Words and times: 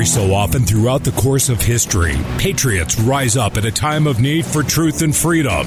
Every 0.00 0.08
so 0.08 0.32
often 0.32 0.64
throughout 0.64 1.04
the 1.04 1.10
course 1.10 1.50
of 1.50 1.60
history, 1.60 2.16
patriots 2.38 2.98
rise 2.98 3.36
up 3.36 3.58
at 3.58 3.66
a 3.66 3.70
time 3.70 4.06
of 4.06 4.18
need 4.18 4.46
for 4.46 4.62
truth 4.62 5.02
and 5.02 5.14
freedom. 5.14 5.66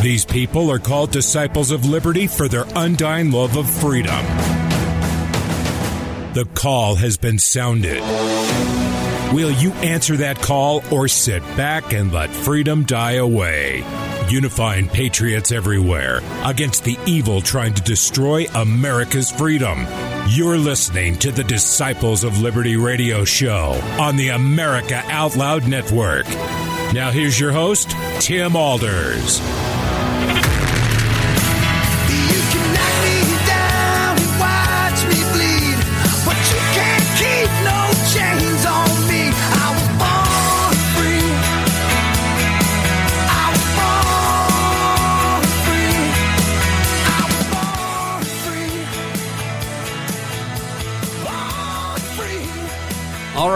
These 0.00 0.24
people 0.24 0.70
are 0.70 0.78
called 0.78 1.10
disciples 1.10 1.70
of 1.70 1.84
liberty 1.84 2.26
for 2.26 2.48
their 2.48 2.64
undying 2.76 3.30
love 3.30 3.58
of 3.58 3.68
freedom. 3.68 4.24
The 6.32 6.48
call 6.54 6.94
has 6.94 7.18
been 7.18 7.38
sounded. 7.38 8.00
Will 9.34 9.50
you 9.50 9.70
answer 9.74 10.16
that 10.16 10.40
call 10.40 10.82
or 10.90 11.06
sit 11.06 11.42
back 11.54 11.92
and 11.92 12.10
let 12.10 12.30
freedom 12.30 12.84
die 12.84 13.16
away? 13.16 13.82
Unifying 14.28 14.88
patriots 14.88 15.52
everywhere 15.52 16.20
against 16.44 16.84
the 16.84 16.98
evil 17.06 17.40
trying 17.40 17.74
to 17.74 17.82
destroy 17.82 18.46
America's 18.54 19.30
freedom. 19.30 19.86
You're 20.28 20.58
listening 20.58 21.16
to 21.18 21.30
the 21.30 21.44
Disciples 21.44 22.24
of 22.24 22.40
Liberty 22.40 22.76
radio 22.76 23.24
show 23.24 23.78
on 24.00 24.16
the 24.16 24.30
America 24.30 25.02
Out 25.08 25.36
Loud 25.36 25.68
Network. 25.68 26.26
Now, 26.94 27.10
here's 27.10 27.38
your 27.38 27.52
host, 27.52 27.90
Tim 28.20 28.56
Alders. 28.56 29.40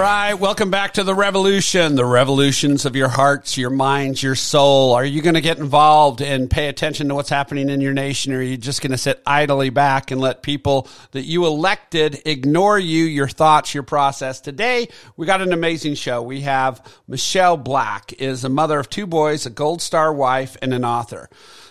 Right, 0.09 0.33
welcome 0.33 0.70
back 0.70 0.95
to 0.95 1.05
the 1.05 1.14
revolution, 1.14 1.95
the 1.95 2.05
revolutions 2.05 2.87
of 2.87 2.97
your 2.97 3.09
hearts, 3.09 3.59
your 3.59 3.69
minds, 3.69 4.23
your 4.23 4.34
soul. 4.34 4.95
Are 4.95 5.05
you 5.05 5.20
going 5.20 5.34
to 5.34 5.42
get 5.42 5.59
involved 5.59 6.23
and 6.23 6.50
pay 6.50 6.69
attention 6.69 7.09
to 7.09 7.15
what's 7.15 7.28
happening 7.28 7.69
in 7.69 7.83
your 7.83 7.92
nation, 7.92 8.33
or 8.33 8.39
are 8.39 8.42
you 8.42 8.56
just 8.56 8.81
going 8.81 8.92
to 8.92 8.97
sit 8.97 9.23
idly 9.27 9.69
back 9.69 10.11
and 10.11 10.19
let 10.19 10.42
people 10.42 10.89
that 11.11 11.25
you 11.25 11.45
elected 11.45 12.23
ignore 12.25 12.78
you, 12.78 13.05
your 13.05 13.28
thoughts, 13.28 13.75
your 13.75 13.83
process? 13.83 14.41
Today, 14.41 14.89
we 15.19 15.27
got 15.27 15.42
an 15.42 15.53
amazing 15.53 15.95
show. 15.95 16.22
We 16.22 16.41
have 16.41 16.83
Michelle 17.06 17.59
Black 17.59 18.15
is 18.15 18.45
a 18.45 18.48
mother 18.48 18.78
of 18.78 18.89
two 18.89 19.06
boys, 19.06 19.45
a 19.45 19.50
Gold 19.50 19.83
Star 19.83 20.11
wife, 20.11 20.56
and 20.62 20.72
an 20.72 20.87
author. 20.87 21.28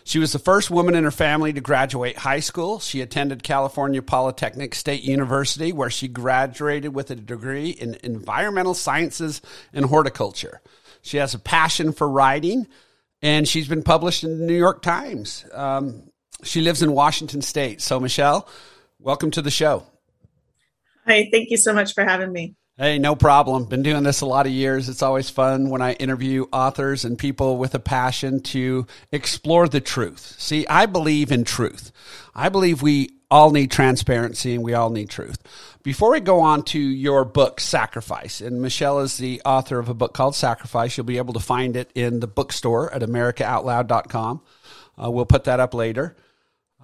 She 0.07 0.19
was 0.19 0.31
the 0.31 0.39
first 0.39 0.71
woman 0.71 0.95
in 0.95 1.03
her 1.03 1.11
family 1.11 1.51
to 1.51 1.59
graduate 1.59 2.17
high 2.17 2.39
school. 2.39 2.79
She 2.79 3.01
attended 3.01 3.43
California 3.43 4.01
Polytechnic 4.01 4.73
State 4.73 5.03
University, 5.03 5.73
where 5.73 5.89
she 5.89 6.07
graduated 6.07 6.95
with 6.95 7.11
a 7.11 7.15
degree 7.15 7.71
in 7.71 7.97
environmental 8.05 8.73
sciences 8.73 9.41
and 9.73 9.83
horticulture. 9.83 10.61
She 11.01 11.17
has 11.17 11.33
a 11.33 11.39
passion 11.39 11.91
for 11.91 12.07
writing, 12.07 12.67
and 13.21 13.45
she's 13.45 13.67
been 13.67 13.83
published 13.83 14.23
in 14.23 14.39
the 14.39 14.45
New 14.45 14.57
York 14.57 14.81
Times. 14.81 15.43
Um, 15.51 16.03
she 16.41 16.61
lives 16.61 16.81
in 16.81 16.93
Washington 16.93 17.41
State. 17.41 17.81
So, 17.81 17.99
Michelle, 17.99 18.47
welcome 18.99 19.31
to 19.31 19.41
the 19.41 19.51
show. 19.51 19.85
Hi, 21.07 21.29
thank 21.31 21.49
you 21.49 21.57
so 21.57 21.73
much 21.73 21.93
for 21.93 22.03
having 22.03 22.31
me. 22.31 22.55
Hey, 22.77 22.99
no 22.99 23.15
problem. 23.15 23.65
Been 23.65 23.81
doing 23.81 24.03
this 24.03 24.21
a 24.21 24.27
lot 24.27 24.45
of 24.45 24.51
years. 24.51 24.87
It's 24.87 25.01
always 25.01 25.31
fun 25.31 25.69
when 25.69 25.81
I 25.81 25.93
interview 25.93 26.45
authors 26.53 27.05
and 27.05 27.17
people 27.17 27.57
with 27.57 27.73
a 27.73 27.79
passion 27.79 28.41
to 28.41 28.85
explore 29.11 29.67
the 29.67 29.81
truth. 29.81 30.35
See, 30.37 30.67
I 30.67 30.85
believe 30.85 31.31
in 31.31 31.43
truth. 31.43 31.91
I 32.35 32.49
believe 32.49 32.83
we 32.83 33.09
all 33.31 33.51
need 33.51 33.71
transparency 33.71 34.53
and 34.53 34.63
we 34.63 34.73
all 34.73 34.89
need 34.89 35.09
truth. 35.09 35.39
Before 35.81 36.11
we 36.11 36.19
go 36.19 36.41
on 36.41 36.63
to 36.65 36.79
your 36.79 37.25
book, 37.25 37.59
Sacrifice, 37.59 38.41
and 38.41 38.61
Michelle 38.61 38.99
is 38.99 39.17
the 39.17 39.41
author 39.43 39.79
of 39.79 39.89
a 39.89 39.93
book 39.93 40.13
called 40.13 40.35
Sacrifice. 40.35 40.97
You'll 40.97 41.05
be 41.05 41.17
able 41.17 41.33
to 41.33 41.39
find 41.39 41.75
it 41.75 41.89
in 41.95 42.19
the 42.19 42.27
bookstore 42.27 42.93
at 42.93 43.01
americaoutloud.com. 43.01 44.41
Uh, 45.01 45.09
we'll 45.09 45.25
put 45.25 45.45
that 45.45 45.59
up 45.59 45.73
later. 45.73 46.15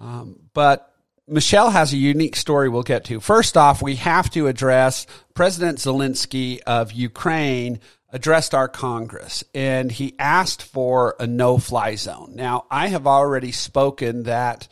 Um, 0.00 0.40
but 0.54 0.93
Michelle 1.26 1.70
has 1.70 1.92
a 1.92 1.96
unique 1.96 2.36
story 2.36 2.68
we'll 2.68 2.82
get 2.82 3.04
to. 3.04 3.18
First 3.18 3.56
off, 3.56 3.80
we 3.80 3.96
have 3.96 4.28
to 4.30 4.46
address 4.46 5.06
President 5.32 5.78
Zelensky 5.78 6.60
of 6.66 6.92
Ukraine 6.92 7.80
addressed 8.10 8.54
our 8.54 8.68
Congress 8.68 9.42
and 9.54 9.90
he 9.90 10.14
asked 10.18 10.62
for 10.62 11.16
a 11.18 11.26
no 11.26 11.58
fly 11.58 11.94
zone. 11.94 12.32
Now, 12.34 12.66
I 12.70 12.88
have 12.88 13.06
already 13.06 13.52
spoken 13.52 14.24
that 14.24 14.68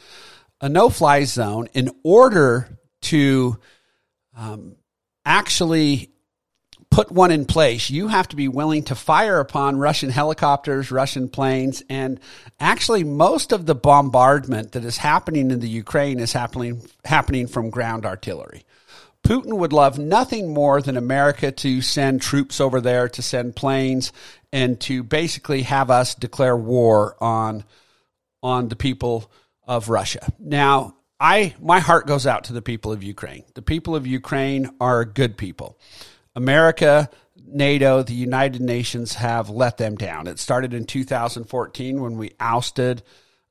a 0.61 0.69
no 0.69 0.91
fly 0.91 1.25
zone, 1.25 1.69
in 1.75 1.91
order 2.05 2.79
to 3.03 3.59
um, 4.37 4.77
actually 5.25 6.12
put 6.93 7.11
one 7.11 7.31
in 7.31 7.47
place, 7.47 7.89
you 7.91 8.09
have 8.09 8.29
to 8.29 8.37
be 8.37 8.49
willing 8.49 8.85
to 8.85 8.95
fire 8.95 9.41
upon 9.41 9.79
Russian 9.79 10.11
helicopters, 10.11 10.93
Russian 10.93 11.29
planes, 11.29 11.83
and 11.89 12.21
actually 12.61 13.03
most 13.03 13.51
of 13.51 13.65
the 13.65 13.75
bombardment 13.75 14.73
that 14.73 14.85
is 14.85 14.99
happening 14.99 15.51
in 15.51 15.61
the 15.61 15.69
Ukraine 15.69 16.21
is 16.21 16.35
happening 16.35 16.83
happening 17.05 17.47
from 17.47 17.71
ground 17.71 18.05
artillery. 18.05 18.65
Putin 19.25 19.57
would 19.57 19.73
love 19.73 19.99
nothing 19.99 20.53
more 20.53 20.83
than 20.83 20.97
America 20.97 21.51
to 21.51 21.81
send 21.81 22.21
troops 22.21 22.61
over 22.61 22.81
there, 22.81 23.09
to 23.09 23.23
send 23.23 23.57
planes, 23.57 24.13
and 24.53 24.79
to 24.81 25.03
basically 25.03 25.63
have 25.63 25.91
us 25.91 26.15
declare 26.15 26.57
war 26.57 27.17
on 27.21 27.65
on 28.43 28.69
the 28.69 28.77
people 28.77 29.31
of 29.67 29.89
Russia. 29.89 30.31
Now, 30.39 30.97
I 31.19 31.55
my 31.59 31.79
heart 31.79 32.07
goes 32.07 32.27
out 32.27 32.45
to 32.45 32.53
the 32.53 32.61
people 32.61 32.93
of 32.93 33.03
Ukraine. 33.03 33.45
The 33.55 33.63
people 33.63 33.97
of 33.97 34.07
Ukraine 34.07 34.69
are 34.79 35.07
good 35.07 35.39
people. 35.39 35.79
America, 36.35 37.11
NATO, 37.37 38.03
the 38.03 38.15
United 38.15 38.61
Nations 38.61 39.15
have 39.15 39.51
let 39.51 39.77
them 39.77 39.97
down. 39.97 40.27
It 40.27 40.39
started 40.39 40.75
in 40.75 40.85
2014 40.85 42.01
when 42.01 42.17
we 42.17 42.33
ousted 42.41 43.03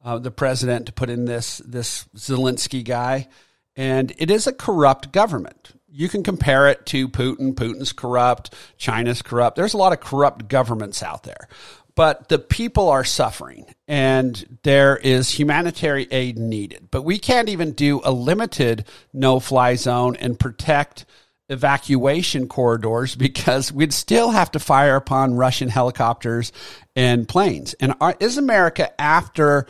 uh, 0.03 0.18
the 0.18 0.31
president 0.31 0.88
to 0.88 0.92
put 0.92 1.09
in 1.09 1.25
this 1.25 1.59
this 1.59 2.06
Zelensky 2.16 2.84
guy, 2.84 3.28
and 3.75 4.12
it 4.18 4.31
is 4.31 4.47
a 4.47 4.53
corrupt 4.53 5.12
government. 5.12 5.74
You 5.94 6.09
can 6.09 6.24
compare 6.24 6.69
it 6.69 6.86
to 6.88 7.09
Putin. 7.09 7.53
Putin's 7.53 7.94
corrupt. 7.94 8.56
China's 8.78 9.22
corrupt. 9.22 9.58
There's 9.58 9.74
a 9.74 9.78
lot 9.78 9.94
of 9.94 10.00
corrupt 10.00 10.48
governments 10.48 11.03
out 11.03 11.24
there 11.24 11.48
but 11.96 12.30
the 12.30 12.40
people 12.40 12.90
are 12.90 13.03
suffering 13.03 13.66
and 13.88 14.59
there 14.63 14.98
is 14.98 15.30
humanitarian 15.30 16.08
aid 16.12 16.38
needed. 16.38 16.90
But 16.92 17.03
we 17.03 17.19
can't 17.19 17.50
even 17.50 17.74
do 17.74 18.02
a 18.03 18.12
limited 18.12 18.86
no 19.13 19.40
fly 19.40 19.75
zone 19.75 20.16
and 20.16 20.40
protect 20.40 21.06
evacuation 21.51 22.47
corridors 22.47 23.16
because 23.16 23.72
we'd 23.72 23.94
still 23.94 24.31
have 24.31 24.51
to 24.51 24.59
fire 24.59 24.95
upon 24.95 25.35
Russian 25.35 25.69
helicopters 25.69 26.51
and 26.95 27.28
planes. 27.28 27.73
And 27.75 27.94
is 28.19 28.38
America 28.38 29.00
after, 29.00 29.67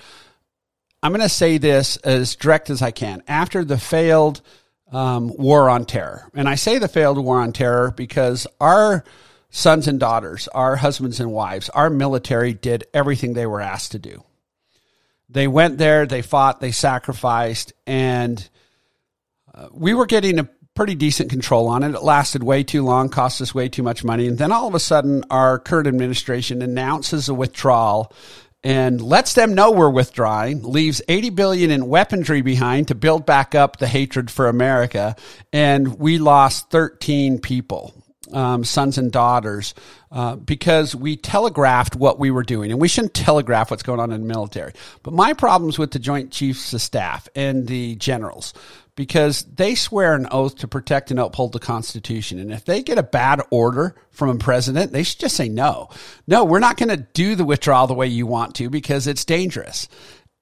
I'm 1.01 1.11
going 1.11 1.21
to 1.21 1.29
say 1.29 1.57
this 1.57 1.97
as 1.97 2.35
direct 2.35 2.69
as 2.69 2.81
I 2.81 2.91
can, 2.91 3.23
after 3.27 3.65
the 3.65 3.77
failed 3.77 4.41
um, 4.91 5.35
war 5.35 5.69
on 5.69 5.85
terror. 5.85 6.29
And 6.35 6.47
I 6.47 6.55
say 6.55 6.77
the 6.77 6.87
failed 6.87 7.17
war 7.17 7.41
on 7.41 7.51
terror 7.51 7.91
because 7.91 8.45
our 8.59 9.03
sons 9.49 9.87
and 9.87 9.99
daughters, 9.99 10.47
our 10.49 10.75
husbands 10.75 11.19
and 11.19 11.31
wives, 11.31 11.69
our 11.69 11.89
military 11.89 12.53
did 12.53 12.85
everything 12.93 13.33
they 13.33 13.45
were 13.45 13.61
asked 13.61 13.93
to 13.93 13.99
do. 13.99 14.23
They 15.29 15.47
went 15.47 15.77
there, 15.77 16.05
they 16.05 16.21
fought, 16.21 16.59
they 16.59 16.71
sacrificed, 16.71 17.73
and 17.87 18.47
uh, 19.53 19.69
we 19.71 19.93
were 19.93 20.05
getting 20.05 20.39
a 20.39 20.49
pretty 20.75 20.95
decent 20.95 21.29
control 21.29 21.67
on 21.67 21.83
it. 21.83 21.93
It 21.93 22.03
lasted 22.03 22.43
way 22.43 22.63
too 22.63 22.83
long, 22.83 23.09
cost 23.09 23.41
us 23.41 23.53
way 23.53 23.69
too 23.69 23.83
much 23.83 24.03
money. 24.03 24.27
And 24.27 24.37
then 24.37 24.51
all 24.51 24.67
of 24.67 24.75
a 24.75 24.79
sudden, 24.79 25.23
our 25.29 25.59
current 25.59 25.87
administration 25.87 26.61
announces 26.61 27.29
a 27.29 27.33
withdrawal 27.33 28.13
and 28.63 29.01
lets 29.01 29.33
them 29.33 29.55
know 29.55 29.71
we're 29.71 29.89
withdrawing, 29.89 30.63
leaves 30.63 31.01
80 31.07 31.31
billion 31.31 31.71
in 31.71 31.87
weaponry 31.87 32.41
behind 32.41 32.89
to 32.89 32.95
build 32.95 33.25
back 33.25 33.55
up 33.55 33.77
the 33.77 33.87
hatred 33.87 34.29
for 34.29 34.47
America. 34.47 35.15
And 35.51 35.99
we 35.99 36.19
lost 36.19 36.69
13 36.69 37.39
people 37.39 37.93
um, 38.33 38.63
sons 38.63 38.97
and 38.97 39.11
daughters 39.11 39.73
uh, 40.11 40.35
because 40.35 40.95
we 40.95 41.15
telegraphed 41.15 41.95
what 41.95 42.19
we 42.19 42.31
were 42.31 42.43
doing. 42.43 42.71
And 42.71 42.79
we 42.79 42.87
shouldn't 42.87 43.13
telegraph 43.13 43.71
what's 43.71 43.83
going 43.83 43.99
on 43.99 44.11
in 44.11 44.21
the 44.21 44.27
military. 44.27 44.73
But 45.03 45.13
my 45.13 45.33
problems 45.33 45.79
with 45.79 45.91
the 45.91 45.99
Joint 45.99 46.31
Chiefs 46.31 46.73
of 46.73 46.81
Staff 46.81 47.27
and 47.35 47.67
the 47.67 47.95
generals 47.95 48.53
because 48.95 49.43
they 49.43 49.75
swear 49.75 50.15
an 50.15 50.27
oath 50.31 50.57
to 50.57 50.67
protect 50.67 51.11
and 51.11 51.19
uphold 51.19 51.53
the 51.53 51.59
Constitution. 51.59 52.39
And 52.39 52.51
if 52.51 52.65
they 52.65 52.83
get 52.83 52.97
a 52.97 53.03
bad 53.03 53.41
order 53.49 53.95
from 54.09 54.29
a 54.29 54.35
president, 54.35 54.91
they 54.91 55.03
should 55.03 55.19
just 55.19 55.35
say 55.35 55.49
no. 55.49 55.89
No, 56.27 56.43
we're 56.43 56.59
not 56.59 56.77
going 56.77 56.89
to 56.89 56.97
do 56.97 57.35
the 57.35 57.45
withdrawal 57.45 57.87
the 57.87 57.93
way 57.93 58.07
you 58.07 58.27
want 58.27 58.55
to 58.55 58.69
because 58.69 59.07
it's 59.07 59.25
dangerous. 59.25 59.87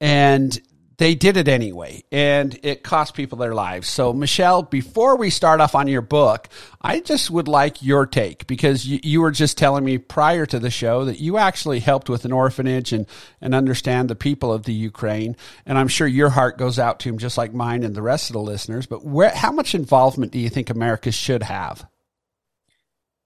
And 0.00 0.60
they 1.00 1.14
did 1.14 1.38
it 1.38 1.48
anyway, 1.48 2.04
and 2.12 2.60
it 2.62 2.82
cost 2.82 3.14
people 3.14 3.38
their 3.38 3.54
lives. 3.54 3.88
So, 3.88 4.12
Michelle, 4.12 4.62
before 4.62 5.16
we 5.16 5.30
start 5.30 5.58
off 5.62 5.74
on 5.74 5.88
your 5.88 6.02
book, 6.02 6.46
I 6.82 7.00
just 7.00 7.30
would 7.30 7.48
like 7.48 7.82
your 7.82 8.04
take 8.04 8.46
because 8.46 8.86
you, 8.86 9.00
you, 9.02 9.22
were 9.22 9.30
just 9.30 9.56
telling 9.56 9.82
me 9.82 9.96
prior 9.96 10.44
to 10.44 10.58
the 10.58 10.68
show 10.68 11.06
that 11.06 11.18
you 11.18 11.38
actually 11.38 11.80
helped 11.80 12.10
with 12.10 12.26
an 12.26 12.32
orphanage 12.32 12.92
and, 12.92 13.06
and 13.40 13.54
understand 13.54 14.10
the 14.10 14.14
people 14.14 14.52
of 14.52 14.64
the 14.64 14.74
Ukraine. 14.74 15.38
And 15.64 15.78
I'm 15.78 15.88
sure 15.88 16.06
your 16.06 16.28
heart 16.28 16.58
goes 16.58 16.78
out 16.78 17.00
to 17.00 17.08
them 17.08 17.16
just 17.16 17.38
like 17.38 17.54
mine 17.54 17.82
and 17.82 17.94
the 17.94 18.02
rest 18.02 18.28
of 18.28 18.34
the 18.34 18.40
listeners. 18.40 18.84
But 18.84 19.02
where, 19.02 19.30
how 19.30 19.52
much 19.52 19.74
involvement 19.74 20.32
do 20.32 20.38
you 20.38 20.50
think 20.50 20.68
America 20.68 21.10
should 21.10 21.44
have? 21.44 21.88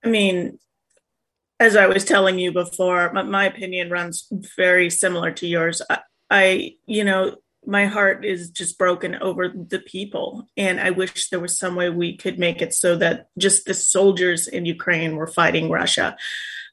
I 0.04 0.10
mean, 0.10 0.60
as 1.58 1.74
I 1.74 1.88
was 1.88 2.04
telling 2.04 2.38
you 2.38 2.52
before, 2.52 3.12
my, 3.12 3.24
my 3.24 3.46
opinion 3.46 3.90
runs 3.90 4.28
very 4.56 4.90
similar 4.90 5.32
to 5.32 5.46
yours. 5.48 5.82
I, 5.90 5.98
I, 6.30 6.74
you 6.86 7.02
know, 7.02 7.34
my 7.66 7.86
heart 7.86 8.24
is 8.24 8.50
just 8.50 8.78
broken 8.78 9.14
over 9.16 9.48
the 9.48 9.80
people. 9.80 10.48
And 10.56 10.80
I 10.80 10.90
wish 10.90 11.28
there 11.28 11.40
was 11.40 11.58
some 11.58 11.74
way 11.74 11.90
we 11.90 12.16
could 12.16 12.38
make 12.38 12.62
it 12.62 12.74
so 12.74 12.96
that 12.96 13.28
just 13.38 13.66
the 13.66 13.74
soldiers 13.74 14.46
in 14.48 14.66
Ukraine 14.66 15.16
were 15.16 15.26
fighting 15.26 15.70
Russia. 15.70 16.16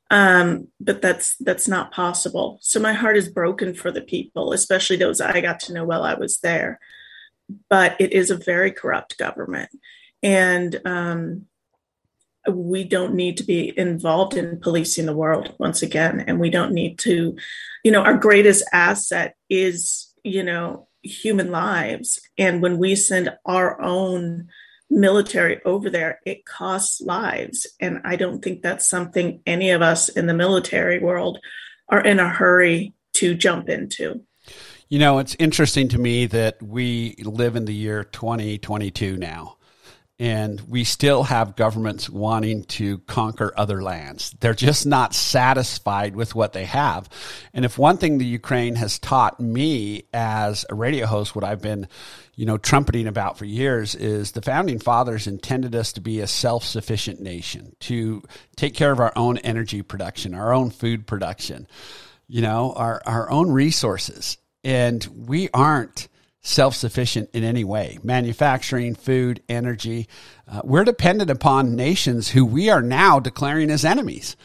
Um, 0.10 0.68
but 0.80 1.02
that's 1.02 1.38
that's 1.38 1.70
not 1.70 1.94
possible. 1.94 2.60
So 2.62 2.82
my 2.82 2.92
heart 2.92 3.16
is 3.16 3.30
broken 3.30 3.74
for 3.74 3.92
the 3.92 4.02
people, 4.02 4.52
especially 4.52 4.98
those 4.98 5.22
I 5.22 5.40
got 5.40 5.62
to 5.62 5.74
know 5.74 5.86
while 5.86 6.04
I 6.04 6.16
was 6.16 6.40
there. 6.40 6.80
But 7.70 7.96
it 8.00 8.12
is 8.12 8.30
a 8.30 8.36
very 8.36 8.72
corrupt 8.72 9.18
government, 9.18 9.70
and 10.22 10.80
um, 10.86 11.46
we 12.50 12.84
don't 12.84 13.14
need 13.14 13.38
to 13.38 13.44
be 13.44 13.78
involved 13.78 14.36
in 14.36 14.60
policing 14.60 15.06
the 15.06 15.16
world 15.16 15.54
once 15.60 15.82
again, 15.82 16.22
and 16.28 16.40
we 16.40 16.50
don't 16.50 16.74
need 16.74 17.00
to, 17.00 17.38
you 17.84 17.92
know, 17.92 18.02
our 18.02 18.18
greatest 18.18 18.66
asset 18.74 19.36
is 19.50 20.11
you 20.24 20.44
know, 20.44 20.88
human 21.04 21.52
lives. 21.52 22.22
And 22.38 22.62
when 22.62 22.78
we 22.78 22.96
send 22.96 23.32
our 23.46 23.82
own 23.82 24.50
military 24.90 25.62
over 25.64 25.90
there, 25.90 26.20
it 26.26 26.46
costs 26.46 27.02
lives. 27.02 27.68
And 27.80 28.02
I 28.04 28.16
don't 28.16 28.44
think 28.44 28.62
that's 28.62 28.88
something 28.88 29.42
any 29.46 29.72
of 29.72 29.82
us 29.82 30.10
in 30.10 30.28
the 30.28 30.34
military 30.34 31.00
world 31.00 31.40
are 31.90 32.04
in 32.04 32.20
a 32.20 32.30
hurry 32.30 32.94
to 33.14 33.34
jump 33.34 33.70
into. 33.70 34.22
You 34.90 35.00
know, 35.00 35.20
it's 35.20 35.36
interesting 35.40 35.88
to 35.90 35.98
me 35.98 36.26
that 36.28 36.62
we 36.62 37.16
live 37.24 37.56
in 37.56 37.66
the 37.66 37.74
year 37.74 38.04
2022 38.04 39.16
now 39.18 39.58
and 40.22 40.62
we 40.70 40.84
still 40.84 41.24
have 41.24 41.56
governments 41.56 42.08
wanting 42.08 42.64
to 42.66 43.00
conquer 43.00 43.52
other 43.58 43.82
lands. 43.82 44.36
They're 44.40 44.54
just 44.54 44.86
not 44.86 45.16
satisfied 45.16 46.16
with 46.16 46.36
what 46.36 46.54
they 46.54 46.66
have. 46.66 47.10
And 47.56 47.66
if 47.66 47.80
one 47.80 47.98
thing 47.98 48.20
the 48.20 48.26
Ukraine 48.26 48.76
has 48.76 49.00
taught 49.00 49.40
me 49.40 50.04
as 50.14 50.64
a 50.70 50.76
radio 50.76 51.08
host, 51.08 51.34
what 51.34 51.44
I've 51.44 51.64
been, 51.64 51.88
you 52.36 52.46
know, 52.46 52.60
trumpeting 52.60 53.08
about 53.08 53.40
for 53.40 53.46
years 53.46 53.96
is 53.96 54.34
the 54.34 54.44
founding 54.44 54.78
fathers 54.78 55.26
intended 55.26 55.74
us 55.74 55.94
to 55.94 56.02
be 56.02 56.20
a 56.20 56.28
self-sufficient 56.28 57.20
nation, 57.20 57.76
to 57.80 58.22
take 58.56 58.76
care 58.76 58.92
of 58.92 59.00
our 59.00 59.14
own 59.16 59.40
energy 59.40 59.82
production, 59.82 60.36
our 60.36 60.54
own 60.54 60.70
food 60.70 61.08
production, 61.08 61.66
you 62.28 62.44
know, 62.44 62.74
our, 62.74 63.02
our 63.08 63.32
own 63.32 63.50
resources. 63.50 64.38
And 64.64 65.04
we 65.26 65.50
aren't 65.52 66.10
self 66.42 66.76
sufficient 66.76 67.30
in 67.34 67.44
any 67.44 67.64
way 67.64 68.00
manufacturing, 68.04 68.96
food, 68.96 69.42
energy. 69.48 70.08
Uh, 70.48 70.62
we're 70.64 70.84
dependent 70.84 71.30
upon 71.30 71.76
nations 71.76 72.30
who 72.30 72.46
we 72.46 72.70
are 72.70 72.82
now 72.82 73.20
declaring 73.20 73.70
as 73.70 73.86
enemies. 73.86 74.36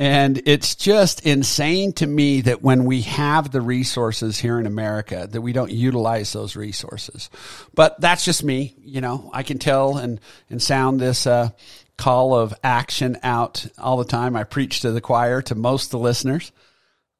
And 0.00 0.40
it's 0.46 0.76
just 0.76 1.26
insane 1.26 1.92
to 1.94 2.06
me 2.06 2.42
that 2.42 2.62
when 2.62 2.84
we 2.84 3.00
have 3.02 3.50
the 3.50 3.60
resources 3.60 4.38
here 4.38 4.60
in 4.60 4.66
America, 4.66 5.26
that 5.28 5.40
we 5.40 5.52
don't 5.52 5.72
utilize 5.72 6.32
those 6.32 6.54
resources. 6.54 7.30
But 7.74 8.00
that's 8.00 8.24
just 8.24 8.44
me. 8.44 8.76
You 8.78 9.00
know, 9.00 9.28
I 9.34 9.42
can 9.42 9.58
tell 9.58 9.96
and, 9.96 10.20
and 10.48 10.62
sound 10.62 11.00
this, 11.00 11.26
uh, 11.26 11.50
call 11.96 12.32
of 12.32 12.54
action 12.62 13.18
out 13.24 13.66
all 13.76 13.96
the 13.96 14.04
time. 14.04 14.36
I 14.36 14.44
preach 14.44 14.80
to 14.80 14.92
the 14.92 15.00
choir, 15.00 15.42
to 15.42 15.56
most 15.56 15.86
of 15.86 15.90
the 15.90 15.98
listeners. 15.98 16.52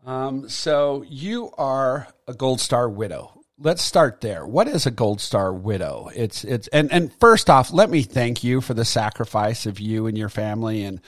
Um, 0.07 0.49
so 0.49 1.05
you 1.09 1.51
are 1.59 2.07
a 2.29 2.33
Gold 2.33 2.61
Star 2.61 2.89
widow 2.89 3.38
let's 3.59 3.83
start 3.83 4.21
there. 4.21 4.47
What 4.47 4.69
is 4.69 4.87
a 4.87 4.91
Gold 4.91 5.21
Star 5.21 5.53
widow? 5.53 6.11
It's 6.15 6.45
it's 6.45 6.69
and 6.69 6.91
and 6.93 7.13
first 7.15 7.51
off, 7.51 7.73
let 7.73 7.91
me 7.91 8.03
thank 8.03 8.45
you 8.45 8.61
for 8.61 8.75
the 8.75 8.85
sacrifice 8.85 9.67
of 9.67 9.81
you 9.81 10.07
and 10.07 10.17
your 10.17 10.29
family, 10.29 10.85
and 10.85 11.01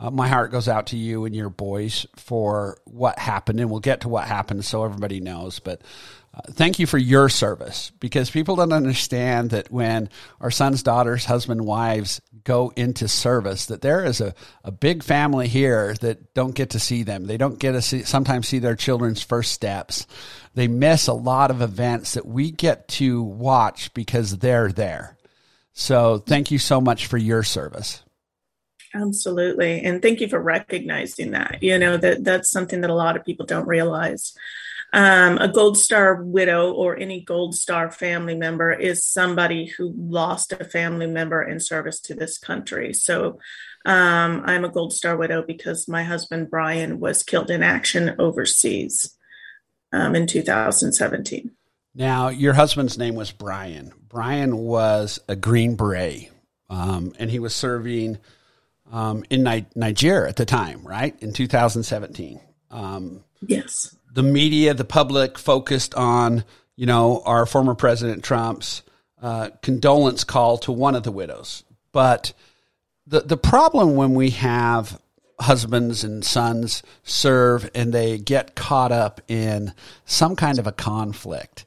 uh, 0.00 0.10
my 0.10 0.28
heart 0.28 0.50
goes 0.50 0.68
out 0.68 0.86
to 0.88 0.96
you 0.96 1.24
and 1.24 1.34
your 1.34 1.50
boys 1.50 2.06
for 2.16 2.78
what 2.84 3.18
happened, 3.18 3.60
and 3.60 3.70
we'll 3.70 3.80
get 3.80 4.00
to 4.02 4.08
what 4.08 4.26
happened 4.26 4.64
so 4.64 4.84
everybody 4.84 5.20
knows. 5.20 5.58
But 5.58 5.82
uh, 6.34 6.40
thank 6.52 6.78
you 6.78 6.86
for 6.86 6.98
your 6.98 7.28
service 7.28 7.92
because 8.00 8.30
people 8.30 8.56
don't 8.56 8.72
understand 8.72 9.50
that 9.50 9.70
when 9.70 10.08
our 10.40 10.50
sons, 10.50 10.82
daughters, 10.82 11.24
husband, 11.24 11.64
wives 11.64 12.20
go 12.48 12.72
into 12.76 13.06
service, 13.06 13.66
that 13.66 13.82
there 13.82 14.02
is 14.02 14.22
a, 14.22 14.34
a 14.64 14.72
big 14.72 15.02
family 15.02 15.46
here 15.46 15.92
that 16.00 16.32
don't 16.32 16.54
get 16.54 16.70
to 16.70 16.80
see 16.80 17.02
them. 17.02 17.26
They 17.26 17.36
don't 17.36 17.58
get 17.58 17.72
to 17.72 17.82
see, 17.82 18.04
sometimes 18.04 18.48
see 18.48 18.58
their 18.58 18.74
children's 18.74 19.22
first 19.22 19.52
steps. 19.52 20.06
They 20.54 20.66
miss 20.66 21.08
a 21.08 21.12
lot 21.12 21.50
of 21.50 21.60
events 21.60 22.14
that 22.14 22.24
we 22.24 22.50
get 22.50 22.88
to 22.88 23.22
watch 23.22 23.92
because 23.92 24.38
they're 24.38 24.72
there. 24.72 25.18
So 25.74 26.18
thank 26.18 26.50
you 26.50 26.58
so 26.58 26.80
much 26.80 27.04
for 27.04 27.18
your 27.18 27.42
service. 27.42 28.02
Absolutely. 28.94 29.82
And 29.82 30.00
thank 30.00 30.22
you 30.22 30.28
for 30.28 30.40
recognizing 30.40 31.32
that. 31.32 31.62
You 31.62 31.78
know, 31.78 31.98
that 31.98 32.24
that's 32.24 32.50
something 32.50 32.80
that 32.80 32.88
a 32.88 32.94
lot 32.94 33.14
of 33.14 33.26
people 33.26 33.44
don't 33.44 33.68
realize. 33.68 34.34
Um, 34.92 35.36
a 35.36 35.48
Gold 35.48 35.76
Star 35.76 36.22
widow 36.22 36.72
or 36.72 36.96
any 36.96 37.20
Gold 37.20 37.54
Star 37.54 37.90
family 37.90 38.34
member 38.34 38.72
is 38.72 39.04
somebody 39.04 39.66
who 39.66 39.92
lost 39.96 40.52
a 40.52 40.64
family 40.64 41.06
member 41.06 41.42
in 41.42 41.60
service 41.60 42.00
to 42.00 42.14
this 42.14 42.38
country. 42.38 42.94
So 42.94 43.38
um, 43.84 44.42
I'm 44.46 44.64
a 44.64 44.70
Gold 44.70 44.94
Star 44.94 45.16
widow 45.16 45.42
because 45.42 45.88
my 45.88 46.04
husband 46.04 46.50
Bryan 46.50 47.00
was 47.00 47.22
killed 47.22 47.50
in 47.50 47.62
action 47.62 48.16
overseas 48.18 49.14
um, 49.92 50.14
in 50.16 50.26
2017. 50.26 51.50
Now, 51.94 52.28
your 52.28 52.54
husband's 52.54 52.96
name 52.96 53.14
was 53.14 53.30
Bryan. 53.30 53.92
Bryan 54.08 54.56
was 54.56 55.20
a 55.28 55.36
Green 55.36 55.74
Beret, 55.76 56.30
um, 56.70 57.12
and 57.18 57.30
he 57.30 57.40
was 57.40 57.54
serving 57.54 58.18
um, 58.90 59.24
in 59.28 59.42
Ni- 59.42 59.66
Nigeria 59.74 60.28
at 60.28 60.36
the 60.36 60.46
time, 60.46 60.86
right? 60.86 61.14
In 61.20 61.34
2017. 61.34 62.40
Um, 62.70 63.24
yes 63.46 63.97
the 64.18 64.24
media, 64.24 64.74
the 64.74 64.84
public 64.84 65.38
focused 65.38 65.94
on, 65.94 66.42
you 66.74 66.86
know, 66.86 67.22
our 67.24 67.46
former 67.46 67.76
President 67.76 68.24
Trump's 68.24 68.82
uh, 69.22 69.50
condolence 69.62 70.24
call 70.24 70.58
to 70.58 70.72
one 70.72 70.96
of 70.96 71.04
the 71.04 71.12
widows. 71.12 71.62
But 71.92 72.32
the 73.06 73.20
the 73.20 73.36
problem 73.36 73.94
when 73.94 74.16
we 74.16 74.30
have 74.30 75.00
husbands 75.38 76.02
and 76.02 76.24
sons 76.24 76.82
serve 77.04 77.70
and 77.76 77.92
they 77.92 78.18
get 78.18 78.56
caught 78.56 78.90
up 78.90 79.20
in 79.28 79.72
some 80.04 80.34
kind 80.34 80.58
of 80.58 80.66
a 80.66 80.72
conflict. 80.72 81.64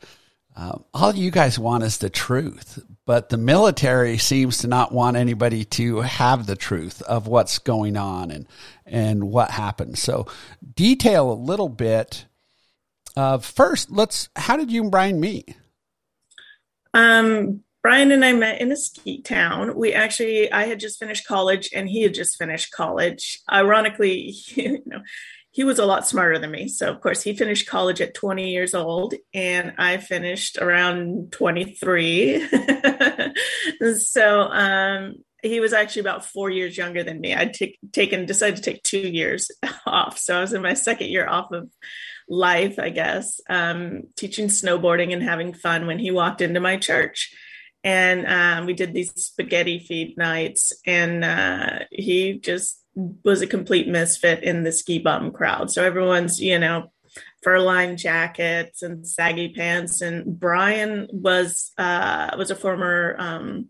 Uh, 0.53 0.77
all 0.93 1.15
you 1.15 1.31
guys 1.31 1.57
want 1.57 1.85
is 1.85 1.99
the 1.99 2.09
truth, 2.09 2.83
but 3.05 3.29
the 3.29 3.37
military 3.37 4.17
seems 4.17 4.57
to 4.57 4.67
not 4.67 4.91
want 4.91 5.15
anybody 5.15 5.63
to 5.63 6.01
have 6.01 6.47
the 6.47 6.57
truth 6.57 7.01
of 7.03 7.27
what's 7.27 7.59
going 7.59 7.95
on 7.95 8.29
and 8.29 8.45
and 8.85 9.23
what 9.23 9.51
happened. 9.51 9.97
So, 9.97 10.27
detail 10.75 11.31
a 11.31 11.33
little 11.33 11.69
bit 11.69 12.25
uh, 13.15 13.37
first, 13.39 13.91
let's. 13.91 14.29
How 14.35 14.57
did 14.57 14.71
you 14.71 14.81
and 14.83 14.91
Bryan 14.91 15.19
meet? 15.19 15.55
Um, 16.93 17.63
Bryan 17.81 18.11
and 18.11 18.23
I 18.23 18.33
met 18.33 18.61
in 18.61 18.71
a 18.71 18.75
ski 18.75 19.21
town. 19.21 19.75
We 19.75 19.93
actually, 19.93 20.51
I 20.51 20.65
had 20.65 20.79
just 20.79 20.99
finished 20.99 21.27
college, 21.27 21.69
and 21.73 21.89
he 21.89 22.03
had 22.03 22.13
just 22.13 22.37
finished 22.37 22.71
college. 22.71 23.41
Ironically, 23.51 24.35
you 24.47 24.81
know, 24.85 25.01
he 25.51 25.63
was 25.63 25.79
a 25.79 25.85
lot 25.85 26.07
smarter 26.07 26.39
than 26.39 26.51
me. 26.51 26.67
So, 26.67 26.89
of 26.89 27.01
course, 27.01 27.21
he 27.21 27.35
finished 27.35 27.67
college 27.67 27.99
at 27.99 28.13
20 28.13 28.51
years 28.51 28.73
old, 28.73 29.15
and 29.33 29.73
I 29.77 29.97
finished 29.97 30.57
around 30.57 31.31
23. 31.31 32.47
so, 33.97 34.41
um, 34.43 35.15
he 35.41 35.59
was 35.59 35.73
actually 35.73 36.01
about 36.01 36.25
four 36.25 36.49
years 36.49 36.77
younger 36.77 37.03
than 37.03 37.19
me. 37.19 37.33
I'd 37.33 37.53
t- 37.53 37.79
taken, 37.91 38.25
decided 38.25 38.57
to 38.57 38.61
take 38.61 38.83
two 38.83 38.99
years 38.99 39.49
off. 39.85 40.17
So, 40.17 40.37
I 40.37 40.41
was 40.41 40.53
in 40.53 40.61
my 40.61 40.73
second 40.73 41.07
year 41.07 41.27
off 41.27 41.51
of 41.51 41.69
life, 42.27 42.79
I 42.79 42.89
guess, 42.89 43.39
um, 43.49 44.03
teaching 44.15 44.47
snowboarding 44.47 45.13
and 45.13 45.23
having 45.23 45.53
fun 45.53 45.87
when 45.87 45.99
he 45.99 46.11
walked 46.11 46.41
into 46.41 46.59
my 46.59 46.77
church. 46.77 47.33
And 47.83 48.27
um, 48.27 48.65
we 48.67 48.73
did 48.73 48.93
these 48.93 49.11
spaghetti 49.15 49.79
feed 49.79 50.15
nights, 50.17 50.71
and 50.85 51.25
uh, 51.25 51.79
he 51.89 52.37
just 52.37 52.81
was 52.95 53.41
a 53.41 53.47
complete 53.47 53.87
misfit 53.87 54.43
in 54.43 54.63
the 54.63 54.71
ski 54.71 54.99
bum 54.99 55.31
crowd. 55.31 55.71
So 55.71 55.83
everyone's, 55.83 56.39
you 56.39 56.59
know, 56.59 56.91
fur 57.41 57.59
lined 57.59 57.97
jackets 57.97 58.83
and 58.83 59.07
saggy 59.07 59.53
pants. 59.53 60.01
And 60.01 60.39
Bryan 60.39 61.07
was 61.11 61.71
uh, 61.77 62.35
was 62.37 62.51
a 62.51 62.55
former 62.55 63.15
um, 63.17 63.69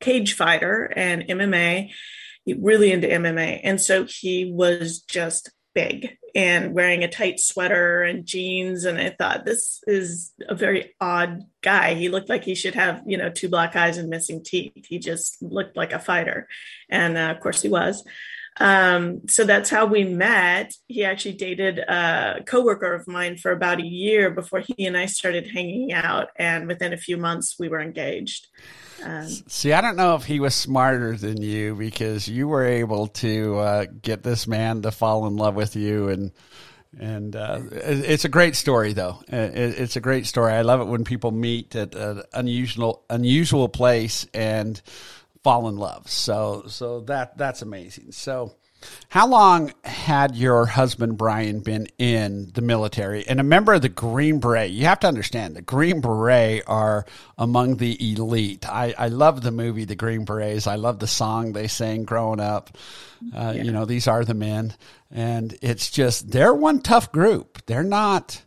cage 0.00 0.34
fighter 0.34 0.92
and 0.96 1.22
MMA, 1.22 1.90
really 2.58 2.92
into 2.92 3.06
MMA, 3.06 3.60
and 3.62 3.80
so 3.80 4.04
he 4.04 4.50
was 4.52 5.00
just 5.00 5.50
big 5.74 6.16
and 6.34 6.74
wearing 6.74 7.04
a 7.04 7.08
tight 7.08 7.38
sweater 7.38 8.02
and 8.02 8.26
jeans. 8.26 8.84
And 8.84 8.98
i 8.98 9.10
thought 9.10 9.44
this 9.44 9.82
is 9.86 10.32
a 10.48 10.54
very 10.54 10.94
odd 11.00 11.44
guy. 11.62 11.94
He 11.94 12.08
looked 12.08 12.28
like 12.28 12.44
he 12.44 12.54
should 12.54 12.74
have 12.74 13.02
you 13.06 13.16
know 13.16 13.30
two 13.30 13.48
black 13.48 13.76
eyes 13.76 13.98
and 13.98 14.08
missing 14.08 14.42
teeth. 14.44 14.86
He 14.88 14.98
just 14.98 15.40
looked 15.42 15.76
like 15.76 15.92
a 15.92 15.98
fighter. 15.98 16.48
And 16.88 17.16
uh, 17.16 17.32
of 17.34 17.40
course 17.40 17.62
he 17.62 17.68
was 17.68 18.04
Um, 18.56 19.26
so 19.28 19.44
that's 19.44 19.70
how 19.70 19.86
we 19.86 20.04
met. 20.04 20.74
He 20.86 21.04
actually 21.04 21.34
dated 21.34 21.78
a 21.78 22.42
coworker 22.46 22.92
of 22.92 23.06
mine 23.06 23.36
for 23.38 23.52
about 23.52 23.80
a 23.80 23.86
year 23.86 24.30
before 24.30 24.60
he 24.60 24.86
and 24.86 24.96
I 24.96 25.06
started 25.06 25.48
hanging 25.48 25.92
out, 25.92 26.28
and 26.36 26.66
within 26.66 26.92
a 26.92 26.98
few 26.98 27.16
months, 27.16 27.56
we 27.58 27.68
were 27.68 27.80
engaged. 27.80 28.48
Um, 29.02 29.28
See, 29.28 29.72
I 29.72 29.80
don't 29.80 29.96
know 29.96 30.14
if 30.14 30.24
he 30.24 30.40
was 30.40 30.54
smarter 30.54 31.16
than 31.16 31.40
you 31.40 31.74
because 31.74 32.28
you 32.28 32.48
were 32.48 32.64
able 32.64 33.06
to 33.06 33.58
uh, 33.58 33.86
get 34.02 34.22
this 34.22 34.46
man 34.46 34.82
to 34.82 34.90
fall 34.90 35.26
in 35.26 35.36
love 35.36 35.54
with 35.54 35.74
you, 35.76 36.08
and 36.08 36.32
and 36.98 37.36
uh, 37.36 37.60
it's 37.70 38.24
a 38.24 38.28
great 38.28 38.56
story, 38.56 38.92
though. 38.92 39.22
It's 39.28 39.96
a 39.96 40.00
great 40.00 40.26
story. 40.26 40.52
I 40.52 40.62
love 40.62 40.80
it 40.80 40.86
when 40.86 41.04
people 41.04 41.30
meet 41.30 41.74
at 41.76 41.94
an 41.94 42.24
unusual 42.32 43.04
unusual 43.08 43.68
place 43.68 44.26
and 44.34 44.80
fall 45.42 45.68
in 45.68 45.76
love. 45.76 46.10
So 46.10 46.64
so 46.66 47.00
that 47.02 47.36
that's 47.38 47.62
amazing. 47.62 48.12
So 48.12 48.54
how 49.08 49.26
long 49.26 49.72
had 49.84 50.36
your 50.36 50.66
husband 50.66 51.18
Brian 51.18 51.60
been 51.60 51.88
in 51.98 52.50
the 52.54 52.62
military 52.62 53.26
and 53.26 53.40
a 53.40 53.44
member 53.44 53.72
of 53.72 53.82
the 53.82 53.88
Green 53.88 54.38
Beret? 54.38 54.70
You 54.70 54.86
have 54.86 55.00
to 55.00 55.08
understand 55.08 55.54
the 55.54 55.62
Green 55.62 56.00
Beret 56.00 56.62
are 56.66 57.04
among 57.36 57.76
the 57.76 58.12
elite. 58.12 58.68
I, 58.68 58.94
I 58.96 59.08
love 59.08 59.42
the 59.42 59.50
movie 59.50 59.84
The 59.84 59.96
Green 59.96 60.24
Berets. 60.24 60.66
I 60.66 60.76
love 60.76 60.98
the 60.98 61.06
song 61.06 61.52
they 61.52 61.68
sang 61.68 62.04
growing 62.04 62.40
up. 62.40 62.76
Uh, 63.34 63.52
yeah. 63.54 63.62
You 63.62 63.72
know, 63.72 63.84
these 63.84 64.08
are 64.08 64.24
the 64.24 64.34
men, 64.34 64.74
and 65.10 65.56
it's 65.60 65.90
just 65.90 66.30
they're 66.30 66.54
one 66.54 66.80
tough 66.80 67.12
group. 67.12 67.64
They're 67.66 67.82
not. 67.82 68.42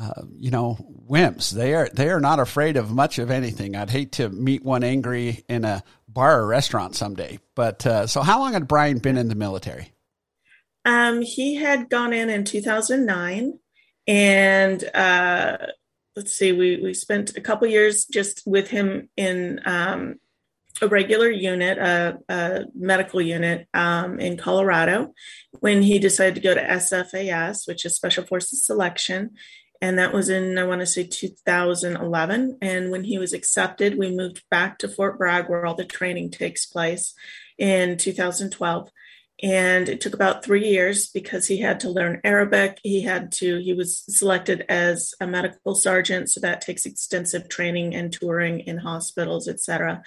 Uh, 0.00 0.22
you 0.38 0.50
know, 0.50 0.78
wimps. 1.10 1.50
They 1.50 1.74
are 1.74 1.90
they 1.92 2.08
are 2.08 2.20
not 2.20 2.38
afraid 2.38 2.78
of 2.78 2.90
much 2.90 3.18
of 3.18 3.30
anything. 3.30 3.76
I'd 3.76 3.90
hate 3.90 4.12
to 4.12 4.30
meet 4.30 4.64
one 4.64 4.82
angry 4.82 5.44
in 5.46 5.64
a 5.66 5.82
bar 6.12 6.40
or 6.40 6.46
restaurant 6.46 6.96
someday. 6.96 7.38
But 7.54 7.86
uh, 7.86 8.06
so, 8.06 8.22
how 8.22 8.40
long 8.40 8.52
had 8.52 8.68
Bryan 8.68 8.98
been 8.98 9.16
in 9.16 9.28
the 9.28 9.34
military? 9.34 9.92
Um, 10.84 11.22
he 11.22 11.56
had 11.56 11.90
gone 11.90 12.12
in 12.12 12.30
in 12.30 12.44
2009, 12.44 13.58
and 14.06 14.84
uh, 14.94 15.58
let's 16.16 16.34
see, 16.34 16.52
we 16.52 16.80
we 16.82 16.94
spent 16.94 17.36
a 17.36 17.40
couple 17.40 17.68
years 17.68 18.04
just 18.06 18.42
with 18.46 18.68
him 18.68 19.08
in 19.16 19.60
um, 19.64 20.16
a 20.82 20.88
regular 20.88 21.30
unit, 21.30 21.78
a, 21.78 22.18
a 22.28 22.64
medical 22.74 23.20
unit 23.20 23.66
um, 23.74 24.18
in 24.18 24.36
Colorado. 24.36 25.12
When 25.60 25.82
he 25.82 25.98
decided 25.98 26.34
to 26.36 26.40
go 26.40 26.54
to 26.54 26.62
SFAS, 26.62 27.68
which 27.68 27.84
is 27.84 27.94
Special 27.94 28.24
Forces 28.24 28.64
Selection, 28.64 29.30
and 29.80 29.98
that 29.98 30.12
was 30.12 30.28
in 30.28 30.58
I 30.58 30.64
want 30.64 30.80
to 30.80 30.86
say 30.86 31.04
2011. 31.04 32.58
And 32.60 32.90
when 32.90 33.04
he 33.04 33.18
was 33.18 33.32
accepted, 33.32 33.98
we 33.98 34.14
moved 34.14 34.42
back 34.50 34.78
to 34.78 34.88
Fort 34.88 35.18
Bragg, 35.18 35.48
where 35.48 35.64
all 35.64 35.74
the 35.74 35.84
training 35.84 36.30
takes 36.30 36.66
place, 36.66 37.14
in 37.58 37.96
2012. 37.96 38.90
And 39.42 39.88
it 39.88 40.02
took 40.02 40.12
about 40.12 40.44
three 40.44 40.68
years 40.68 41.08
because 41.08 41.46
he 41.46 41.58
had 41.58 41.80
to 41.80 41.90
learn 41.90 42.20
Arabic. 42.24 42.78
He 42.82 43.02
had 43.02 43.32
to, 43.32 43.58
he 43.58 43.72
was 43.72 43.98
selected 43.98 44.66
as 44.68 45.14
a 45.18 45.26
medical 45.26 45.74
sergeant. 45.74 46.28
So 46.30 46.40
that 46.40 46.60
takes 46.60 46.84
extensive 46.84 47.48
training 47.48 47.94
and 47.94 48.12
touring 48.12 48.60
in 48.60 48.76
hospitals, 48.78 49.48
et 49.48 49.60
cetera. 49.60 50.02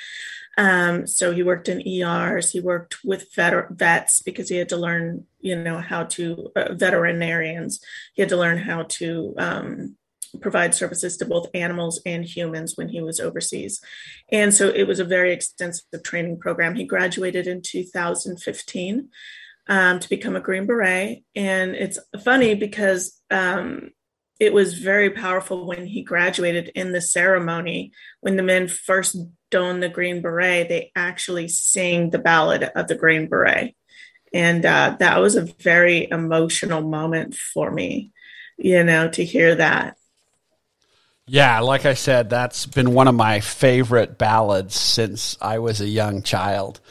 Um, 0.58 1.08
so 1.08 1.32
he 1.32 1.44
worked 1.44 1.70
in 1.70 1.88
ERs. 1.88 2.52
He 2.52 2.60
worked 2.60 3.04
with 3.04 3.34
vet- 3.36 3.72
vets 3.72 4.22
because 4.22 4.50
he 4.50 4.58
had 4.58 4.70
to 4.70 4.78
learn, 4.78 5.26
you 5.40 5.56
know, 5.56 5.80
how 5.80 6.04
to 6.04 6.52
uh, 6.56 6.74
veterinarians. 6.74 7.80
He 8.14 8.22
had 8.22 8.30
to 8.30 8.38
learn 8.38 8.60
how 8.60 8.84
to 8.84 9.34
um, 9.38 9.96
provide 10.42 10.76
services 10.76 11.18
to 11.18 11.26
both 11.26 11.50
animals 11.54 12.02
and 12.06 12.26
humans 12.26 12.78
when 12.78 12.90
he 12.90 13.02
was 13.02 13.20
overseas. 13.20 13.82
And 14.32 14.54
so 14.54 14.70
it 14.70 14.88
was 14.88 15.00
a 15.00 15.06
very 15.06 15.34
extensive 15.34 16.04
training 16.04 16.40
program. 16.40 16.76
He 16.76 16.86
graduated 16.86 17.48
in 17.48 17.62
2015 17.62 19.10
um, 19.68 20.00
to 20.00 20.10
become 20.10 20.36
a 20.36 20.42
Green 20.42 20.66
Beret. 20.66 21.24
And 21.36 21.76
it's 21.76 22.00
funny 22.24 22.56
because 22.56 23.20
um, 23.32 23.92
it 24.44 24.54
was 24.54 24.74
very 24.74 25.10
powerful 25.10 25.66
when 25.66 25.86
he 25.86 26.04
graduated 26.04 26.70
in 26.76 26.92
the 26.92 27.02
ceremony. 27.02 27.94
When 28.20 28.36
the 28.36 28.44
men 28.44 28.68
first 28.68 29.16
don 29.50 29.80
the 29.80 29.90
green 29.90 30.22
beret 30.22 30.68
they 30.68 30.92
actually 30.96 31.48
sing 31.48 32.10
the 32.10 32.20
ballad 32.20 32.64
of 32.76 32.88
the 32.88 32.96
green 32.96 33.28
beret. 33.28 33.76
And 34.34 34.66
uh, 34.66 34.98
that 35.00 35.22
was 35.22 35.36
a 35.36 35.46
very 35.62 36.10
emotional 36.10 36.82
moment 36.82 37.36
for 37.36 37.72
me 37.72 38.12
you 38.58 38.84
know 38.84 39.10
to 39.10 39.24
hear 39.24 39.56
that. 39.56 39.98
Yeah 41.26 41.62
like 41.62 41.86
i 41.86 41.94
said 41.94 42.30
that's 42.30 42.66
been 42.66 42.94
one 42.94 43.08
of 43.08 43.16
my 43.16 43.40
favorite 43.40 44.18
ballads 44.18 44.76
since 44.76 45.38
i 45.42 45.60
was 45.60 45.80
a 45.80 45.88
young 45.88 46.22
child 46.22 46.82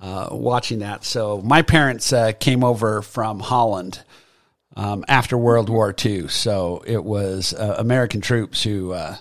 uh, 0.00 0.28
watching 0.30 0.80
that. 0.80 1.02
So 1.02 1.40
my 1.40 1.62
parents 1.62 2.12
uh, 2.12 2.32
came 2.38 2.62
over 2.62 3.02
from 3.02 3.40
holland 3.40 4.04
um, 4.74 5.04
after 5.08 5.38
World 5.38 5.68
War 5.68 5.94
II. 6.04 6.28
So 6.28 6.82
it 6.86 7.02
was 7.04 7.54
uh, 7.54 7.76
American 7.78 8.20
troops 8.20 8.62
who 8.62 8.92
uh, 8.92 9.16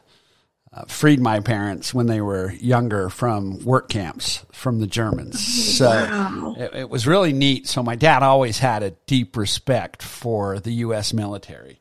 uh, 0.74 0.86
freed 0.86 1.20
my 1.20 1.40
parents 1.40 1.94
when 1.94 2.08
they 2.08 2.22
were 2.22 2.52
younger 2.54 3.10
from 3.10 3.64
work 3.64 3.90
camps 3.90 4.44
from 4.52 4.80
the 4.80 4.88
Germans. 4.88 5.40
So 5.78 5.90
wow. 5.90 6.56
it, 6.58 6.74
it, 6.74 6.90
was 6.90 7.06
really 7.06 7.34
neat. 7.34 7.68
So 7.68 7.84
my 7.84 7.96
dad 7.96 8.24
always 8.24 8.58
had 8.58 8.82
a 8.82 8.92
deep 9.06 9.38
respect 9.38 10.02
for 10.02 10.60
the 10.60 10.72
U.S. 10.74 11.14
military. 11.14 11.80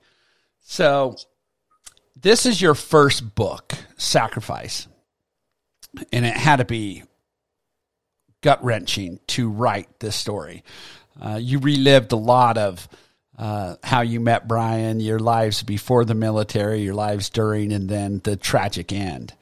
So 0.61 1.17
this 2.21 2.45
is 2.45 2.61
your 2.61 2.75
first 2.75 3.35
book, 3.35 3.73
Sacrifice. 3.97 4.87
And 6.13 6.25
it 6.27 6.37
had 6.37 6.57
to 6.57 6.65
be 6.65 7.05
gut 8.43 8.63
wrenching 8.63 9.21
to 9.29 9.49
write 9.49 10.01
this 10.01 10.17
story. 10.17 10.65
Uh, 11.21 11.39
you 11.41 11.59
relived 11.59 12.13
a 12.13 12.17
lot 12.17 12.59
of 12.59 12.89
uh, 13.39 13.77
how 13.83 14.03
you 14.03 14.21
met 14.21 14.47
Bryan, 14.47 15.01
your 15.01 15.19
lives 15.19 15.63
before 15.63 16.05
the 16.05 16.15
military, 16.15 16.83
your 16.83 16.95
lives 16.95 17.31
during, 17.31 17.73
and 17.73 17.89
then 17.89 18.21
the 18.25 18.37
tragic 18.37 18.93
end. 18.93 19.35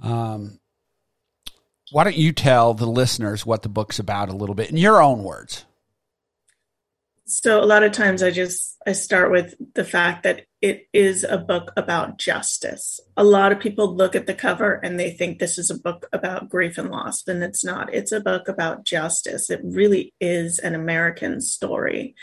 Um, 0.00 0.58
why 1.90 2.04
don't 2.04 2.16
you 2.16 2.32
tell 2.32 2.74
the 2.74 2.86
listeners 2.86 3.44
what 3.44 3.62
the 3.62 3.68
book's 3.68 3.98
about 3.98 4.28
a 4.28 4.36
little 4.36 4.54
bit 4.54 4.70
in 4.70 4.76
your 4.76 5.02
own 5.02 5.22
words? 5.22 5.64
So 7.26 7.62
a 7.62 7.66
lot 7.66 7.82
of 7.82 7.92
times 7.92 8.22
I 8.22 8.30
just 8.30 8.76
I 8.86 8.92
start 8.92 9.30
with 9.30 9.54
the 9.74 9.84
fact 9.84 10.22
that 10.24 10.46
it 10.62 10.88
is 10.92 11.24
a 11.24 11.36
book 11.36 11.72
about 11.76 12.18
justice. 12.18 13.00
A 13.16 13.24
lot 13.24 13.50
of 13.50 13.60
people 13.60 13.94
look 13.94 14.14
at 14.14 14.26
the 14.26 14.34
cover 14.34 14.74
and 14.74 14.98
they 14.98 15.10
think 15.10 15.38
this 15.38 15.58
is 15.58 15.70
a 15.70 15.78
book 15.78 16.08
about 16.12 16.48
grief 16.48 16.78
and 16.78 16.88
loss, 16.88 17.26
and 17.26 17.42
it's 17.42 17.64
not. 17.64 17.92
It's 17.92 18.12
a 18.12 18.20
book 18.20 18.48
about 18.48 18.84
justice. 18.84 19.50
It 19.50 19.60
really 19.64 20.14
is 20.20 20.60
an 20.60 20.74
American 20.74 21.40
story 21.40 22.14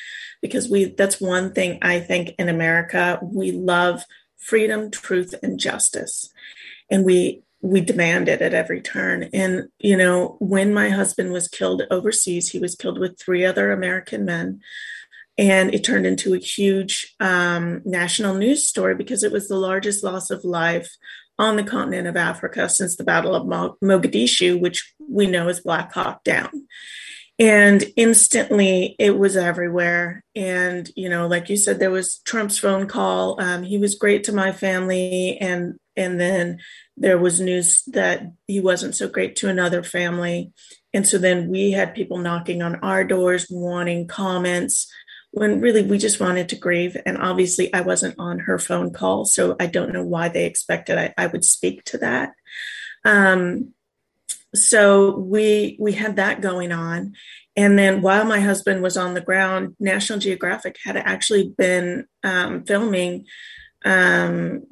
because 0.42 0.70
we 0.70 0.86
that's 0.86 1.20
one 1.20 1.54
thing 1.54 1.80
I 1.82 2.00
think 2.00 2.32
in 2.40 2.50
America 2.50 3.20
we 3.22 3.52
love 3.52 4.06
freedom, 4.38 4.90
truth 4.90 5.36
and 5.44 5.60
justice. 5.60 6.32
And 6.90 7.06
we 7.06 7.44
we 7.62 7.82
demand 7.82 8.30
it 8.30 8.42
at 8.42 8.54
every 8.54 8.82
turn. 8.82 9.30
And, 9.34 9.68
you 9.80 9.98
know, 9.98 10.38
when 10.40 10.74
my 10.74 10.90
husband 10.90 11.34
was 11.34 11.50
killed 11.50 11.84
overseas, 11.92 12.50
he 12.50 12.60
was 12.60 12.76
killed 12.76 12.98
with 12.98 13.20
three 13.20 13.44
other 13.44 13.74
American 13.74 14.24
men 14.24 14.62
and 15.40 15.74
it 15.74 15.86
turned 15.86 16.06
into 16.06 16.34
a 16.34 16.38
huge 16.38 17.16
um, 17.22 17.82
national 17.86 18.36
news 18.36 18.68
story 18.68 18.94
because 18.94 19.24
it 19.24 19.32
was 19.32 19.48
the 19.48 19.56
largest 19.56 20.04
loss 20.04 20.32
of 20.32 20.44
life 20.44 20.98
on 21.40 21.56
the 21.56 21.64
continent 21.64 22.10
of 22.10 22.18
Africa 22.18 22.68
since 22.68 22.98
the 22.98 23.06
Battle 23.06 23.34
of 23.34 23.48
Mogadishu, 23.82 24.60
which 24.60 24.94
we 25.00 25.28
know 25.28 25.48
as 25.48 25.62
Black 25.62 25.94
Hawk 25.94 26.26
Down. 26.26 26.68
And 27.40 27.86
instantly 27.96 28.98
it 29.00 29.18
was 29.18 29.38
everywhere. 29.38 30.26
And, 30.36 30.92
you 30.98 31.08
know, 31.08 31.26
like 31.26 31.48
you 31.48 31.56
said, 31.56 31.80
there 31.80 31.90
was 31.90 32.20
Trump's 32.26 32.60
phone 32.60 32.86
call. 32.86 33.42
Um, 33.42 33.64
he 33.64 33.78
was 33.78 33.96
great 33.96 34.26
to 34.26 34.34
my 34.34 34.52
family. 34.52 35.38
And, 35.40 35.78
and 35.96 36.20
then 36.20 36.60
there 36.98 37.18
was 37.18 37.40
news 37.40 37.82
that 37.88 38.24
he 38.46 38.60
wasn't 38.60 38.94
so 38.94 39.08
great 39.08 39.38
to 39.38 39.48
another 39.48 39.84
family. 39.84 40.52
And 40.94 41.08
so 41.08 41.18
then 41.18 41.48
we 41.48 41.72
had 41.72 41.96
people 41.96 42.18
knocking 42.18 42.62
on 42.62 42.76
our 42.78 43.06
doors, 43.06 43.48
wanting 43.50 44.08
comments 44.08 44.92
when 45.32 45.62
really 45.62 45.84
we 45.84 45.98
just 45.98 46.20
wanted 46.20 46.50
to 46.50 46.56
grieve. 46.56 46.98
And 47.06 47.18
obviously, 47.18 47.74
I 47.74 47.82
wasn't 47.82 48.16
on 48.18 48.40
her 48.40 48.58
phone 48.58 48.92
call, 48.92 49.26
so 49.26 49.56
I 49.60 49.68
don't 49.68 49.94
know 49.94 50.04
why 50.04 50.30
they 50.30 50.46
expected 50.46 50.98
I, 50.98 51.14
I 51.18 51.28
would 51.28 51.46
speak 51.46 51.84
to 51.86 51.98
that. 52.00 52.34
Um, 53.06 53.74
so 54.56 55.16
we 55.18 55.78
we 55.80 55.94
had 55.94 56.16
that 56.16 56.42
going 56.42 56.72
on, 56.72 57.14
and 57.56 57.78
then 57.78 58.02
while 58.02 58.26
my 58.26 58.40
husband 58.40 58.82
was 58.82 58.98
on 58.98 59.14
the 59.14 59.22
ground, 59.22 59.76
National 59.80 60.20
Geographic 60.20 60.78
had 60.84 60.98
actually 60.98 61.54
been 61.56 62.06
um, 62.24 62.64
filming 62.64 63.26
um, 63.86 64.64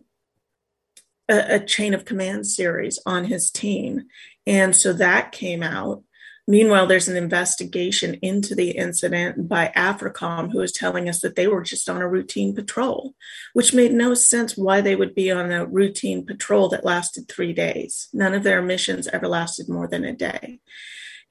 a, 1.30 1.56
a 1.56 1.60
chain 1.60 1.94
of 1.94 2.06
command 2.06 2.48
series 2.48 3.00
on 3.06 3.26
his 3.26 3.52
team, 3.52 4.08
and 4.48 4.76
so 4.76 4.94
that 4.94 5.32
came 5.32 5.62
out. 5.62 6.04
Meanwhile, 6.50 6.88
there's 6.88 7.10
an 7.10 7.18
investigation 7.18 8.13
into 8.22 8.56
the 8.56 8.72
incident 8.72 9.50
by 9.50 9.72
AFRICOM, 9.75 10.51
who 10.51 10.62
is 10.62 10.72
telling 10.72 11.10
us 11.10 11.20
that 11.20 11.36
they 11.36 11.46
were 11.46 11.62
just 11.62 11.89
on 11.89 12.01
a 12.01 12.08
routine 12.08 12.56
patrol, 12.56 13.16
which 13.51 13.74
made 13.74 13.92
no 13.92 14.13
sense 14.13 14.56
why 14.56 14.80
they 14.80 14.96
would 14.96 15.13
be 15.13 15.30
on 15.30 15.51
a 15.51 15.66
routine 15.66 16.25
patrol 16.25 16.70
that 16.70 16.86
lasted 16.86 17.27
three 17.27 17.51
days. 17.51 18.08
None 18.13 18.34
of 18.34 18.44
their 18.44 18.62
missions 18.62 19.08
ever 19.08 19.27
lasted 19.27 19.68
more 19.68 19.88
than 19.88 20.06
a 20.06 20.13
day. 20.13 20.62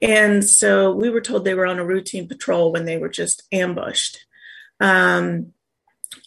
And 0.03 0.45
so 0.45 0.91
we 0.91 1.09
were 1.09 1.21
told 1.21 1.43
they 1.43 1.55
were 1.55 1.65
on 1.65 1.79
a 1.79 1.85
routine 1.85 2.27
patrol 2.27 2.71
when 2.71 2.85
they 2.85 2.97
were 2.97 3.09
just 3.09 3.41
ambushed. 3.51 4.23
Um, 4.79 5.53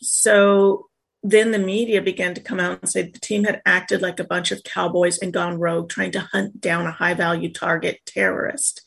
so 0.01 0.90
then 1.23 1.51
the 1.51 1.59
media 1.59 2.01
began 2.01 2.35
to 2.35 2.41
come 2.41 2.59
out 2.59 2.81
and 2.81 2.89
say 2.89 3.03
the 3.03 3.19
team 3.19 3.45
had 3.45 3.61
acted 3.67 4.01
like 4.01 4.19
a 4.19 4.25
bunch 4.25 4.51
of 4.51 4.63
cowboys 4.65 5.19
and 5.19 5.33
gone 5.33 5.59
rogue, 5.59 5.91
trying 5.91 6.13
to 6.13 6.21
hunt 6.21 6.61
down 6.61 6.87
a 6.87 6.93
high 6.93 7.15
value 7.15 7.53
target 7.53 8.01
terrorist. 8.07 8.83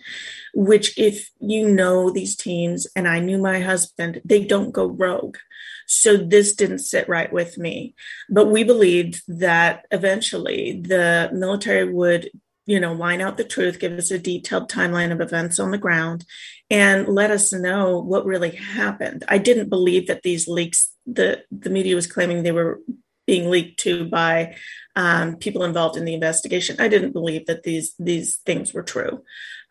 Which, 0.54 0.98
if 0.98 1.30
you 1.40 1.70
know 1.70 2.10
these 2.10 2.36
teams, 2.36 2.88
and 2.96 3.08
I 3.08 3.20
knew 3.20 3.38
my 3.38 3.60
husband, 3.60 4.22
they 4.26 4.46
don't 4.46 4.72
go 4.72 4.86
rogue. 4.86 5.38
So 5.86 6.18
this 6.18 6.56
didn't 6.56 6.80
sit 6.80 7.08
right 7.08 7.32
with 7.32 7.58
me. 7.58 7.94
But 8.30 8.50
we 8.50 8.64
believed 8.64 9.22
that 9.28 9.86
eventually 9.92 10.82
the 10.82 11.30
military 11.34 11.92
would 11.92 12.30
you 12.66 12.80
know, 12.80 12.94
line 12.94 13.22
out 13.22 13.38
the 13.38 13.44
truth, 13.44 13.80
give 13.80 13.94
us 13.94 14.12
a 14.12 14.18
detailed 14.18 14.70
timeline 14.70 15.12
of 15.12 15.20
events 15.20 15.60
on 15.60 15.72
the 15.72 15.78
ground, 15.78 16.26
and 16.74 17.08
let 17.08 17.30
us 17.30 17.54
know 17.54 18.00
what 18.00 18.26
really 18.26 18.50
happened. 18.50 19.24
I 19.28 19.38
didn't 19.38 19.70
believe 19.70 20.08
that 20.08 20.24
these 20.24 20.48
leaks, 20.48 20.92
the 21.06 21.44
the 21.52 21.70
media 21.70 21.96
was 21.96 22.08
claiming 22.08 22.42
they 22.42 22.52
were 22.52 22.80
being 23.28 23.52
leaked 23.52 23.80
to 23.82 24.06
by 24.06 24.56
um, 24.96 25.36
people 25.36 25.64
involved 25.64 25.98
in 25.98 26.06
the 26.06 26.16
investigation. 26.16 26.78
I 26.80 26.88
didn't 26.88 27.12
believe 27.12 27.46
that 27.46 27.62
these 27.62 27.94
these 28.00 28.38
things 28.38 28.74
were 28.74 28.82
true. 28.82 29.24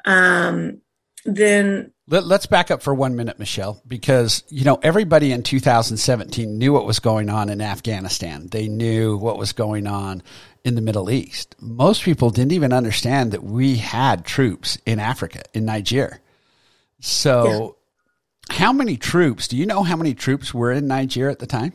Um, 0.05 0.81
then 1.25 1.93
Let, 2.07 2.25
us 2.25 2.47
back 2.47 2.71
up 2.71 2.83
for 2.83 2.95
one 2.95 3.17
minute, 3.17 3.39
Michelle, 3.39 3.83
because 3.87 4.45
you 4.49 4.65
know 4.65 4.79
everybody 4.81 5.33
in 5.33 5.43
2017 5.43 6.57
knew 6.57 6.73
what 6.73 6.87
was 6.87 7.01
going 7.01 7.29
on 7.29 7.49
in 7.49 7.61
Afghanistan. 7.61 8.47
They 8.47 8.69
knew 8.69 9.17
what 9.17 9.39
was 9.39 9.53
going 9.53 9.89
on 9.89 10.23
in 10.63 10.77
the 10.77 10.81
Middle 10.81 11.11
East. 11.11 11.57
Most 11.61 12.05
people 12.05 12.31
didn't 12.31 12.53
even 12.53 12.73
understand 12.73 13.33
that 13.33 13.43
we 13.43 13.75
had 13.75 14.25
troops 14.25 14.79
in 14.87 15.01
Africa, 15.01 15.43
in 15.53 15.65
Niger. 15.65 16.21
So, 17.03 17.77
yeah. 18.49 18.57
how 18.57 18.73
many 18.73 18.97
troops? 18.97 19.49
Do 19.49 19.57
you 19.57 19.67
know 19.67 19.83
how 19.83 19.97
many 19.97 20.15
troops 20.15 20.55
were 20.55 20.71
in 20.71 20.87
Niger 20.87 21.29
at 21.29 21.41
the 21.41 21.47
time? 21.47 21.73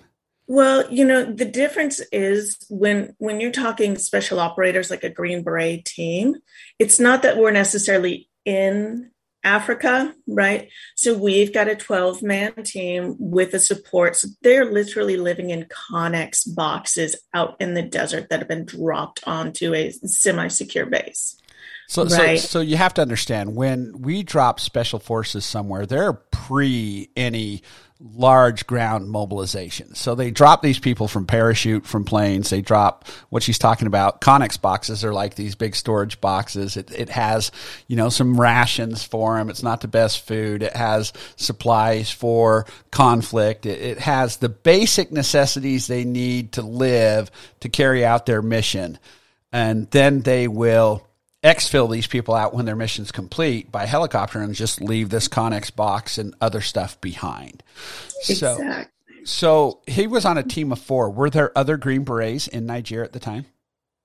Well, 0.48 0.90
you 0.90 1.04
know, 1.04 1.26
the 1.26 1.46
difference 1.46 2.00
is 2.14 2.58
when 2.70 3.14
when 3.20 3.42
you're 3.42 3.52
talking 3.52 3.98
special 3.98 4.40
operators 4.40 4.90
like 4.90 5.04
a 5.04 5.10
Green 5.10 5.44
Beret 5.44 5.84
team, 5.84 6.36
it's 6.80 7.00
not 7.00 7.24
that 7.24 7.38
we're 7.38 7.52
necessarily 7.52 8.30
in 8.46 9.12
Africa, 9.44 10.16
right? 10.28 10.70
So 10.96 11.18
we've 11.18 11.54
got 11.54 11.68
a 11.68 11.76
12 11.76 12.24
man 12.24 12.54
team 12.64 13.18
with 13.20 13.52
the 13.52 13.60
support. 13.60 14.16
So 14.16 14.30
they're 14.42 14.72
literally 14.72 15.18
living 15.18 15.50
in 15.50 15.66
Connex 15.92 16.44
boxes 16.56 17.18
out 17.34 17.58
in 17.60 17.74
the 17.74 17.82
desert 17.82 18.30
that 18.30 18.40
have 18.40 18.48
been 18.48 18.66
dropped 18.66 19.28
onto 19.28 19.74
a 19.74 19.92
semi 19.92 20.48
secure 20.48 20.86
base. 20.86 21.38
So, 21.88 22.03
right? 22.03 22.39
so, 22.39 22.48
so 22.48 22.60
you 22.60 22.75
have 22.77 22.94
to 22.96 23.01
understand 23.01 23.56
when 23.56 24.01
we 24.01 24.22
drop 24.22 24.60
special 24.60 25.00
forces 25.00 25.46
somewhere, 25.46 25.86
they're 25.86 26.13
pre 26.13 27.10
any 27.15 27.63
large 28.00 28.67
ground 28.67 29.10
mobilization. 29.10 29.96
So 29.96 30.13
they 30.13 30.29
drop 30.29 30.62
these 30.62 30.79
people 30.79 31.08
from 31.08 31.25
parachute 31.25 31.86
from 31.86 32.03
planes. 32.03 32.50
They 32.50 32.62
drop 32.62 33.08
what 33.29 33.41
she's 33.41 33.58
talking 33.58 33.88
about. 33.88 34.22
Connex 34.22 34.62
boxes 34.62 35.03
are 35.03 35.13
like 35.13 35.36
these 35.36 35.56
big 35.56 35.75
storage 35.75 36.22
boxes. 36.22 36.77
It, 36.77 36.91
it 36.91 37.10
has, 37.10 37.51
you 37.88 37.96
know, 37.96 38.10
some 38.10 38.39
rations 38.39 39.03
for 39.03 39.38
them. 39.38 39.50
It's 39.50 39.63
not 39.63 39.82
the 39.82 39.88
best 39.88 40.27
food. 40.27 40.62
It 40.62 40.75
has 40.75 41.12
supplies 41.38 42.12
for 42.12 42.65
conflict. 42.91 43.65
It, 43.65 43.82
it 43.82 44.00
has 44.00 44.38
the 44.38 44.50
basic 44.50 45.12
necessities 45.12 45.88
they 45.88 46.03
need 46.03 46.51
to 46.53 46.62
live 46.62 47.32
to 47.62 47.70
carry 47.70 48.06
out 48.06 48.25
their 48.25 48.41
mission. 48.41 49.00
And 49.51 49.89
then 49.89 50.22
they 50.22 50.48
will 50.48 51.07
exfil 51.44 51.91
these 51.91 52.08
people 52.08 52.34
out 52.34 52.53
when 52.53 52.65
their 52.65 52.75
mission's 52.75 53.12
complete 53.12 53.72
by 53.72 53.86
helicopter 53.86 54.41
and 54.41 54.56
just 54.56 54.82
leave 54.82 55.10
this 55.10 55.27
Connex 55.27 55.74
box 55.74 56.17
and 56.17 56.34
other 56.41 56.62
stuff 56.62 57.00
behind. 57.00 57.63
Exactly. 58.27 58.65
So, 58.65 58.86
so 59.24 59.82
he 59.88 60.08
was 60.08 60.25
on 60.25 60.38
a 60.38 60.44
team 60.44 60.72
of 60.72 60.79
four. 60.79 61.10
Were 61.10 61.29
there 61.29 61.56
other 61.58 61.77
Green 61.77 62.03
Berets 62.03 62.48
in 62.48 62.65
Nigeria 62.65 63.06
at 63.06 63.13
the 63.13 63.20
time? 63.20 63.46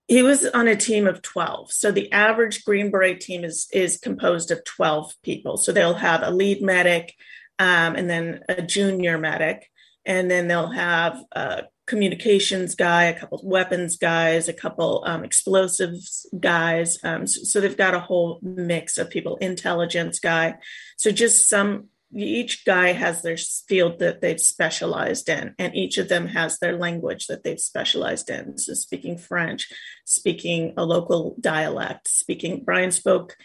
He 0.08 0.22
was 0.22 0.44
on 0.46 0.68
a 0.68 0.76
team 0.76 1.06
of 1.06 1.22
12. 1.22 1.72
So 1.72 1.90
the 1.90 2.10
average 2.12 2.64
Green 2.64 2.90
Beret 2.90 3.20
team 3.20 3.44
is 3.44 3.68
is 3.72 3.98
composed 3.98 4.50
of 4.50 4.64
12 4.64 5.14
people. 5.22 5.56
So 5.56 5.72
they'll 5.72 5.94
have 5.94 6.22
a 6.22 6.30
lead 6.30 6.60
medic 6.60 7.14
um, 7.58 7.94
and 7.94 8.10
then 8.10 8.40
a 8.48 8.60
junior 8.60 9.16
medic, 9.16 9.70
and 10.04 10.30
then 10.30 10.48
they'll 10.48 10.70
have 10.70 11.22
a 11.32 11.62
communications 11.86 12.74
guy, 12.74 13.04
a 13.04 13.18
couple 13.18 13.40
weapons 13.44 13.96
guys, 13.96 14.48
a 14.48 14.52
couple 14.52 15.02
um, 15.06 15.24
explosives 15.24 16.26
guys. 16.38 16.98
Um, 17.02 17.26
so, 17.26 17.42
so, 17.42 17.60
they've 17.60 17.76
got 17.76 17.94
a 17.94 18.00
whole 18.00 18.38
mix 18.42 18.98
of 18.98 19.10
people, 19.10 19.36
intelligence 19.36 20.20
guy. 20.20 20.56
So 20.96 21.10
just 21.10 21.48
some, 21.48 21.88
each 22.14 22.64
guy 22.64 22.92
has 22.92 23.22
their 23.22 23.36
field 23.36 23.98
that 23.98 24.20
they've 24.20 24.40
specialized 24.40 25.28
in, 25.28 25.54
and 25.58 25.74
each 25.74 25.98
of 25.98 26.08
them 26.08 26.28
has 26.28 26.58
their 26.58 26.76
language 26.76 27.26
that 27.26 27.42
they've 27.42 27.58
specialized 27.58 28.30
in. 28.30 28.58
So 28.58 28.74
speaking 28.74 29.18
French, 29.18 29.68
speaking 30.04 30.74
a 30.76 30.84
local 30.84 31.36
dialect, 31.40 32.08
speaking, 32.08 32.64
Bryan 32.64 32.92
spoke 32.92 33.36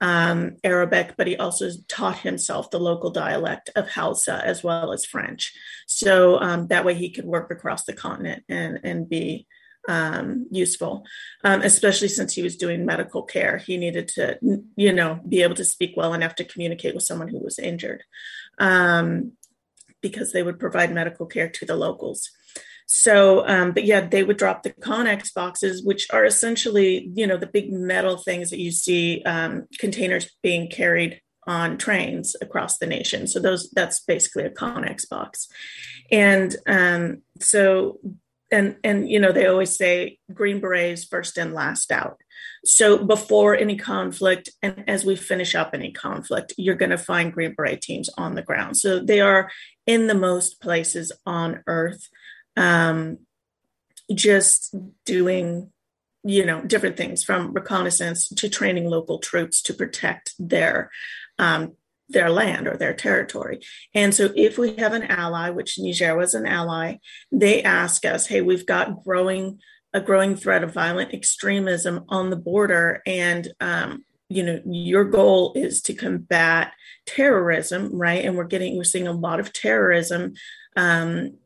um, 0.00 0.56
Arabic, 0.62 1.14
but 1.16 1.26
he 1.26 1.36
also 1.36 1.70
taught 1.88 2.18
himself 2.18 2.70
the 2.70 2.80
local 2.80 3.10
dialect 3.10 3.70
of 3.76 3.88
Hausa 3.90 4.42
as 4.44 4.62
well 4.62 4.92
as 4.92 5.04
French. 5.04 5.54
So 5.86 6.40
um, 6.40 6.66
that 6.68 6.84
way 6.84 6.94
he 6.94 7.10
could 7.10 7.24
work 7.24 7.50
across 7.50 7.84
the 7.84 7.92
continent 7.92 8.44
and, 8.48 8.80
and 8.82 9.08
be 9.08 9.46
um, 9.88 10.46
useful, 10.50 11.04
um, 11.42 11.62
especially 11.62 12.08
since 12.08 12.34
he 12.34 12.42
was 12.42 12.56
doing 12.56 12.86
medical 12.86 13.22
care. 13.22 13.58
He 13.58 13.76
needed 13.76 14.08
to, 14.08 14.38
you 14.76 14.92
know, 14.92 15.20
be 15.28 15.42
able 15.42 15.56
to 15.56 15.64
speak 15.64 15.94
well 15.96 16.14
enough 16.14 16.34
to 16.36 16.44
communicate 16.44 16.94
with 16.94 17.04
someone 17.04 17.28
who 17.28 17.38
was 17.38 17.58
injured 17.58 18.02
um, 18.58 19.32
because 20.00 20.32
they 20.32 20.42
would 20.42 20.58
provide 20.58 20.92
medical 20.92 21.26
care 21.26 21.48
to 21.48 21.66
the 21.66 21.76
locals. 21.76 22.30
So, 22.86 23.46
um, 23.48 23.72
but 23.72 23.84
yeah, 23.84 24.06
they 24.06 24.22
would 24.22 24.36
drop 24.36 24.62
the 24.62 24.70
Connex 24.70 25.32
boxes, 25.34 25.82
which 25.82 26.06
are 26.10 26.24
essentially, 26.24 27.10
you 27.14 27.26
know, 27.26 27.36
the 27.36 27.46
big 27.46 27.72
metal 27.72 28.18
things 28.18 28.50
that 28.50 28.60
you 28.60 28.70
see 28.70 29.22
um, 29.24 29.66
containers 29.78 30.30
being 30.42 30.68
carried 30.68 31.20
on 31.46 31.78
trains 31.78 32.36
across 32.40 32.78
the 32.78 32.86
nation. 32.86 33.26
So 33.26 33.40
those 33.40 33.70
that's 33.70 34.00
basically 34.00 34.44
a 34.44 34.50
Connex 34.50 35.08
box, 35.08 35.48
and 36.10 36.54
um, 36.66 37.22
so 37.40 37.98
and 38.50 38.76
and 38.84 39.08
you 39.10 39.18
know 39.20 39.32
they 39.32 39.46
always 39.46 39.76
say 39.76 40.18
Green 40.32 40.60
Berets 40.60 41.04
first 41.04 41.36
and 41.38 41.54
last 41.54 41.90
out. 41.92 42.20
So 42.64 43.04
before 43.04 43.54
any 43.54 43.76
conflict, 43.76 44.50
and 44.62 44.84
as 44.88 45.04
we 45.04 45.16
finish 45.16 45.54
up 45.54 45.70
any 45.74 45.92
conflict, 45.92 46.54
you're 46.56 46.74
going 46.76 46.90
to 46.90 46.98
find 46.98 47.32
Green 47.32 47.54
Beret 47.54 47.82
teams 47.82 48.08
on 48.16 48.34
the 48.34 48.42
ground. 48.42 48.76
So 48.76 49.00
they 49.00 49.20
are 49.20 49.50
in 49.86 50.06
the 50.06 50.14
most 50.14 50.60
places 50.60 51.12
on 51.26 51.62
Earth 51.66 52.08
um, 52.56 53.18
just 54.14 54.74
doing 55.04 55.70
you 56.24 56.44
know 56.44 56.62
different 56.62 56.96
things 56.96 57.22
from 57.22 57.52
reconnaissance 57.52 58.28
to 58.28 58.48
training 58.48 58.86
local 58.86 59.18
troops 59.18 59.62
to 59.62 59.74
protect 59.74 60.34
their 60.38 60.90
um, 61.38 61.74
their 62.08 62.30
land 62.30 62.66
or 62.66 62.76
their 62.76 62.94
territory. 62.94 63.60
And 63.94 64.14
so 64.14 64.30
if 64.34 64.58
we 64.58 64.76
have 64.76 64.92
an 64.92 65.04
ally 65.04 65.50
which 65.50 65.78
niger 65.78 66.16
was 66.16 66.34
an 66.34 66.46
ally 66.46 66.96
they 67.30 67.62
ask 67.62 68.04
us 68.04 68.26
hey 68.26 68.40
we've 68.40 68.66
got 68.66 69.04
growing 69.04 69.60
a 69.92 70.00
growing 70.00 70.34
threat 70.34 70.64
of 70.64 70.72
violent 70.72 71.14
extremism 71.14 72.04
on 72.08 72.30
the 72.30 72.36
border 72.36 73.00
and 73.06 73.52
um, 73.60 74.04
you 74.28 74.42
know 74.42 74.60
your 74.64 75.04
goal 75.04 75.52
is 75.54 75.82
to 75.82 75.94
combat 75.94 76.72
terrorism 77.06 77.90
right? 77.92 78.24
And 78.24 78.36
we're 78.36 78.44
getting 78.44 78.76
we're 78.76 78.84
seeing 78.84 79.08
a 79.08 79.12
lot 79.12 79.40
of 79.40 79.52
terrorism 79.52 80.34
um, 80.76 81.36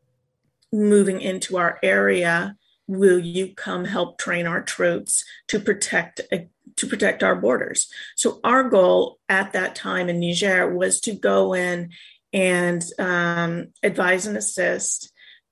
moving 0.71 1.21
into 1.21 1.57
our 1.57 1.79
area 1.83 2.55
will 2.87 3.19
you 3.19 3.53
come 3.53 3.85
help 3.85 4.17
train 4.17 4.47
our 4.47 4.61
troops 4.61 5.23
to 5.47 5.59
protect 5.59 6.21
uh, 6.31 6.37
to 6.75 6.87
protect 6.87 7.23
our 7.23 7.35
borders? 7.35 7.87
So 8.15 8.39
our 8.43 8.67
goal 8.67 9.19
at 9.29 9.53
that 9.53 9.75
time 9.75 10.09
in 10.09 10.19
niger 10.19 10.73
was 10.73 10.99
to 11.01 11.13
go 11.13 11.53
in 11.53 11.91
and 12.33 12.83
um, 12.97 13.67
advise 13.83 14.25
and 14.25 14.37
assist 14.37 15.11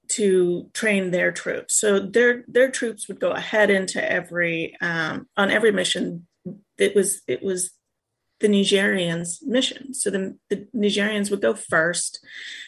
to 0.10 0.69
train 0.73 1.12
their 1.12 1.32
troops. 1.32 1.75
So 1.75 1.99
their 1.99 2.43
their 2.47 2.71
troops 2.71 3.08
would 3.08 3.19
go 3.19 3.32
ahead 3.32 3.69
into 3.69 4.03
every 4.03 4.75
um, 4.82 5.27
on 5.38 5.51
every 5.51 5.71
mission 5.71 6.25
it 6.77 6.95
was 6.95 7.21
it 7.27 7.43
was 7.43 7.71
the 8.39 8.47
Nigerians' 8.47 9.43
mission. 9.43 9.93
So 9.93 10.10
the, 10.10 10.38
the 10.50 10.67
Nigerians 10.76 11.32
would 11.32 11.41
go 11.41 11.54
first. 11.54 12.23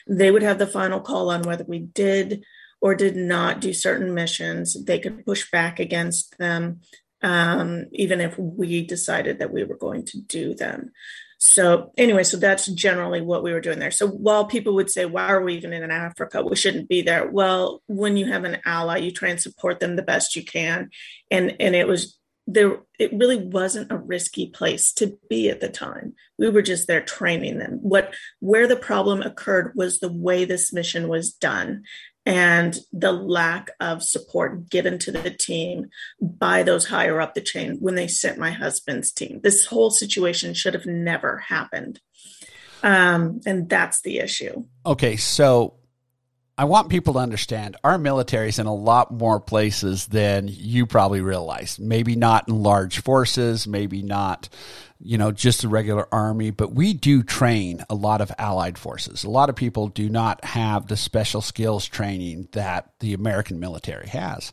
They 0.08 0.32
would 0.32 0.41
have 0.41 0.60
the 0.60 0.67
final 0.67 0.99
call 0.99 1.29
on 1.29 1.43
whether 1.43 1.63
we 1.63 1.79
did 1.79 2.43
or 2.82 2.95
did 2.95 3.15
not 3.15 3.62
do 3.62 3.73
certain 3.73 4.13
missions. 4.13 4.84
They 4.84 4.99
could 4.99 5.25
push 5.25 5.49
back 5.51 5.79
against 5.79 6.38
them, 6.38 6.82
um, 7.21 7.86
even 7.91 8.21
if 8.21 8.38
we 8.38 8.86
decided 8.86 9.39
that 9.39 9.53
we 9.53 9.63
were 9.63 9.77
going 9.77 10.05
to 10.05 10.21
do 10.21 10.55
them. 10.55 10.91
So, 11.41 11.93
anyway, 11.97 12.23
so 12.23 12.36
that's 12.36 12.67
generally 12.67 13.21
what 13.21 13.43
we 13.43 13.53
were 13.53 13.62
doing 13.62 13.79
there. 13.79 13.91
So, 13.91 14.08
while 14.08 14.45
people 14.45 14.75
would 14.75 14.89
say, 14.89 15.05
Why 15.05 15.27
are 15.27 15.41
we 15.41 15.55
even 15.55 15.71
in 15.71 15.89
Africa? 15.89 16.43
We 16.43 16.58
shouldn't 16.58 16.89
be 16.89 17.01
there. 17.01 17.29
Well, 17.29 17.82
when 17.88 18.17
you 18.17 18.25
have 18.25 18.43
an 18.43 18.58
ally, 18.65 18.97
you 18.97 19.12
try 19.12 19.29
and 19.29 19.39
support 19.39 19.79
them 19.79 19.95
the 19.95 20.01
best 20.01 20.36
you 20.36 20.43
can. 20.43 20.89
And, 21.32 21.55
and 21.62 21.75
it 21.75 21.88
was 21.88 22.18
there 22.51 22.79
it 22.97 23.12
really 23.13 23.38
wasn't 23.38 23.91
a 23.91 23.97
risky 23.97 24.47
place 24.47 24.91
to 24.93 25.17
be 25.29 25.49
at 25.49 25.62
the 25.62 25.69
time. 25.69 26.13
We 26.38 26.49
were 26.49 26.62
just 26.62 26.88
there 26.88 27.01
training 27.01 27.59
them. 27.59 27.79
What 27.81 28.13
where 28.39 28.67
the 28.67 28.75
problem 28.75 29.21
occurred 29.21 29.73
was 29.75 29.99
the 29.99 30.12
way 30.12 30.45
this 30.45 30.73
mission 30.73 31.07
was 31.07 31.31
done 31.31 31.83
and 32.25 32.77
the 32.91 33.12
lack 33.12 33.71
of 33.79 34.03
support 34.03 34.69
given 34.69 34.99
to 34.99 35.12
the 35.12 35.31
team 35.31 35.89
by 36.21 36.63
those 36.63 36.85
higher 36.85 37.21
up 37.21 37.33
the 37.33 37.41
chain 37.41 37.77
when 37.79 37.95
they 37.95 38.07
sent 38.07 38.38
my 38.38 38.51
husband's 38.51 39.12
team. 39.12 39.39
This 39.41 39.65
whole 39.65 39.91
situation 39.91 40.53
should 40.53 40.73
have 40.73 40.85
never 40.85 41.38
happened. 41.38 41.99
Um, 42.83 43.41
and 43.45 43.69
that's 43.69 44.01
the 44.01 44.19
issue. 44.19 44.65
Okay, 44.85 45.17
so 45.17 45.78
I 46.59 46.65
want 46.65 46.89
people 46.89 47.13
to 47.13 47.19
understand 47.19 47.77
our 47.85 47.97
military 47.97 48.49
is 48.49 48.59
in 48.59 48.65
a 48.65 48.75
lot 48.75 49.13
more 49.13 49.39
places 49.39 50.07
than 50.07 50.49
you 50.49 50.85
probably 50.85 51.21
realize. 51.21 51.79
Maybe 51.79 52.17
not 52.17 52.49
in 52.49 52.63
large 52.63 53.01
forces, 53.01 53.65
maybe 53.65 54.01
not, 54.01 54.49
you 54.99 55.17
know, 55.17 55.31
just 55.31 55.61
the 55.61 55.69
regular 55.69 56.13
army, 56.13 56.51
but 56.51 56.73
we 56.73 56.91
do 56.91 57.23
train 57.23 57.85
a 57.89 57.95
lot 57.95 58.19
of 58.19 58.29
allied 58.37 58.77
forces. 58.77 59.23
A 59.23 59.29
lot 59.29 59.47
of 59.47 59.55
people 59.55 59.87
do 59.87 60.09
not 60.09 60.43
have 60.43 60.87
the 60.87 60.97
special 60.97 61.41
skills 61.41 61.85
training 61.87 62.49
that 62.51 62.91
the 62.99 63.13
American 63.13 63.61
military 63.61 64.09
has. 64.09 64.51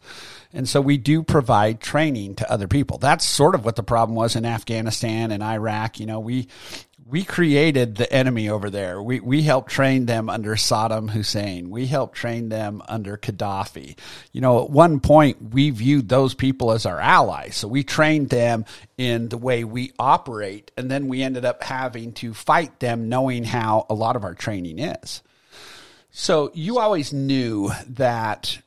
And 0.52 0.68
so 0.68 0.80
we 0.80 0.98
do 0.98 1.24
provide 1.24 1.80
training 1.80 2.36
to 2.36 2.48
other 2.48 2.68
people. 2.68 2.98
That's 2.98 3.24
sort 3.24 3.56
of 3.56 3.64
what 3.64 3.74
the 3.74 3.82
problem 3.82 4.14
was 4.14 4.36
in 4.36 4.44
Afghanistan 4.44 5.32
and 5.32 5.42
Iraq. 5.42 5.98
You 5.98 6.06
know, 6.06 6.20
we 6.20 6.46
we 7.08 7.22
created 7.22 7.94
the 7.94 8.12
enemy 8.12 8.48
over 8.48 8.68
there. 8.68 9.00
We 9.00 9.20
we 9.20 9.42
helped 9.42 9.70
train 9.70 10.06
them 10.06 10.28
under 10.28 10.56
Saddam 10.56 11.10
Hussein. 11.10 11.70
We 11.70 11.86
helped 11.86 12.16
train 12.16 12.48
them 12.48 12.82
under 12.88 13.16
Gaddafi. 13.16 13.96
You 14.32 14.40
know, 14.40 14.64
at 14.64 14.70
one 14.70 14.98
point 14.98 15.54
we 15.54 15.70
viewed 15.70 16.08
those 16.08 16.34
people 16.34 16.72
as 16.72 16.84
our 16.84 16.98
allies. 16.98 17.56
So 17.56 17.68
we 17.68 17.84
trained 17.84 18.30
them 18.30 18.64
in 18.98 19.28
the 19.28 19.38
way 19.38 19.62
we 19.62 19.92
operate 19.98 20.72
and 20.76 20.90
then 20.90 21.06
we 21.06 21.22
ended 21.22 21.44
up 21.44 21.62
having 21.62 22.12
to 22.14 22.34
fight 22.34 22.80
them 22.80 23.08
knowing 23.08 23.44
how 23.44 23.86
a 23.88 23.94
lot 23.94 24.16
of 24.16 24.24
our 24.24 24.34
training 24.34 24.80
is. 24.80 25.22
So 26.10 26.50
you 26.54 26.78
always 26.78 27.12
knew 27.12 27.70
that 27.90 28.58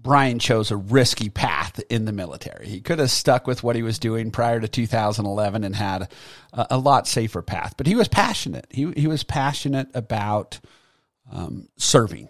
Bryan 0.00 0.38
chose 0.38 0.70
a 0.70 0.76
risky 0.76 1.28
path 1.28 1.80
in 1.90 2.04
the 2.04 2.12
military. 2.12 2.68
He 2.68 2.80
could 2.80 3.00
have 3.00 3.10
stuck 3.10 3.46
with 3.46 3.64
what 3.64 3.74
he 3.74 3.82
was 3.82 3.98
doing 3.98 4.30
prior 4.30 4.60
to 4.60 4.68
2011 4.68 5.64
and 5.64 5.74
had 5.74 6.10
a, 6.52 6.66
a 6.70 6.78
lot 6.78 7.08
safer 7.08 7.42
path. 7.42 7.74
But 7.76 7.88
he 7.88 7.96
was 7.96 8.06
passionate. 8.06 8.66
He 8.70 8.90
he 8.96 9.08
was 9.08 9.24
passionate 9.24 9.88
about 9.94 10.60
um, 11.32 11.68
serving 11.76 12.28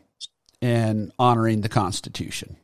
and 0.63 1.13
honoring 1.19 1.61
the 1.61 1.69
Constitution. 1.69 2.57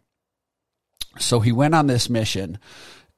So 1.19 1.40
he 1.40 1.53
went 1.53 1.75
on 1.75 1.87
this 1.87 2.09
mission. 2.09 2.59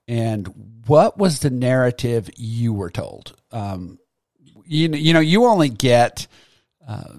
And 0.08 0.82
what 0.86 1.18
was 1.18 1.40
the 1.40 1.50
narrative 1.50 2.30
you 2.36 2.72
were 2.72 2.90
told? 2.90 3.34
Um, 3.50 3.98
you, 4.64 4.88
you 4.90 5.12
know, 5.12 5.20
you 5.20 5.44
only 5.44 5.68
get 5.68 6.26
uh, 6.86 7.14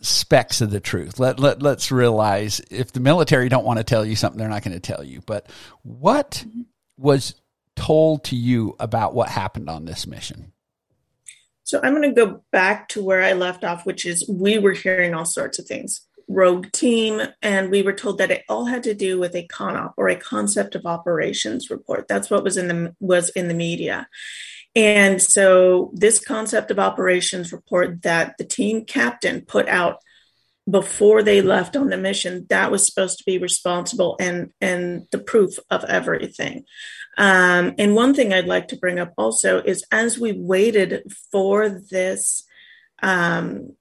specks 0.00 0.60
of 0.60 0.70
the 0.70 0.80
truth. 0.80 1.18
Let, 1.18 1.40
let, 1.40 1.62
let's 1.62 1.90
realize 1.90 2.60
if 2.70 2.92
the 2.92 3.00
military 3.00 3.48
don't 3.48 3.64
want 3.64 3.78
to 3.78 3.84
tell 3.84 4.04
you 4.04 4.16
something, 4.16 4.38
they're 4.38 4.48
not 4.48 4.62
going 4.62 4.78
to 4.78 4.80
tell 4.80 5.02
you. 5.02 5.22
But 5.26 5.50
what 5.82 6.44
was 6.96 7.34
told 7.76 8.24
to 8.24 8.36
you 8.36 8.76
about 8.78 9.14
what 9.14 9.28
happened 9.28 9.68
on 9.68 9.84
this 9.84 10.06
mission? 10.06 10.52
So 11.64 11.80
I'm 11.82 11.94
going 11.94 12.14
to 12.14 12.26
go 12.26 12.42
back 12.50 12.88
to 12.90 13.02
where 13.02 13.22
I 13.22 13.34
left 13.34 13.64
off, 13.64 13.84
which 13.84 14.06
is 14.06 14.26
we 14.28 14.58
were 14.58 14.72
hearing 14.72 15.14
all 15.14 15.26
sorts 15.26 15.58
of 15.58 15.66
things. 15.66 16.00
Rogue 16.28 16.70
team, 16.72 17.22
and 17.42 17.70
we 17.70 17.82
were 17.82 17.92
told 17.92 18.18
that 18.18 18.30
it 18.30 18.44
all 18.48 18.66
had 18.66 18.82
to 18.84 18.94
do 18.94 19.18
with 19.18 19.34
a 19.34 19.46
CONOP 19.48 19.94
or 19.96 20.08
a 20.08 20.16
concept 20.16 20.74
of 20.74 20.86
operations 20.86 21.70
report. 21.70 22.06
That's 22.06 22.30
what 22.30 22.44
was 22.44 22.56
in 22.56 22.68
the 22.68 22.94
was 23.00 23.30
in 23.30 23.48
the 23.48 23.54
media. 23.54 24.08
And 24.78 25.20
so 25.20 25.90
this 25.92 26.24
concept 26.24 26.70
of 26.70 26.78
operations 26.78 27.52
report 27.52 28.02
that 28.02 28.38
the 28.38 28.44
team 28.44 28.84
captain 28.84 29.40
put 29.40 29.66
out 29.66 29.96
before 30.70 31.20
they 31.20 31.42
left 31.42 31.74
on 31.74 31.88
the 31.88 31.96
mission, 31.96 32.46
that 32.48 32.70
was 32.70 32.86
supposed 32.86 33.18
to 33.18 33.24
be 33.24 33.38
responsible 33.38 34.16
and 34.20 34.52
and 34.60 35.08
the 35.10 35.18
proof 35.18 35.58
of 35.68 35.82
everything. 35.84 36.64
Um, 37.16 37.74
and 37.76 37.96
one 37.96 38.14
thing 38.14 38.32
I'd 38.32 38.46
like 38.46 38.68
to 38.68 38.76
bring 38.76 39.00
up 39.00 39.14
also 39.18 39.60
is 39.62 39.84
as 39.90 40.16
we 40.16 40.30
waited 40.32 41.10
for 41.32 41.68
this 41.68 42.44
um, 43.02 43.74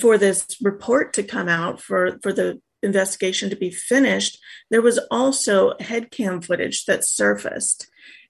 for 0.00 0.18
this 0.18 0.44
report 0.60 1.12
to 1.12 1.22
come 1.22 1.48
out 1.48 1.80
for 1.80 2.18
for 2.24 2.32
the 2.32 2.60
investigation 2.82 3.50
to 3.50 3.56
be 3.56 3.70
finished, 3.70 4.36
there 4.68 4.82
was 4.82 4.98
also 5.12 5.74
headcam 5.74 6.44
footage 6.44 6.86
that 6.86 7.04
surfaced. 7.04 7.88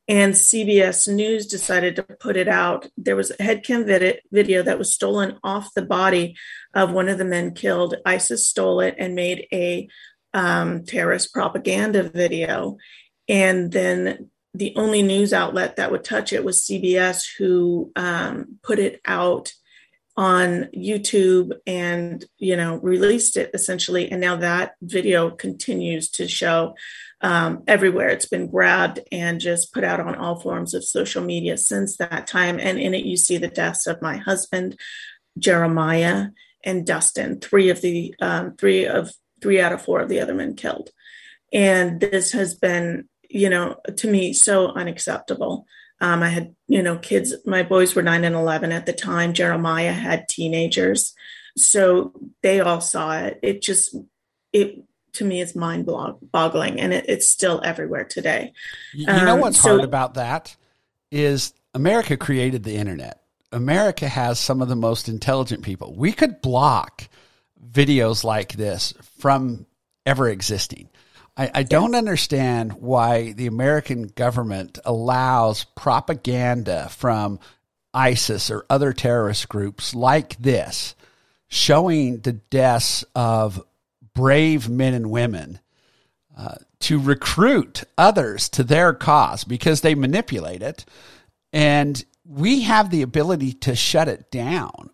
And 0.08 0.32
CBS 0.32 1.12
News 1.12 1.46
decided 1.46 1.96
to 1.96 2.02
put 2.02 2.38
it 2.38 2.48
out. 2.48 2.88
There 2.96 3.16
was 3.16 3.30
a 3.30 3.36
headcam 3.36 3.84
vid- 3.84 4.22
video 4.32 4.62
that 4.62 4.78
was 4.78 4.94
stolen 4.94 5.38
off 5.44 5.74
the 5.74 5.84
body 5.84 6.34
of 6.74 6.92
one 6.92 7.10
of 7.10 7.18
the 7.18 7.26
men 7.26 7.52
killed. 7.52 7.94
ISIS 8.06 8.48
stole 8.48 8.80
it 8.80 8.94
and 8.98 9.14
made 9.14 9.46
a 9.52 9.88
um, 10.32 10.84
terrorist 10.84 11.34
propaganda 11.34 12.04
video. 12.04 12.78
And 13.28 13.70
then 13.70 14.30
the 14.54 14.72
only 14.76 15.02
news 15.02 15.34
outlet 15.34 15.76
that 15.76 15.90
would 15.90 16.04
touch 16.04 16.32
it 16.32 16.42
was 16.44 16.62
CBS, 16.62 17.26
who 17.36 17.92
um, 17.94 18.58
put 18.62 18.78
it 18.78 19.02
out 19.04 19.52
on 20.18 20.64
YouTube 20.76 21.52
and 21.64 22.24
you 22.38 22.56
know 22.56 22.76
released 22.78 23.36
it 23.36 23.52
essentially. 23.54 24.10
And 24.10 24.20
now 24.20 24.34
that 24.36 24.72
video 24.82 25.30
continues 25.30 26.10
to 26.10 26.26
show 26.26 26.74
um, 27.20 27.62
everywhere. 27.68 28.08
It's 28.08 28.26
been 28.26 28.50
grabbed 28.50 28.98
and 29.12 29.40
just 29.40 29.72
put 29.72 29.84
out 29.84 30.00
on 30.00 30.16
all 30.16 30.40
forms 30.40 30.74
of 30.74 30.84
social 30.84 31.22
media 31.22 31.56
since 31.56 31.96
that 31.96 32.26
time. 32.26 32.58
And 32.58 32.80
in 32.80 32.94
it 32.94 33.04
you 33.04 33.16
see 33.16 33.38
the 33.38 33.46
deaths 33.46 33.86
of 33.86 34.02
my 34.02 34.16
husband 34.16 34.76
Jeremiah 35.38 36.26
and 36.64 36.84
Dustin. 36.84 37.38
Three 37.38 37.70
of 37.70 37.80
the 37.80 38.12
um, 38.20 38.56
three 38.56 38.86
of 38.86 39.12
three 39.40 39.60
out 39.60 39.72
of 39.72 39.82
four 39.82 40.00
of 40.00 40.08
the 40.08 40.18
other 40.18 40.34
men 40.34 40.56
killed. 40.56 40.90
And 41.52 42.00
this 42.00 42.32
has 42.32 42.56
been 42.56 43.08
you 43.30 43.50
know 43.50 43.76
to 43.98 44.10
me 44.10 44.32
so 44.32 44.72
unacceptable 44.72 45.64
um, 46.00 46.22
I 46.22 46.28
had, 46.28 46.54
you 46.68 46.82
know, 46.82 46.98
kids, 46.98 47.34
my 47.44 47.62
boys 47.62 47.94
were 47.94 48.02
nine 48.02 48.24
and 48.24 48.36
11 48.36 48.72
at 48.72 48.86
the 48.86 48.92
time. 48.92 49.32
Jeremiah 49.32 49.92
had 49.92 50.28
teenagers. 50.28 51.14
So 51.56 52.12
they 52.42 52.60
all 52.60 52.80
saw 52.80 53.18
it. 53.18 53.40
It 53.42 53.62
just, 53.62 53.96
it, 54.52 54.84
to 55.14 55.24
me, 55.24 55.40
is 55.40 55.56
mind 55.56 55.86
boggling 55.86 56.78
and 56.78 56.92
it, 56.92 57.06
it's 57.08 57.28
still 57.28 57.60
everywhere 57.64 58.04
today. 58.04 58.52
You 58.94 59.06
know 59.06 59.34
um, 59.34 59.40
what's 59.40 59.60
so, 59.60 59.70
hard 59.70 59.84
about 59.84 60.14
that 60.14 60.54
is 61.10 61.52
America 61.74 62.16
created 62.16 62.62
the 62.62 62.76
internet. 62.76 63.22
America 63.50 64.06
has 64.06 64.38
some 64.38 64.62
of 64.62 64.68
the 64.68 64.76
most 64.76 65.08
intelligent 65.08 65.64
people. 65.64 65.94
We 65.96 66.12
could 66.12 66.40
block 66.42 67.08
videos 67.70 68.22
like 68.22 68.52
this 68.52 68.94
from 69.18 69.66
ever 70.06 70.28
existing. 70.28 70.90
I, 71.38 71.50
I 71.54 71.62
don't 71.62 71.94
understand 71.94 72.74
why 72.74 73.32
the 73.32 73.46
American 73.46 74.08
government 74.08 74.78
allows 74.84 75.64
propaganda 75.76 76.88
from 76.90 77.38
ISIS 77.94 78.50
or 78.50 78.66
other 78.68 78.92
terrorist 78.92 79.48
groups 79.48 79.94
like 79.94 80.36
this, 80.38 80.94
showing 81.46 82.18
the 82.18 82.32
deaths 82.32 83.04
of 83.14 83.62
brave 84.14 84.68
men 84.68 84.94
and 84.94 85.10
women 85.10 85.60
uh, 86.36 86.56
to 86.80 87.00
recruit 87.00 87.84
others 87.96 88.48
to 88.50 88.64
their 88.64 88.92
cause 88.92 89.44
because 89.44 89.80
they 89.80 89.94
manipulate 89.94 90.62
it. 90.62 90.84
And 91.52 92.04
we 92.24 92.62
have 92.62 92.90
the 92.90 93.02
ability 93.02 93.54
to 93.54 93.74
shut 93.74 94.08
it 94.08 94.30
down. 94.30 94.90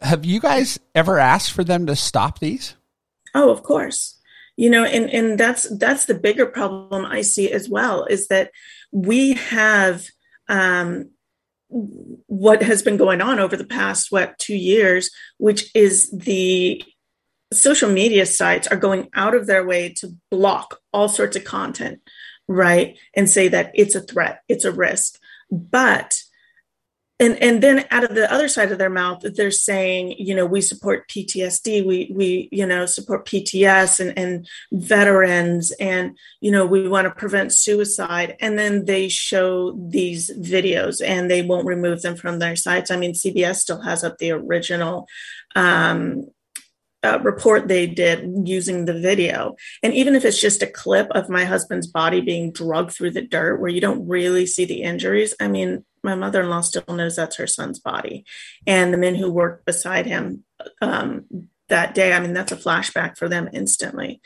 Have 0.00 0.24
you 0.24 0.40
guys 0.40 0.78
ever 0.94 1.18
asked 1.18 1.52
for 1.52 1.64
them 1.64 1.86
to 1.86 1.96
stop 1.96 2.38
these? 2.38 2.74
Oh, 3.34 3.50
of 3.50 3.62
course 3.62 4.15
you 4.56 4.70
know 4.70 4.84
and 4.84 5.10
and 5.10 5.38
that's 5.38 5.68
that's 5.78 6.06
the 6.06 6.14
bigger 6.14 6.46
problem 6.46 7.04
i 7.04 7.20
see 7.20 7.50
as 7.50 7.68
well 7.68 8.04
is 8.04 8.28
that 8.28 8.50
we 8.92 9.34
have 9.34 10.06
um 10.48 11.10
what 12.26 12.62
has 12.62 12.82
been 12.82 12.96
going 12.96 13.20
on 13.20 13.38
over 13.38 13.56
the 13.56 13.64
past 13.64 14.12
what 14.12 14.38
two 14.38 14.56
years 14.56 15.10
which 15.38 15.70
is 15.74 16.10
the 16.10 16.82
social 17.52 17.90
media 17.90 18.26
sites 18.26 18.66
are 18.68 18.76
going 18.76 19.08
out 19.14 19.34
of 19.34 19.46
their 19.46 19.64
way 19.64 19.88
to 19.88 20.08
block 20.30 20.80
all 20.92 21.08
sorts 21.08 21.36
of 21.36 21.44
content 21.44 22.00
right? 22.48 22.98
And 23.14 23.28
say 23.28 23.48
that 23.48 23.72
it's 23.74 23.94
a 23.94 24.00
threat 24.00 24.42
it's 24.48 24.64
a 24.64 24.72
risk. 24.72 25.18
But 25.50 26.20
and 27.18 27.40
and 27.42 27.62
then 27.62 27.84
out 27.90 28.04
of 28.04 28.14
the 28.14 28.30
other 28.32 28.48
side 28.48 28.70
of 28.70 28.78
their 28.78 28.90
mouth 28.90 29.20
they're 29.36 29.50
saying 29.50 30.14
you 30.18 30.34
know 30.34 30.44
we 30.44 30.60
support 30.60 31.08
ptsd 31.08 31.84
we 31.84 32.10
we 32.14 32.48
you 32.52 32.66
know 32.66 32.86
support 32.86 33.26
pts 33.26 34.00
and 34.00 34.18
and 34.18 34.48
veterans 34.72 35.72
and 35.72 36.16
you 36.40 36.50
know 36.50 36.66
we 36.66 36.88
want 36.88 37.06
to 37.06 37.14
prevent 37.14 37.52
suicide 37.52 38.36
and 38.40 38.58
then 38.58 38.84
they 38.84 39.08
show 39.08 39.72
these 39.88 40.30
videos 40.38 41.00
and 41.04 41.30
they 41.30 41.42
won't 41.42 41.66
remove 41.66 42.02
them 42.02 42.16
from 42.16 42.38
their 42.38 42.56
sites 42.56 42.90
i 42.90 42.96
mean 42.96 43.12
cbs 43.12 43.56
still 43.56 43.80
has 43.80 44.04
up 44.04 44.18
the 44.18 44.30
original 44.30 45.06
um 45.54 46.26
uh, 47.02 47.20
report 47.22 47.68
they 47.68 47.86
did 47.86 48.48
using 48.48 48.84
the 48.84 48.98
video. 48.98 49.54
And 49.82 49.94
even 49.94 50.16
if 50.16 50.24
it's 50.24 50.40
just 50.40 50.62
a 50.62 50.66
clip 50.66 51.08
of 51.10 51.28
my 51.28 51.44
husband's 51.44 51.86
body 51.86 52.20
being 52.20 52.50
drugged 52.50 52.92
through 52.92 53.12
the 53.12 53.22
dirt 53.22 53.60
where 53.60 53.70
you 53.70 53.80
don't 53.80 54.08
really 54.08 54.44
see 54.44 54.64
the 54.64 54.82
injuries, 54.82 55.34
I 55.38 55.46
mean, 55.46 55.84
my 56.06 56.14
mother 56.14 56.40
in 56.40 56.48
law 56.48 56.62
still 56.62 56.84
knows 56.88 57.16
that's 57.16 57.36
her 57.36 57.46
son's 57.46 57.78
body. 57.78 58.24
And 58.66 58.92
the 58.92 58.98
men 58.98 59.14
who 59.14 59.30
worked 59.30 59.66
beside 59.66 60.06
him 60.06 60.44
um, 60.80 61.26
that 61.68 61.94
day, 61.94 62.14
I 62.14 62.20
mean, 62.20 62.32
that's 62.32 62.52
a 62.52 62.56
flashback 62.56 63.18
for 63.18 63.28
them 63.28 63.50
instantly. 63.52 64.22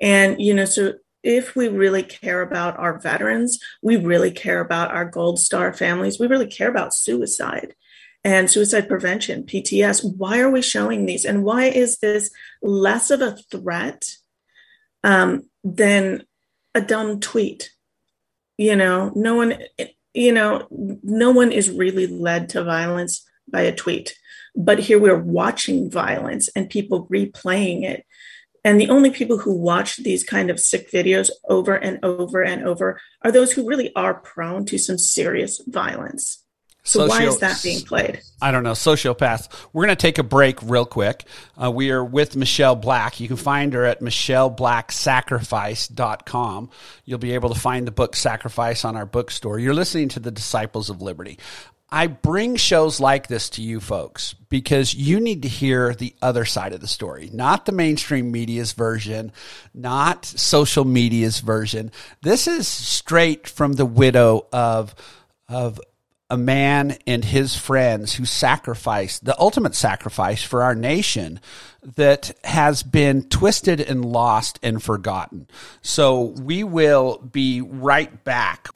And, 0.00 0.40
you 0.40 0.54
know, 0.54 0.64
so 0.64 0.94
if 1.22 1.56
we 1.56 1.68
really 1.68 2.02
care 2.02 2.42
about 2.42 2.78
our 2.78 2.98
veterans, 2.98 3.58
we 3.82 3.96
really 3.96 4.30
care 4.30 4.60
about 4.60 4.92
our 4.92 5.04
Gold 5.04 5.38
Star 5.40 5.72
families, 5.72 6.18
we 6.18 6.26
really 6.26 6.46
care 6.46 6.68
about 6.68 6.94
suicide 6.94 7.74
and 8.22 8.50
suicide 8.50 8.88
prevention, 8.88 9.44
PTS. 9.44 10.16
Why 10.16 10.40
are 10.40 10.50
we 10.50 10.62
showing 10.62 11.04
these? 11.04 11.24
And 11.24 11.44
why 11.44 11.64
is 11.64 11.98
this 11.98 12.30
less 12.62 13.10
of 13.10 13.20
a 13.20 13.36
threat 13.50 14.08
um, 15.02 15.48
than 15.62 16.24
a 16.74 16.80
dumb 16.80 17.20
tweet? 17.20 17.70
You 18.56 18.76
know, 18.76 19.12
no 19.14 19.34
one, 19.34 19.58
you 20.14 20.32
know, 20.32 20.66
no 20.70 21.32
one 21.32 21.52
is 21.52 21.70
really 21.70 22.06
led 22.06 22.48
to 22.50 22.64
violence 22.64 23.28
by 23.50 23.62
a 23.62 23.74
tweet. 23.74 24.16
But 24.56 24.78
here 24.78 25.00
we're 25.00 25.18
watching 25.18 25.90
violence 25.90 26.48
and 26.54 26.70
people 26.70 27.08
replaying 27.08 27.82
it. 27.82 28.06
And 28.64 28.80
the 28.80 28.88
only 28.88 29.10
people 29.10 29.38
who 29.38 29.54
watch 29.54 29.96
these 29.98 30.24
kind 30.24 30.48
of 30.48 30.60
sick 30.60 30.90
videos 30.90 31.30
over 31.50 31.74
and 31.74 32.02
over 32.02 32.42
and 32.42 32.66
over 32.66 32.98
are 33.22 33.32
those 33.32 33.52
who 33.52 33.68
really 33.68 33.94
are 33.94 34.14
prone 34.14 34.64
to 34.66 34.78
some 34.78 34.96
serious 34.96 35.60
violence. 35.66 36.43
So 36.84 37.08
Socio- 37.08 37.08
why 37.08 37.24
is 37.24 37.38
that 37.38 37.60
being 37.62 37.80
played? 37.80 38.20
I 38.42 38.50
don't 38.50 38.62
know. 38.62 38.72
Sociopaths. 38.72 39.48
We're 39.72 39.86
going 39.86 39.96
to 39.96 40.02
take 40.02 40.18
a 40.18 40.22
break 40.22 40.62
real 40.62 40.84
quick. 40.84 41.24
Uh, 41.60 41.70
we 41.70 41.90
are 41.90 42.04
with 42.04 42.36
Michelle 42.36 42.76
Black. 42.76 43.20
You 43.20 43.28
can 43.28 43.38
find 43.38 43.72
her 43.72 43.86
at 43.86 44.00
michelleblacksacrifice.com. 44.00 46.70
You'll 47.06 47.18
be 47.18 47.32
able 47.32 47.48
to 47.48 47.58
find 47.58 47.86
the 47.86 47.90
book 47.92 48.14
Sacrifice 48.14 48.84
on 48.84 48.96
our 48.96 49.06
bookstore. 49.06 49.58
You're 49.58 49.72
listening 49.72 50.10
to 50.10 50.20
the 50.20 50.30
Disciples 50.30 50.90
of 50.90 51.00
Liberty. 51.00 51.38
I 51.90 52.06
bring 52.08 52.56
shows 52.56 52.98
like 52.98 53.28
this 53.28 53.50
to 53.50 53.62
you 53.62 53.78
folks 53.78 54.34
because 54.48 54.94
you 54.94 55.20
need 55.20 55.42
to 55.42 55.48
hear 55.48 55.94
the 55.94 56.16
other 56.20 56.44
side 56.44 56.72
of 56.72 56.80
the 56.80 56.88
story, 56.88 57.30
not 57.32 57.66
the 57.66 57.72
mainstream 57.72 58.32
media's 58.32 58.72
version, 58.72 59.30
not 59.72 60.24
social 60.24 60.84
media's 60.84 61.38
version. 61.38 61.92
This 62.20 62.48
is 62.48 62.66
straight 62.66 63.46
from 63.46 63.74
the 63.74 63.86
widow 63.86 64.48
of, 64.52 64.92
of 65.48 65.80
a 66.30 66.36
man 66.36 66.96
and 67.06 67.24
his 67.24 67.56
friends 67.56 68.14
who 68.14 68.24
sacrificed 68.24 69.24
the 69.24 69.38
ultimate 69.38 69.74
sacrifice 69.74 70.42
for 70.42 70.62
our 70.62 70.74
nation 70.74 71.40
that 71.82 72.36
has 72.44 72.82
been 72.82 73.22
twisted 73.28 73.80
and 73.80 74.04
lost 74.04 74.58
and 74.62 74.82
forgotten. 74.82 75.46
So 75.82 76.34
we 76.42 76.64
will 76.64 77.18
be 77.18 77.60
right 77.60 78.24
back. 78.24 78.68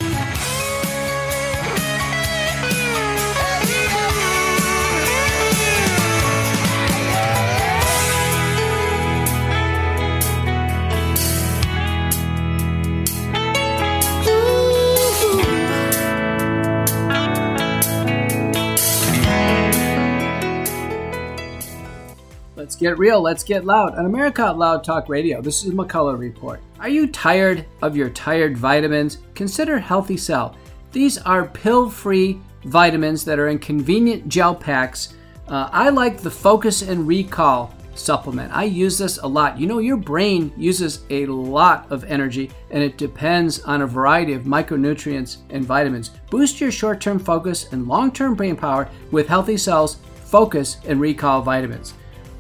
Let's 22.69 22.77
get 22.77 22.99
real, 22.99 23.23
let's 23.23 23.45
get 23.45 23.65
loud. 23.65 23.95
On 23.95 24.05
America 24.05 24.45
Loud 24.45 24.85
Talk 24.85 25.09
Radio, 25.09 25.41
this 25.41 25.65
is 25.65 25.73
McCullough 25.73 26.19
Report. 26.19 26.61
Are 26.79 26.91
you 26.91 27.07
tired 27.07 27.65
of 27.81 27.97
your 27.97 28.11
tired 28.11 28.59
vitamins? 28.59 29.21
Consider 29.35 29.79
Healthy 29.79 30.19
Cell. 30.19 30.55
These 30.93 31.17
are 31.17 31.47
pill 31.47 31.89
free 31.89 32.39
vitamins 32.65 33.25
that 33.25 33.39
are 33.39 33.49
in 33.49 33.59
convenient 33.59 34.29
gel 34.29 34.55
packs. 34.55 35.15
Uh, 35.49 35.71
I 35.73 35.89
like 35.89 36.19
the 36.19 36.31
Focus 36.31 36.83
and 36.83 37.09
Recall 37.09 37.73
supplement. 37.95 38.55
I 38.55 38.65
use 38.65 38.99
this 38.99 39.17
a 39.17 39.27
lot. 39.27 39.59
You 39.59 39.67
know, 39.67 39.79
your 39.79 39.97
brain 39.97 40.53
uses 40.55 41.07
a 41.09 41.25
lot 41.25 41.91
of 41.91 42.05
energy 42.05 42.51
and 42.71 42.83
it 42.83 42.99
depends 42.99 43.63
on 43.63 43.81
a 43.81 43.87
variety 43.87 44.35
of 44.35 44.43
micronutrients 44.43 45.39
and 45.49 45.65
vitamins. 45.65 46.11
Boost 46.29 46.61
your 46.61 46.71
short 46.71 47.01
term 47.01 47.19
focus 47.19 47.73
and 47.73 47.89
long 47.89 48.13
term 48.13 48.35
brain 48.35 48.57
power 48.57 48.91
with 49.11 49.27
Healthy 49.27 49.57
Cells 49.57 50.01
Focus 50.27 50.77
and 50.87 51.01
Recall 51.01 51.41
vitamins. 51.41 51.95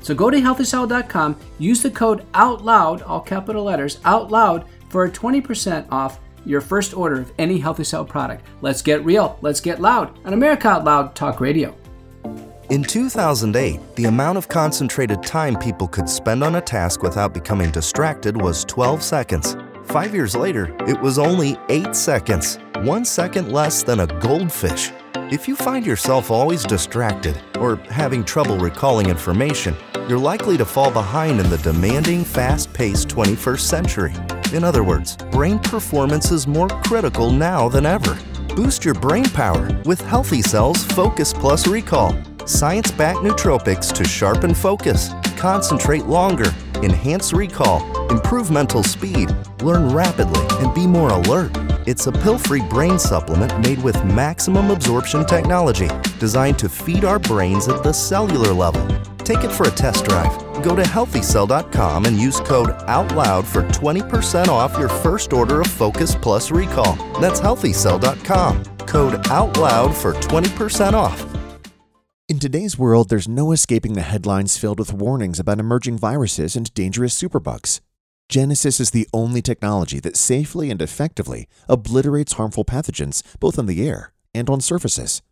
So 0.08 0.14
go 0.14 0.30
to 0.30 0.38
healthycell.com, 0.38 1.36
use 1.58 1.82
the 1.82 1.90
code 1.90 2.24
OUTLOUD, 2.32 3.02
all 3.06 3.20
capital 3.20 3.64
letters, 3.64 3.98
OUTLOUD, 4.06 4.64
for 4.88 5.04
a 5.04 5.10
20% 5.10 5.86
off 5.92 6.18
your 6.46 6.62
first 6.62 6.96
order 6.96 7.20
of 7.20 7.30
any 7.38 7.58
Healthy 7.58 7.84
Cell 7.84 8.06
product. 8.06 8.42
Let's 8.62 8.80
get 8.80 9.04
real, 9.04 9.38
let's 9.42 9.60
get 9.60 9.82
loud 9.82 10.18
on 10.24 10.32
America 10.32 10.66
Out 10.66 10.84
Loud 10.86 11.14
Talk 11.14 11.42
Radio. 11.42 11.76
In 12.70 12.82
2008, 12.82 13.96
the 13.96 14.06
amount 14.06 14.38
of 14.38 14.48
concentrated 14.48 15.22
time 15.22 15.56
people 15.58 15.86
could 15.86 16.08
spend 16.08 16.42
on 16.42 16.54
a 16.54 16.60
task 16.62 17.02
without 17.02 17.34
becoming 17.34 17.70
distracted 17.70 18.34
was 18.34 18.64
12 18.64 19.02
seconds. 19.02 19.58
Five 19.84 20.14
years 20.14 20.34
later, 20.34 20.74
it 20.88 20.98
was 20.98 21.18
only 21.18 21.58
8 21.68 21.94
seconds, 21.94 22.58
one 22.76 23.04
second 23.04 23.52
less 23.52 23.82
than 23.82 24.00
a 24.00 24.06
goldfish. 24.06 24.90
If 25.30 25.46
you 25.46 25.56
find 25.56 25.84
yourself 25.84 26.30
always 26.30 26.64
distracted 26.64 27.38
or 27.60 27.76
having 27.90 28.24
trouble 28.24 28.56
recalling 28.56 29.10
information, 29.10 29.76
you're 30.08 30.18
likely 30.18 30.56
to 30.56 30.64
fall 30.64 30.90
behind 30.90 31.38
in 31.38 31.50
the 31.50 31.58
demanding, 31.58 32.24
fast 32.24 32.72
paced 32.72 33.08
21st 33.08 33.60
century. 33.60 34.14
In 34.54 34.64
other 34.64 34.82
words, 34.82 35.16
brain 35.30 35.58
performance 35.58 36.30
is 36.30 36.46
more 36.46 36.68
critical 36.68 37.30
now 37.30 37.68
than 37.68 37.84
ever. 37.84 38.18
Boost 38.56 38.86
your 38.86 38.94
brain 38.94 39.26
power 39.26 39.68
with 39.84 40.00
Healthy 40.00 40.40
Cells 40.40 40.82
Focus 40.82 41.34
Plus 41.34 41.66
Recall. 41.66 42.16
Science 42.46 42.90
backed 42.90 43.18
nootropics 43.18 43.92
to 43.92 44.04
sharpen 44.04 44.54
focus, 44.54 45.10
concentrate 45.36 46.06
longer, 46.06 46.54
enhance 46.76 47.34
recall, 47.34 47.84
improve 48.10 48.50
mental 48.50 48.82
speed, 48.82 49.28
learn 49.60 49.90
rapidly, 49.90 50.40
and 50.64 50.74
be 50.74 50.86
more 50.86 51.10
alert. 51.10 51.54
It's 51.88 52.06
a 52.06 52.12
pill 52.12 52.36
free 52.36 52.60
brain 52.60 52.98
supplement 52.98 53.58
made 53.66 53.82
with 53.82 53.96
maximum 54.04 54.70
absorption 54.70 55.24
technology 55.24 55.88
designed 56.18 56.58
to 56.58 56.68
feed 56.68 57.02
our 57.02 57.18
brains 57.18 57.66
at 57.66 57.82
the 57.82 57.94
cellular 57.94 58.52
level. 58.52 58.86
Take 59.24 59.42
it 59.42 59.50
for 59.50 59.66
a 59.68 59.70
test 59.70 60.04
drive. 60.04 60.30
Go 60.62 60.76
to 60.76 60.82
healthycell.com 60.82 62.04
and 62.04 62.18
use 62.18 62.40
code 62.40 62.76
OUTLOUD 62.86 63.46
for 63.46 63.62
20% 63.62 64.48
off 64.48 64.76
your 64.76 64.90
first 64.90 65.32
order 65.32 65.62
of 65.62 65.68
Focus 65.68 66.14
Plus 66.14 66.50
Recall. 66.50 66.94
That's 67.22 67.40
healthycell.com. 67.40 68.64
Code 68.86 69.26
OUTLOUD 69.30 69.94
for 69.94 70.12
20% 70.12 70.92
off. 70.92 71.24
In 72.28 72.38
today's 72.38 72.78
world, 72.78 73.08
there's 73.08 73.26
no 73.26 73.52
escaping 73.52 73.94
the 73.94 74.02
headlines 74.02 74.58
filled 74.58 74.78
with 74.78 74.92
warnings 74.92 75.40
about 75.40 75.58
emerging 75.58 75.96
viruses 75.96 76.54
and 76.54 76.70
dangerous 76.74 77.18
superbugs. 77.18 77.80
Genesis 78.28 78.78
is 78.78 78.90
the 78.90 79.08
only 79.14 79.40
technology 79.40 80.00
that 80.00 80.16
safely 80.16 80.70
and 80.70 80.82
effectively 80.82 81.48
obliterates 81.66 82.34
harmful 82.34 82.64
pathogens 82.64 83.22
both 83.40 83.58
on 83.58 83.64
the 83.64 83.86
air 83.88 84.12
and 84.34 84.50
on 84.50 84.60
surfaces. 84.60 85.22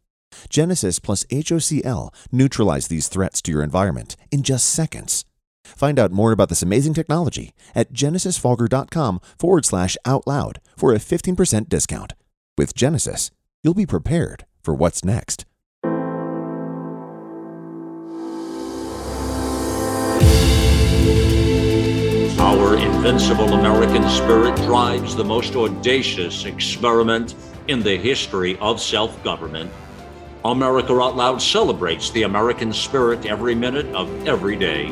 Genesis 0.48 0.98
plus 0.98 1.24
HOCl 1.24 2.12
neutralize 2.32 2.88
these 2.88 3.08
threats 3.08 3.42
to 3.42 3.52
your 3.52 3.62
environment 3.62 4.16
in 4.30 4.42
just 4.42 4.64
seconds. 4.70 5.26
Find 5.62 5.98
out 5.98 6.10
more 6.10 6.32
about 6.32 6.48
this 6.48 6.62
amazing 6.62 6.94
technology 6.94 7.52
at 7.74 7.92
genesisfogger.com 7.92 9.20
forward 9.38 9.66
slash 9.66 9.98
out 10.06 10.26
loud 10.26 10.60
for 10.74 10.92
a 10.92 10.98
15% 10.98 11.68
discount. 11.68 12.14
With 12.56 12.74
Genesis, 12.74 13.30
you'll 13.62 13.74
be 13.74 13.86
prepared 13.86 14.46
for 14.62 14.74
what's 14.74 15.04
next. 15.04 15.44
Our 22.46 22.78
invincible 22.78 23.52
American 23.54 24.08
spirit 24.08 24.54
drives 24.58 25.16
the 25.16 25.24
most 25.24 25.56
audacious 25.56 26.44
experiment 26.44 27.34
in 27.66 27.82
the 27.82 27.96
history 27.96 28.56
of 28.60 28.80
self 28.80 29.20
government. 29.24 29.68
America 30.44 30.92
Out 30.92 31.16
Loud 31.16 31.42
celebrates 31.42 32.10
the 32.10 32.22
American 32.22 32.72
spirit 32.72 33.26
every 33.26 33.56
minute 33.56 33.86
of 33.86 34.28
every 34.28 34.54
day. 34.54 34.90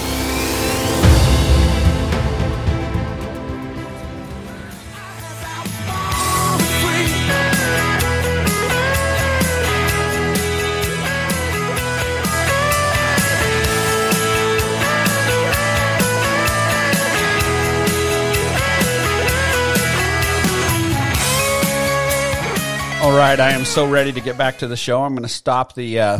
Right, 23.18 23.40
I 23.40 23.52
am 23.52 23.66
so 23.66 23.90
ready 23.90 24.12
to 24.12 24.22
get 24.22 24.38
back 24.38 24.60
to 24.60 24.68
the 24.68 24.78
show. 24.78 25.02
I'm 25.02 25.14
going 25.14 25.24
to 25.24 25.28
stop 25.28 25.74
the 25.74 26.00
uh, 26.00 26.20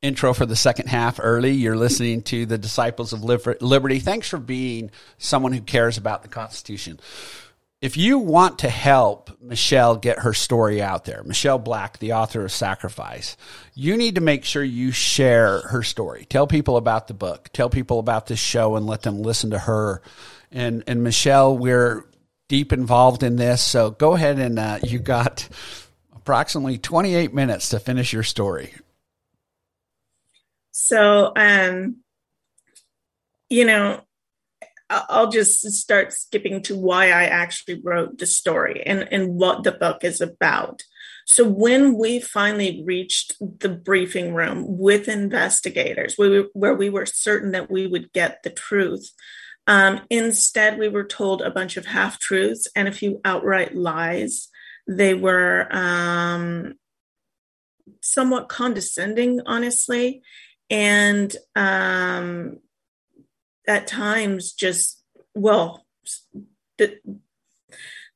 intro 0.00 0.34
for 0.34 0.44
the 0.44 0.56
second 0.56 0.88
half 0.88 1.20
early. 1.22 1.52
You're 1.52 1.76
listening 1.76 2.22
to 2.22 2.46
the 2.46 2.58
Disciples 2.58 3.12
of 3.12 3.22
Liberty. 3.22 4.00
Thanks 4.00 4.28
for 4.28 4.38
being 4.38 4.90
someone 5.18 5.52
who 5.52 5.60
cares 5.60 5.98
about 5.98 6.22
the 6.22 6.28
Constitution. 6.28 6.98
If 7.80 7.96
you 7.96 8.18
want 8.18 8.60
to 8.60 8.68
help 8.68 9.30
Michelle 9.40 9.94
get 9.96 10.20
her 10.20 10.32
story 10.32 10.82
out 10.82 11.04
there, 11.04 11.22
Michelle 11.22 11.58
Black, 11.58 11.98
the 11.98 12.14
author 12.14 12.44
of 12.44 12.50
Sacrifice, 12.50 13.36
you 13.74 13.96
need 13.96 14.16
to 14.16 14.20
make 14.20 14.44
sure 14.44 14.64
you 14.64 14.90
share 14.90 15.60
her 15.68 15.84
story. 15.84 16.24
Tell 16.24 16.48
people 16.48 16.76
about 16.76 17.06
the 17.06 17.14
book. 17.14 17.50
Tell 17.52 17.70
people 17.70 18.00
about 18.00 18.26
this 18.26 18.40
show 18.40 18.74
and 18.74 18.86
let 18.86 19.02
them 19.02 19.22
listen 19.22 19.50
to 19.50 19.58
her. 19.60 20.02
And 20.50 20.82
and 20.88 21.04
Michelle, 21.04 21.56
we're 21.56 22.04
deep 22.48 22.72
involved 22.72 23.22
in 23.22 23.36
this, 23.36 23.62
so 23.62 23.90
go 23.90 24.14
ahead 24.14 24.38
and 24.38 24.58
uh, 24.58 24.78
you 24.82 24.98
got 24.98 25.48
approximately 26.22 26.78
28 26.78 27.34
minutes 27.34 27.70
to 27.70 27.80
finish 27.80 28.12
your 28.12 28.22
story. 28.22 28.72
So, 30.70 31.32
um, 31.34 31.96
you 33.50 33.64
know, 33.66 34.02
I'll 34.88 35.30
just 35.30 35.60
start 35.72 36.12
skipping 36.12 36.62
to 36.62 36.76
why 36.76 37.06
I 37.06 37.24
actually 37.24 37.80
wrote 37.82 38.18
the 38.18 38.26
story 38.26 38.82
and, 38.86 39.08
and 39.10 39.34
what 39.34 39.64
the 39.64 39.72
book 39.72 40.04
is 40.04 40.20
about. 40.20 40.82
So, 41.26 41.48
when 41.48 41.98
we 41.98 42.20
finally 42.20 42.82
reached 42.84 43.34
the 43.40 43.68
briefing 43.68 44.32
room 44.32 44.78
with 44.78 45.08
investigators, 45.08 46.16
we, 46.18 46.46
where 46.52 46.74
we 46.74 46.88
were 46.88 47.06
certain 47.06 47.52
that 47.52 47.70
we 47.70 47.86
would 47.86 48.12
get 48.12 48.42
the 48.42 48.50
truth, 48.50 49.10
um, 49.66 50.02
instead, 50.10 50.78
we 50.78 50.88
were 50.88 51.04
told 51.04 51.42
a 51.42 51.50
bunch 51.50 51.76
of 51.76 51.86
half 51.86 52.18
truths 52.18 52.68
and 52.76 52.86
a 52.86 52.92
few 52.92 53.20
outright 53.24 53.74
lies. 53.74 54.48
They 54.86 55.14
were 55.14 55.68
um, 55.70 56.74
somewhat 58.00 58.48
condescending, 58.48 59.40
honestly, 59.46 60.22
and 60.70 61.34
um, 61.54 62.58
at 63.66 63.86
times 63.86 64.52
just, 64.52 65.02
well, 65.34 65.86
the, 66.78 66.98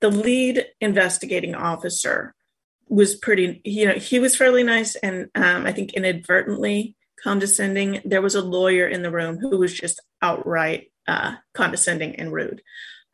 the 0.01 0.11
lead 0.11 0.67
investigating 0.81 1.55
officer 1.55 2.35
was 2.89 3.17
pretty, 3.17 3.61
you 3.65 3.87
know, 3.87 3.95
he 3.95 4.19
was 4.19 4.37
fairly 4.37 4.63
nice 4.63 4.95
and 4.97 5.29
um, 5.35 5.67
I 5.67 5.73
think 5.73 5.95
inadvertently 5.95 6.97
condescending. 7.23 8.01
There 8.05 8.23
was 8.23 8.35
a 8.35 8.43
lawyer 8.43 8.87
in 8.87 9.03
the 9.03 9.11
room 9.11 9.39
who 9.39 9.59
was 9.59 9.75
just 9.75 10.01
outright 10.23 10.93
uh, 11.07 11.37
condescending 11.55 12.17
and 12.17 12.33
rude. 12.33 12.63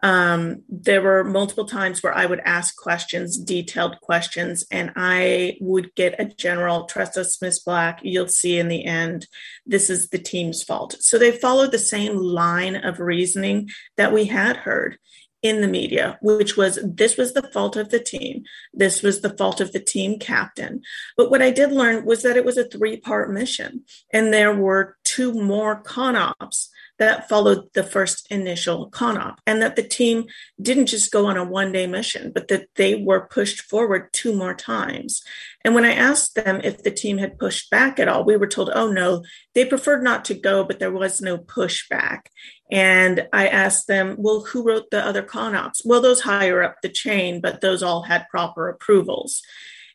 Um, 0.02 0.64
there 0.68 1.00
were 1.00 1.22
multiple 1.22 1.64
times 1.64 2.02
where 2.02 2.14
I 2.14 2.26
would 2.26 2.40
ask 2.40 2.76
questions, 2.76 3.38
detailed 3.38 4.00
questions, 4.00 4.64
and 4.70 4.92
I 4.96 5.56
would 5.60 5.94
get 5.94 6.18
a 6.18 6.24
general 6.24 6.84
trust 6.86 7.16
us, 7.16 7.40
Miss 7.40 7.60
Black. 7.60 8.00
You'll 8.02 8.28
see 8.28 8.58
in 8.58 8.68
the 8.68 8.84
end, 8.84 9.28
this 9.64 9.88
is 9.88 10.08
the 10.08 10.18
team's 10.18 10.62
fault. 10.62 10.96
So 10.98 11.18
they 11.18 11.30
followed 11.30 11.70
the 11.70 11.78
same 11.78 12.16
line 12.16 12.76
of 12.76 12.98
reasoning 12.98 13.70
that 13.96 14.12
we 14.12 14.24
had 14.24 14.56
heard 14.56 14.98
in 15.42 15.60
the 15.60 15.68
media, 15.68 16.18
which 16.22 16.56
was 16.56 16.78
this 16.84 17.16
was 17.16 17.32
the 17.32 17.50
fault 17.52 17.76
of 17.76 17.90
the 17.90 17.98
team. 17.98 18.44
This 18.72 19.02
was 19.02 19.20
the 19.20 19.36
fault 19.36 19.60
of 19.60 19.72
the 19.72 19.80
team 19.80 20.18
captain. 20.18 20.82
But 21.16 21.30
what 21.30 21.42
I 21.42 21.50
did 21.50 21.72
learn 21.72 22.04
was 22.04 22.22
that 22.22 22.36
it 22.36 22.44
was 22.44 22.56
a 22.56 22.64
three 22.64 22.96
part 22.96 23.32
mission, 23.32 23.82
and 24.12 24.32
there 24.32 24.54
were 24.54 24.96
two 25.04 25.32
more 25.32 25.82
CONOPs 25.82 26.68
that 27.02 27.28
followed 27.28 27.68
the 27.74 27.82
first 27.82 28.30
initial 28.30 28.88
CONOP, 28.90 29.38
and 29.44 29.60
that 29.60 29.74
the 29.74 29.82
team 29.82 30.26
didn't 30.60 30.86
just 30.86 31.10
go 31.10 31.26
on 31.26 31.36
a 31.36 31.44
one 31.44 31.72
day 31.72 31.88
mission, 31.88 32.30
but 32.32 32.46
that 32.46 32.68
they 32.76 32.94
were 32.94 33.26
pushed 33.26 33.62
forward 33.62 34.08
two 34.12 34.32
more 34.32 34.54
times. 34.54 35.20
And 35.64 35.74
when 35.74 35.84
I 35.84 35.94
asked 35.94 36.36
them 36.36 36.60
if 36.62 36.84
the 36.84 36.92
team 36.92 37.18
had 37.18 37.40
pushed 37.40 37.70
back 37.70 37.98
at 37.98 38.06
all, 38.06 38.24
we 38.24 38.36
were 38.36 38.46
told, 38.46 38.70
oh 38.72 38.92
no, 38.92 39.24
they 39.52 39.64
preferred 39.64 40.04
not 40.04 40.24
to 40.26 40.34
go, 40.34 40.62
but 40.62 40.78
there 40.78 40.92
was 40.92 41.20
no 41.20 41.38
pushback. 41.38 42.26
And 42.70 43.26
I 43.32 43.48
asked 43.48 43.88
them, 43.88 44.14
well, 44.16 44.42
who 44.42 44.62
wrote 44.62 44.90
the 44.92 45.04
other 45.04 45.24
CONOPs? 45.24 45.82
Well, 45.84 46.00
those 46.00 46.20
higher 46.20 46.62
up 46.62 46.76
the 46.82 46.88
chain, 46.88 47.40
but 47.40 47.60
those 47.60 47.82
all 47.82 48.02
had 48.02 48.28
proper 48.30 48.68
approvals. 48.68 49.42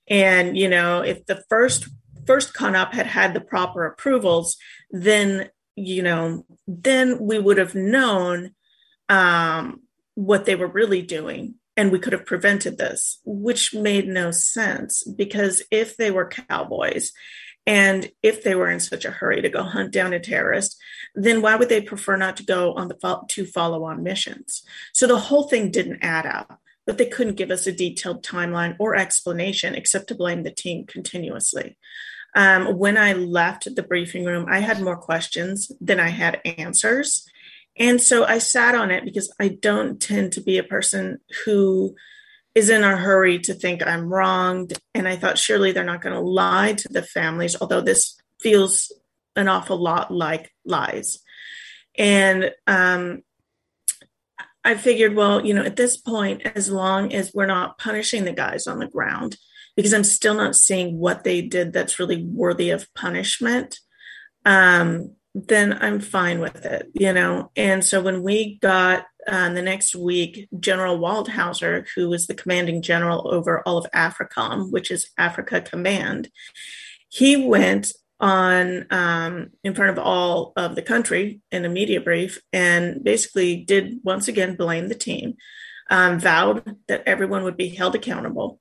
And, 0.09 0.57
you 0.57 0.67
know, 0.67 1.01
if 1.01 1.25
the 1.25 1.41
first 1.47 1.87
first 2.25 2.53
CONOP 2.53 2.93
had 2.93 3.07
had 3.07 3.33
the 3.33 3.39
proper 3.39 3.85
approvals, 3.85 4.57
then 4.91 5.49
you 5.77 6.01
know, 6.01 6.43
then 6.67 7.19
we 7.19 7.37
would 7.37 7.59
have 7.59 7.75
known 7.75 8.51
um, 9.09 9.81
what 10.15 10.45
they 10.45 10.55
were 10.55 10.67
really 10.67 11.03
doing 11.03 11.55
and 11.77 11.91
we 11.91 11.99
could 11.99 12.13
have 12.13 12.25
prevented 12.25 12.79
this, 12.79 13.19
which 13.23 13.75
made 13.75 14.07
no 14.07 14.31
sense 14.31 15.03
because 15.03 15.61
if 15.69 15.95
they 15.95 16.09
were 16.09 16.27
cowboys 16.27 17.13
and 17.67 18.11
if 18.23 18.43
they 18.43 18.55
were 18.55 18.71
in 18.71 18.79
such 18.79 19.05
a 19.05 19.11
hurry 19.11 19.41
to 19.41 19.49
go 19.49 19.61
hunt 19.61 19.91
down 19.91 20.13
a 20.13 20.19
terrorist, 20.19 20.81
then 21.13 21.43
why 21.43 21.55
would 21.55 21.69
they 21.69 21.81
prefer 21.81 22.17
not 22.17 22.37
to 22.37 22.43
go 22.43 22.73
on 22.73 22.87
the 22.87 23.21
two 23.27 23.45
follow 23.45 23.83
on 23.83 24.01
missions? 24.01 24.63
So 24.93 25.05
the 25.05 25.19
whole 25.19 25.43
thing 25.43 25.69
didn't 25.69 25.99
add 26.01 26.25
up, 26.25 26.59
but 26.87 26.97
they 26.97 27.05
couldn't 27.05 27.35
give 27.35 27.51
us 27.51 27.67
a 27.67 27.71
detailed 27.71 28.23
timeline 28.23 28.75
or 28.79 28.95
explanation 28.95 29.75
except 29.75 30.07
to 30.07 30.15
blame 30.15 30.41
the 30.41 30.51
team 30.51 30.87
continuously. 30.87 31.77
Um, 32.37 32.77
when 32.77 32.99
I 32.99 33.13
left 33.13 33.73
the 33.75 33.81
briefing 33.81 34.23
room, 34.23 34.45
I 34.47 34.59
had 34.59 34.79
more 34.79 34.95
questions 34.95 35.71
than 35.81 35.99
I 35.99 36.09
had 36.09 36.39
answers. 36.45 37.27
And 37.75 37.99
so 37.99 38.25
I 38.25 38.37
sat 38.37 38.75
on 38.75 38.91
it 38.91 39.03
because 39.03 39.33
I 39.39 39.47
don't 39.47 39.99
tend 39.99 40.33
to 40.33 40.41
be 40.41 40.59
a 40.59 40.63
person 40.63 41.19
who 41.45 41.95
is 42.53 42.69
in 42.69 42.83
a 42.83 42.95
hurry 42.95 43.39
to 43.39 43.55
think 43.55 43.81
I'm 43.81 44.13
wronged. 44.13 44.73
And 44.93 45.07
I 45.07 45.15
thought, 45.15 45.39
surely 45.39 45.71
they're 45.71 45.83
not 45.83 46.03
going 46.03 46.13
to 46.13 46.21
lie 46.21 46.73
to 46.73 46.87
the 46.89 47.01
families, 47.01 47.55
although 47.59 47.81
this 47.81 48.21
feels 48.39 48.91
an 49.35 49.47
awful 49.47 49.81
lot 49.81 50.11
like 50.11 50.53
lies. 50.63 51.17
And 51.97 52.51
um, 52.67 53.23
I 54.63 54.75
figured, 54.75 55.15
well, 55.15 55.43
you 55.43 55.55
know, 55.55 55.63
at 55.63 55.75
this 55.75 55.97
point, 55.97 56.43
as 56.45 56.69
long 56.69 57.13
as 57.13 57.33
we're 57.33 57.47
not 57.47 57.79
punishing 57.79 58.25
the 58.25 58.31
guys 58.31 58.67
on 58.67 58.77
the 58.77 58.87
ground, 58.87 59.37
because 59.77 59.93
I'm 59.93 60.03
still 60.03 60.33
not 60.33 60.55
seeing 60.55 60.97
what 60.97 61.23
they 61.23 61.41
did 61.41 61.71
that's 61.71 61.99
really 61.99 62.23
worthy 62.23 62.71
of 62.71 62.91
punishment, 62.95 63.79
um, 64.43 65.13
then 65.35 65.77
I'm 65.79 65.99
fine 65.99 66.39
with 66.39 66.65
it, 66.65 66.89
you 66.93 67.13
know. 67.13 67.51
And 67.55 67.85
so 67.85 68.01
when 68.01 68.23
we 68.23 68.57
got 68.59 69.05
uh, 69.27 69.53
the 69.53 69.61
next 69.61 69.95
week, 69.95 70.49
General 70.59 70.97
Waldhauser, 70.97 71.85
who 71.95 72.09
was 72.09 72.25
the 72.25 72.33
commanding 72.33 72.81
general 72.81 73.31
over 73.31 73.61
all 73.67 73.77
of 73.77 73.85
AFRICOM, 73.93 74.71
which 74.71 74.89
is 74.89 75.11
Africa 75.15 75.61
Command, 75.61 76.29
he 77.09 77.45
went 77.45 77.91
on 78.19 78.87
um, 78.89 79.51
in 79.63 79.75
front 79.75 79.95
of 79.95 80.03
all 80.03 80.53
of 80.55 80.73
the 80.73 80.81
country 80.81 81.39
in 81.51 81.65
a 81.65 81.69
media 81.69 82.01
brief 82.01 82.41
and 82.51 83.03
basically 83.03 83.57
did 83.57 83.99
once 84.03 84.27
again 84.27 84.55
blame 84.55 84.87
the 84.87 84.95
team, 84.95 85.35
um, 85.91 86.19
vowed 86.19 86.77
that 86.87 87.03
everyone 87.05 87.43
would 87.43 87.57
be 87.57 87.69
held 87.69 87.93
accountable 87.93 88.59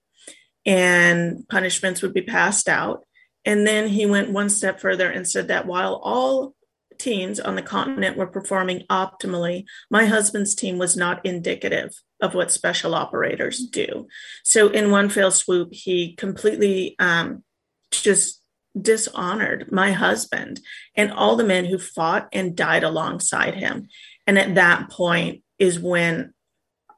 and 0.66 1.48
punishments 1.48 2.02
would 2.02 2.12
be 2.12 2.22
passed 2.22 2.68
out. 2.68 3.05
And 3.44 3.66
then 3.66 3.88
he 3.88 4.05
went 4.05 4.33
one 4.33 4.50
step 4.50 4.81
further 4.81 5.09
and 5.09 5.26
said 5.26 5.48
that 5.48 5.66
while 5.66 6.00
all 6.02 6.55
teams 6.98 7.38
on 7.38 7.55
the 7.55 7.62
continent 7.62 8.16
were 8.16 8.26
performing 8.26 8.85
optimally, 8.90 9.64
my 9.90 10.07
husband's 10.07 10.55
team 10.55 10.79
was 10.79 10.96
not 10.96 11.24
indicative 11.24 11.94
of 12.20 12.35
what 12.35 12.50
special 12.50 12.94
operators 12.94 13.61
do. 13.61 14.09
So, 14.42 14.68
in 14.68 14.90
one 14.90 15.09
fell 15.09 15.31
swoop, 15.31 15.72
he 15.72 16.14
completely 16.14 16.96
um, 16.98 17.44
just 17.90 18.42
dishonored 18.81 19.70
my 19.70 19.92
husband 19.92 20.61
and 20.94 21.12
all 21.12 21.37
the 21.37 21.44
men 21.44 21.64
who 21.64 21.79
fought 21.79 22.29
and 22.33 22.57
died 22.57 22.85
alongside 22.85 23.55
him. 23.55 23.88
And 24.26 24.38
at 24.38 24.55
that 24.57 24.90
point 24.90 25.42
is 25.59 25.79
when 25.79 26.35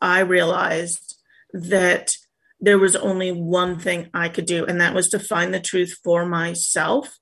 I 0.00 0.20
realized 0.20 1.16
that 1.52 2.16
there 2.60 2.78
was 2.78 2.96
only 2.96 3.30
one 3.30 3.78
thing 3.78 4.08
I 4.12 4.28
could 4.28 4.46
do, 4.46 4.64
and 4.64 4.80
that 4.80 4.94
was 4.94 5.08
to 5.10 5.18
find 5.18 5.54
the 5.54 5.60
truth 5.60 5.98
for 6.02 6.26
myself. 6.26 7.18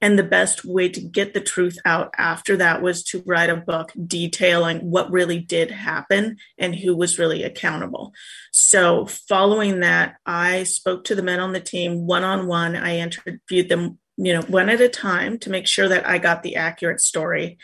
And 0.00 0.18
the 0.18 0.24
best 0.24 0.64
way 0.64 0.88
to 0.88 1.00
get 1.00 1.32
the 1.32 1.40
truth 1.40 1.78
out 1.84 2.12
after 2.18 2.56
that 2.56 2.82
was 2.82 3.04
to 3.04 3.22
write 3.24 3.50
a 3.50 3.56
book 3.56 3.92
detailing 4.04 4.90
what 4.90 5.12
really 5.12 5.38
did 5.38 5.70
happen 5.70 6.38
and 6.58 6.74
who 6.74 6.96
was 6.96 7.20
really 7.20 7.44
accountable. 7.44 8.12
So, 8.50 9.06
following 9.06 9.78
that, 9.80 10.16
I 10.26 10.64
spoke 10.64 11.04
to 11.04 11.14
the 11.14 11.22
men 11.22 11.38
on 11.38 11.52
the 11.52 11.60
team 11.60 12.04
one 12.04 12.24
on 12.24 12.48
one. 12.48 12.74
I 12.74 12.96
interviewed 12.96 13.68
them, 13.68 14.00
you 14.16 14.32
know, 14.32 14.42
one 14.42 14.68
at 14.68 14.80
a 14.80 14.88
time 14.88 15.38
to 15.40 15.50
make 15.50 15.68
sure 15.68 15.86
that 15.86 16.08
I 16.08 16.18
got 16.18 16.42
the 16.42 16.56
accurate 16.56 17.00
story. 17.00 17.58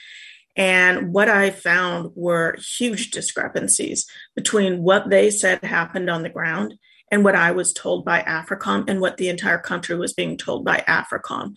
And 0.55 1.13
what 1.13 1.29
I 1.29 1.51
found 1.51 2.13
were 2.15 2.57
huge 2.79 3.11
discrepancies 3.11 4.07
between 4.37 4.83
what 4.83 5.11
they 5.11 5.31
said 5.31 5.65
happened 5.65 6.09
on 6.09 6.23
the 6.23 6.29
ground 6.29 6.75
and 7.11 7.25
what 7.25 7.35
I 7.35 7.53
was 7.53 7.73
told 7.73 8.05
by 8.05 8.23
AFRICOM 8.23 8.89
and 8.89 9.01
what 9.01 9.17
the 9.17 9.29
entire 9.29 9.59
country 9.59 9.97
was 9.97 10.13
being 10.13 10.37
told 10.37 10.65
by 10.65 10.85
AFRICOM. 10.87 11.55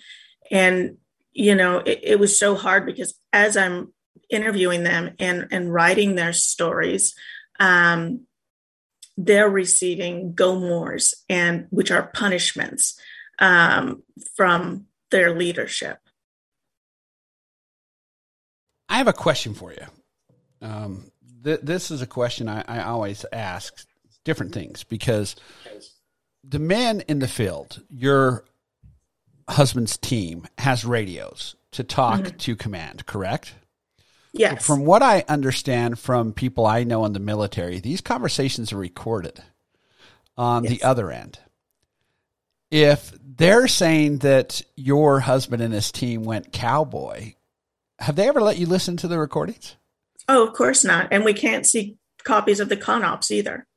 And, 0.50 0.98
you 1.34 1.56
know, 1.56 1.80
it, 1.80 2.00
it 2.04 2.20
was 2.20 2.38
so 2.38 2.56
hard 2.56 2.86
because 2.86 3.14
as 3.34 3.58
I'm 3.58 3.94
interviewing 4.30 4.84
them 4.84 5.16
and, 5.20 5.48
and 5.52 5.74
writing 5.74 6.16
their 6.16 6.34
stories, 6.34 7.14
um, 7.60 8.26
they're 9.18 9.50
receiving 9.50 10.34
GOMORs 10.34 11.14
and 11.30 11.68
which 11.70 11.92
are 11.92 12.12
punishments 12.14 13.00
um, 13.40 14.04
from 14.36 14.86
their 15.12 15.36
leadership. 15.36 15.98
I 18.88 18.98
have 18.98 19.08
a 19.08 19.14
question 19.14 19.54
for 19.54 19.72
you. 19.72 19.86
Um, 20.62 21.12
th- 21.44 21.62
this 21.62 21.92
is 21.92 22.02
a 22.02 22.08
question 22.08 22.50
I, 22.50 22.64
I 22.68 22.84
always 22.84 23.26
ask 23.32 23.86
different 24.24 24.54
things 24.54 24.84
because 24.84 25.36
the 26.44 26.60
men 26.60 27.02
in 27.08 27.20
the 27.20 27.28
field, 27.28 27.82
your 27.90 28.46
husband's 29.50 29.98
team, 29.98 30.48
has 30.58 30.86
radios 30.86 31.56
to 31.72 31.84
talk 31.84 32.22
mm-hmm. 32.22 32.38
to 32.38 32.56
command, 32.56 33.06
correct? 33.06 33.56
Yes. 34.34 34.66
From 34.66 34.86
what 34.86 35.04
I 35.04 35.26
understand 35.28 36.00
from 36.00 36.34
people 36.34 36.66
I 36.66 36.84
know 36.84 37.06
in 37.06 37.14
the 37.14 37.20
military, 37.20 37.80
these 37.80 38.02
conversations 38.02 38.72
are 38.72 38.78
recorded 38.78 39.44
on 40.38 40.64
the 40.64 40.82
other 40.84 41.12
end. 41.12 41.40
If 42.70 43.14
they're 43.22 43.68
saying 43.68 44.20
that 44.20 44.62
your 44.78 45.20
husband 45.20 45.62
and 45.62 45.74
his 45.74 45.92
team 45.92 46.24
went 46.24 46.54
cowboy, 46.54 47.34
have 48.00 48.16
they 48.16 48.30
ever 48.30 48.42
let 48.42 48.58
you 48.58 48.66
listen 48.66 48.96
to 48.98 49.10
the 49.10 49.20
recordings? 49.20 49.76
oh, 50.32 50.48
of 50.48 50.54
course 50.54 50.84
not. 50.84 51.08
And 51.12 51.26
we 51.26 51.34
can't 51.34 51.66
see 51.66 51.98
copies 52.24 52.60
of 52.60 52.70
the 52.70 52.78
CONOPS 52.78 53.32
either. 53.32 53.68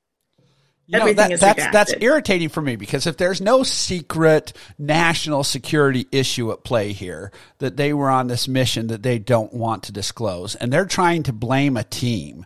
You 0.87 0.99
know, 1.01 1.05
that- 1.17 1.31
that's 1.41 1.59
that's 1.73 1.95
irritating 2.03 2.49
for 2.51 2.61
me 2.61 2.77
because 2.77 3.07
if 3.07 3.17
there's 3.17 3.41
no 3.41 3.63
secret 3.63 4.53
national 4.79 5.45
security 5.45 6.07
issue 6.13 6.53
at 6.53 6.63
play 6.65 6.93
here 6.93 7.33
that 7.59 7.77
they 7.77 7.93
were 7.93 8.11
on 8.11 8.27
this 8.27 8.47
mission 8.49 8.89
that 8.89 9.03
they 9.03 9.19
don't 9.19 9.53
want 9.55 9.85
to 9.85 9.93
disclose 9.93 10.55
and 10.55 10.73
they're 10.73 10.85
trying 10.87 11.23
to 11.25 11.33
blame 11.33 11.77
a 11.77 11.85
team 11.85 12.45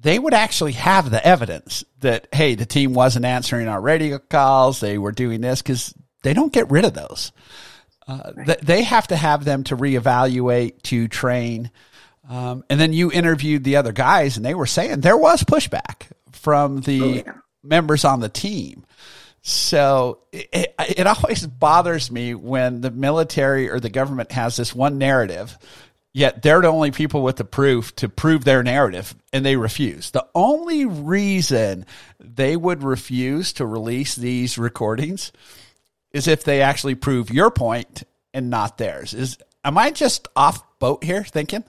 they 0.00 0.18
would 0.18 0.34
actually 0.34 0.72
have 0.72 1.10
the 1.10 1.24
evidence 1.26 1.84
that 2.00 2.26
hey 2.32 2.54
the 2.56 2.66
team 2.66 2.92
wasn't 2.92 3.24
answering 3.24 3.68
our 3.68 3.80
radio 3.80 4.18
calls 4.18 4.80
they 4.80 4.98
were 4.98 5.12
doing 5.12 5.40
this 5.40 5.62
because 5.62 5.94
they 6.24 6.34
don't 6.34 6.52
get 6.52 6.70
rid 6.70 6.84
of 6.84 6.92
those. 6.94 7.32
Uh, 8.06 8.32
th- 8.46 8.58
they 8.60 8.82
have 8.82 9.06
to 9.08 9.16
have 9.16 9.44
them 9.44 9.64
to 9.64 9.76
reevaluate 9.76 10.80
to 10.82 11.08
train. 11.08 11.70
Um, 12.28 12.64
and 12.70 12.78
then 12.80 12.92
you 12.92 13.10
interviewed 13.10 13.64
the 13.64 13.76
other 13.76 13.92
guys 13.92 14.36
and 14.36 14.44
they 14.46 14.54
were 14.54 14.66
saying 14.66 15.00
there 15.00 15.16
was 15.16 15.42
pushback 15.44 16.08
from 16.32 16.80
the 16.80 17.00
Oh, 17.02 17.12
yeah. 17.14 17.32
Members 17.62 18.04
on 18.04 18.20
the 18.20 18.28
team 18.28 18.84
so 19.42 20.20
it, 20.32 20.74
it, 20.78 21.06
always 21.06 21.46
bothers 21.46 22.10
me 22.10 22.34
when 22.34 22.80
the 22.80 22.90
military 22.90 23.68
or 23.68 23.80
the 23.80 23.90
government 23.90 24.30
has 24.30 24.56
this 24.56 24.74
one 24.74 24.98
narrative 24.98 25.58
yet 26.12 26.42
they're 26.42 26.60
the 26.60 26.68
only 26.68 26.92
people 26.92 27.22
with 27.22 27.36
the 27.36 27.44
proof 27.44 27.94
to 27.96 28.08
prove 28.08 28.44
their 28.44 28.62
narrative 28.62 29.14
and 29.32 29.44
they 29.44 29.56
refuse 29.56 30.10
the 30.12 30.26
only 30.34 30.84
reason 30.84 31.84
they 32.20 32.56
would 32.56 32.82
refuse 32.84 33.52
to 33.52 33.66
release 33.66 34.14
these 34.14 34.58
recordings 34.58 35.32
is 36.12 36.28
if 36.28 36.44
they 36.44 36.62
actually 36.62 36.94
prove 36.94 37.30
your 37.30 37.50
point 37.50 38.04
and 38.32 38.48
not 38.48 38.78
theirs 38.78 39.12
is 39.12 39.38
am 39.64 39.76
i 39.76 39.90
just 39.90 40.28
off 40.36 40.62
boat 40.78 41.02
here 41.02 41.24
thinking 41.24 41.64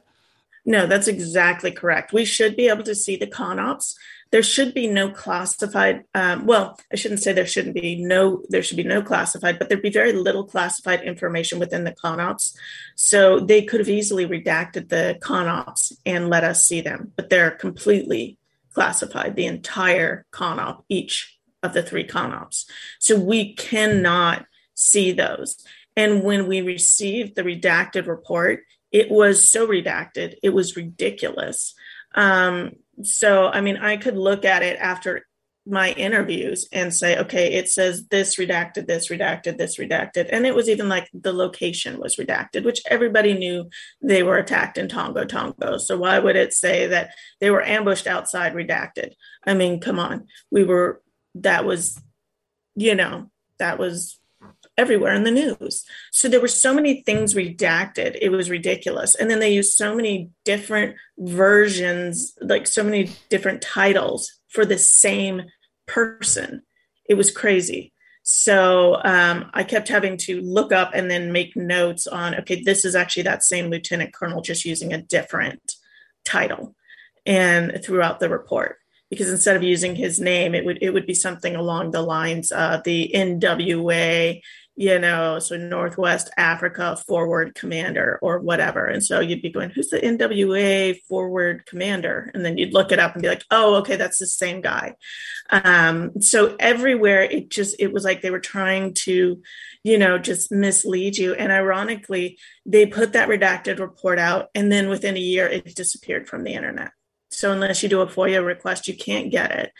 No, 0.65 0.87
that's 0.87 1.07
exactly 1.07 1.71
correct. 1.71 2.13
We 2.13 2.25
should 2.25 2.55
be 2.55 2.69
able 2.69 2.83
to 2.83 2.95
see 2.95 3.17
the 3.17 3.27
CONOPS. 3.27 3.95
There 4.33 4.41
should 4.41 4.73
be 4.73 4.87
no 4.87 5.11
classified. 5.11 6.05
Um, 6.15 6.47
well, 6.47 6.79
I 6.91 6.95
shouldn't 6.95 7.21
say 7.21 7.33
there 7.33 7.45
shouldn't 7.45 7.75
be 7.75 8.03
no. 8.03 8.41
There 8.49 8.63
should 8.63 8.77
be 8.77 8.83
no 8.83 9.03
classified, 9.03 9.59
but 9.59 9.69
there'd 9.69 9.83
be 9.83 9.91
very 9.91 10.11
little 10.11 10.43
classified 10.43 11.03
information 11.03 11.59
within 11.59 11.83
the 11.83 11.91
CONOPS. 11.91 12.57
So 12.95 13.39
they 13.39 13.61
could 13.61 13.79
have 13.79 13.89
easily 13.89 14.25
redacted 14.25 14.89
the 14.89 15.19
CONOPS 15.21 15.93
and 16.03 16.31
let 16.31 16.43
us 16.43 16.65
see 16.65 16.81
them, 16.81 17.11
but 17.15 17.29
they're 17.29 17.51
completely 17.51 18.39
classified. 18.73 19.35
The 19.35 19.45
entire 19.45 20.25
CONOP, 20.31 20.83
each 20.89 21.37
of 21.61 21.73
the 21.73 21.83
three 21.83 22.03
CONOPS. 22.03 22.65
So 22.97 23.19
we 23.19 23.53
cannot 23.53 24.47
see 24.73 25.11
those. 25.11 25.63
And 25.95 26.23
when 26.23 26.47
we 26.47 26.61
received 26.61 27.35
the 27.35 27.43
redacted 27.43 28.07
report, 28.07 28.61
it 28.91 29.11
was 29.11 29.47
so 29.47 29.67
redacted, 29.67 30.37
it 30.41 30.55
was 30.55 30.75
ridiculous. 30.75 31.75
Um, 32.15 32.77
so, 33.03 33.47
I 33.47 33.61
mean, 33.61 33.77
I 33.77 33.97
could 33.97 34.17
look 34.17 34.45
at 34.45 34.63
it 34.63 34.77
after 34.79 35.25
my 35.65 35.91
interviews 35.93 36.67
and 36.73 36.93
say, 36.93 37.17
okay, 37.17 37.53
it 37.53 37.69
says 37.69 38.07
this 38.07 38.35
redacted, 38.35 38.85
this 38.85 39.09
redacted, 39.09 39.57
this 39.57 39.77
redacted. 39.77 40.27
And 40.29 40.45
it 40.45 40.53
was 40.53 40.67
even 40.67 40.89
like 40.89 41.09
the 41.13 41.31
location 41.31 41.99
was 41.99 42.17
redacted, 42.17 42.65
which 42.65 42.81
everybody 42.89 43.33
knew 43.33 43.69
they 44.01 44.23
were 44.23 44.37
attacked 44.37 44.77
in 44.77 44.89
Tongo 44.89 45.23
Tongo. 45.23 45.79
So 45.79 45.97
why 45.97 46.19
would 46.19 46.35
it 46.35 46.53
say 46.53 46.87
that 46.87 47.11
they 47.39 47.49
were 47.49 47.63
ambushed 47.63 48.07
outside 48.07 48.53
redacted? 48.53 49.13
I 49.45 49.53
mean, 49.53 49.79
come 49.79 49.99
on. 49.99 50.27
We 50.51 50.65
were, 50.65 51.01
that 51.35 51.63
was, 51.63 52.01
you 52.75 52.95
know, 52.95 53.31
that 53.57 53.79
was 53.79 54.19
everywhere 54.77 55.13
in 55.13 55.23
the 55.23 55.31
news. 55.31 55.85
So 56.11 56.27
there 56.27 56.41
were 56.41 56.47
so 56.47 56.73
many 56.73 57.01
things 57.03 57.33
redacted. 57.33 58.17
It 58.21 58.29
was 58.29 58.49
ridiculous. 58.49 59.15
And 59.15 59.29
then 59.29 59.39
they 59.39 59.53
used 59.53 59.73
so 59.73 59.95
many 59.95 60.31
different 60.45 60.95
versions, 61.17 62.33
like 62.41 62.65
so 62.67 62.83
many 62.83 63.11
different 63.29 63.61
titles 63.61 64.31
for 64.49 64.65
the 64.65 64.77
same 64.77 65.43
person. 65.87 66.63
It 67.07 67.15
was 67.15 67.31
crazy. 67.31 67.93
So 68.23 69.01
um, 69.03 69.49
I 69.53 69.63
kept 69.63 69.89
having 69.89 70.17
to 70.19 70.41
look 70.41 70.71
up 70.71 70.91
and 70.93 71.11
then 71.11 71.33
make 71.33 71.57
notes 71.57 72.07
on, 72.07 72.35
okay, 72.35 72.63
this 72.63 72.85
is 72.85 72.95
actually 72.95 73.23
that 73.23 73.43
same 73.43 73.69
lieutenant 73.69 74.13
colonel 74.13 74.41
just 74.41 74.63
using 74.65 74.93
a 74.93 75.01
different 75.01 75.75
title 76.23 76.75
and 77.25 77.81
throughout 77.83 78.19
the 78.19 78.29
report 78.29 78.77
because 79.09 79.29
instead 79.29 79.55
of 79.55 79.63
using 79.63 79.95
his 79.95 80.19
name 80.19 80.55
it 80.55 80.65
would 80.65 80.79
it 80.81 80.89
would 80.89 81.05
be 81.05 81.13
something 81.13 81.55
along 81.55 81.91
the 81.91 82.01
lines 82.01 82.51
of 82.51 82.83
the 82.83 83.11
NWA 83.13 84.41
you 84.75 84.97
know 84.97 85.39
so 85.39 85.55
Northwest 85.55 86.31
Africa 86.37 86.97
forward 87.07 87.53
commander 87.53 88.17
or 88.21 88.39
whatever. 88.39 88.85
And 88.85 89.03
so 89.03 89.19
you'd 89.19 89.41
be 89.41 89.51
going 89.51 89.69
who's 89.69 89.89
the 89.89 89.99
NWA 89.99 90.99
forward 91.07 91.65
commander? 91.65 92.31
And 92.33 92.43
then 92.43 92.57
you'd 92.57 92.73
look 92.73 92.91
it 92.91 92.99
up 92.99 93.13
and 93.13 93.21
be 93.21 93.29
like 93.29 93.45
oh 93.51 93.75
okay 93.75 93.95
that's 93.95 94.19
the 94.19 94.27
same 94.27 94.61
guy. 94.61 94.95
Um 95.49 96.19
so 96.21 96.55
everywhere 96.59 97.21
it 97.21 97.49
just 97.49 97.75
it 97.79 97.93
was 97.93 98.03
like 98.03 98.21
they 98.21 98.31
were 98.31 98.39
trying 98.39 98.93
to 99.05 99.41
you 99.83 99.97
know 99.97 100.17
just 100.17 100.51
mislead 100.51 101.17
you. 101.17 101.33
And 101.35 101.51
ironically 101.51 102.39
they 102.65 102.85
put 102.85 103.13
that 103.13 103.29
redacted 103.29 103.79
report 103.79 104.17
out 104.17 104.47
and 104.55 104.71
then 104.71 104.89
within 104.89 105.15
a 105.15 105.19
year 105.19 105.47
it 105.47 105.75
disappeared 105.75 106.27
from 106.27 106.43
the 106.43 106.53
internet. 106.53 106.91
So 107.29 107.51
unless 107.51 107.83
you 107.83 107.89
do 107.89 108.01
a 108.01 108.07
FOIA 108.07 108.45
request, 108.45 108.87
you 108.87 108.95
can't 108.95 109.31
get 109.31 109.51
it. 109.51 109.71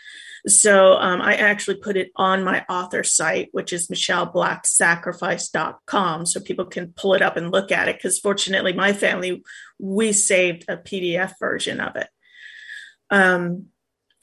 So 0.46 0.94
um, 0.94 1.20
I 1.22 1.36
actually 1.36 1.76
put 1.76 1.96
it 1.96 2.10
on 2.16 2.44
my 2.44 2.66
author 2.68 3.02
site, 3.02 3.48
which 3.52 3.72
is 3.72 3.88
michelleblacksacrifice.com, 3.88 6.26
so 6.26 6.40
people 6.40 6.66
can 6.66 6.92
pull 6.96 7.14
it 7.14 7.22
up 7.22 7.38
and 7.38 7.50
look 7.50 7.72
at 7.72 7.88
it. 7.88 7.96
Because 7.96 8.18
fortunately, 8.18 8.74
my 8.74 8.92
family 8.92 9.42
we 9.78 10.12
saved 10.12 10.66
a 10.68 10.76
PDF 10.76 11.32
version 11.40 11.80
of 11.80 11.96
it. 11.96 12.08
Um, 13.10 13.68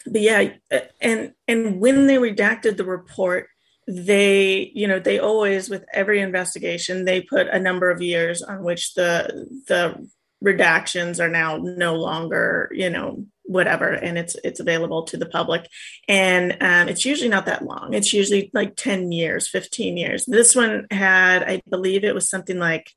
but 0.06 0.22
yeah, 0.22 0.54
and 1.00 1.34
and 1.48 1.80
when 1.80 2.08
they 2.08 2.18
redacted 2.18 2.78
the 2.78 2.86
report, 2.86 3.48
they 3.88 4.72
you 4.76 4.88
know 4.88 5.00
they 5.00 5.20
always 5.20 5.70
with 5.70 5.84
every 5.92 6.22
investigation 6.22 7.06
they 7.06 7.22
put 7.22 7.48
a 7.48 7.60
number 7.60 7.90
of 7.90 8.02
years 8.02 8.42
on 8.42 8.64
which 8.64 8.94
the 8.94 9.48
the 9.68 10.08
redactions 10.44 11.20
are 11.20 11.30
now 11.30 11.58
no 11.58 11.96
longer 11.96 12.70
you 12.74 12.90
know 12.90 13.26
whatever 13.52 13.90
and 13.90 14.18
it's 14.18 14.36
it's 14.44 14.60
available 14.60 15.04
to 15.04 15.18
the 15.18 15.26
public. 15.26 15.68
And 16.08 16.58
um, 16.62 16.90
it's 16.90 17.06
usually 17.06 17.30
not 17.30 17.46
that 17.46 17.66
long. 17.66 17.94
It's 17.94 18.14
usually 18.14 18.50
like 18.54 18.76
10 18.76 19.12
years 19.12 19.48
15 19.48 19.98
years. 19.98 20.26
This 20.26 20.56
one 20.56 20.88
had 20.92 21.44
i 21.44 21.62
believe 21.70 22.04
it 22.04 22.16
was 22.16 22.30
something 22.30 22.60
like 22.60 22.92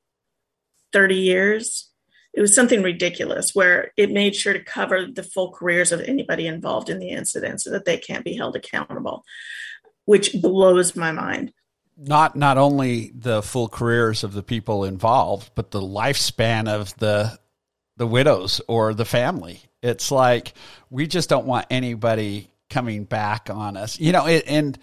30 0.93 1.15
years. 1.15 1.89
It 2.33 2.41
was 2.41 2.53
something 2.53 2.83
ridiculous 2.83 3.55
where 3.55 3.91
it 3.95 4.11
made 4.11 4.35
sure 4.35 4.51
to 4.51 4.63
cover 4.63 5.05
the 5.05 5.23
full 5.23 5.51
careers 5.51 5.93
of 5.93 6.01
anybody 6.01 6.47
involved 6.47 6.89
in 6.89 6.99
the 6.99 7.09
incident 7.09 7.61
so 7.61 7.69
that 7.71 7.85
they 7.85 7.97
can't 7.97 8.25
be 8.25 8.35
held 8.35 8.57
accountable 8.57 9.23
which 10.05 10.33
blows 10.41 10.95
my 10.95 11.11
mind. 11.11 11.51
Not 11.97 12.35
not 12.35 12.57
only 12.57 13.11
the 13.15 13.41
full 13.41 13.67
careers 13.67 14.23
of 14.23 14.33
the 14.33 14.43
people 14.43 14.83
involved, 14.83 15.51
but 15.55 15.71
the 15.71 15.81
lifespan 15.81 16.67
of 16.67 16.95
the 16.97 17.37
the 17.97 18.07
widows 18.07 18.61
or 18.67 18.93
the 18.93 19.05
family. 19.05 19.61
It's 19.81 20.11
like 20.11 20.53
we 20.89 21.07
just 21.07 21.29
don't 21.29 21.45
want 21.45 21.67
anybody 21.69 22.49
coming 22.69 23.03
back 23.03 23.49
on 23.49 23.77
us. 23.77 23.99
You 23.99 24.11
know, 24.11 24.25
it, 24.25 24.43
and 24.47 24.77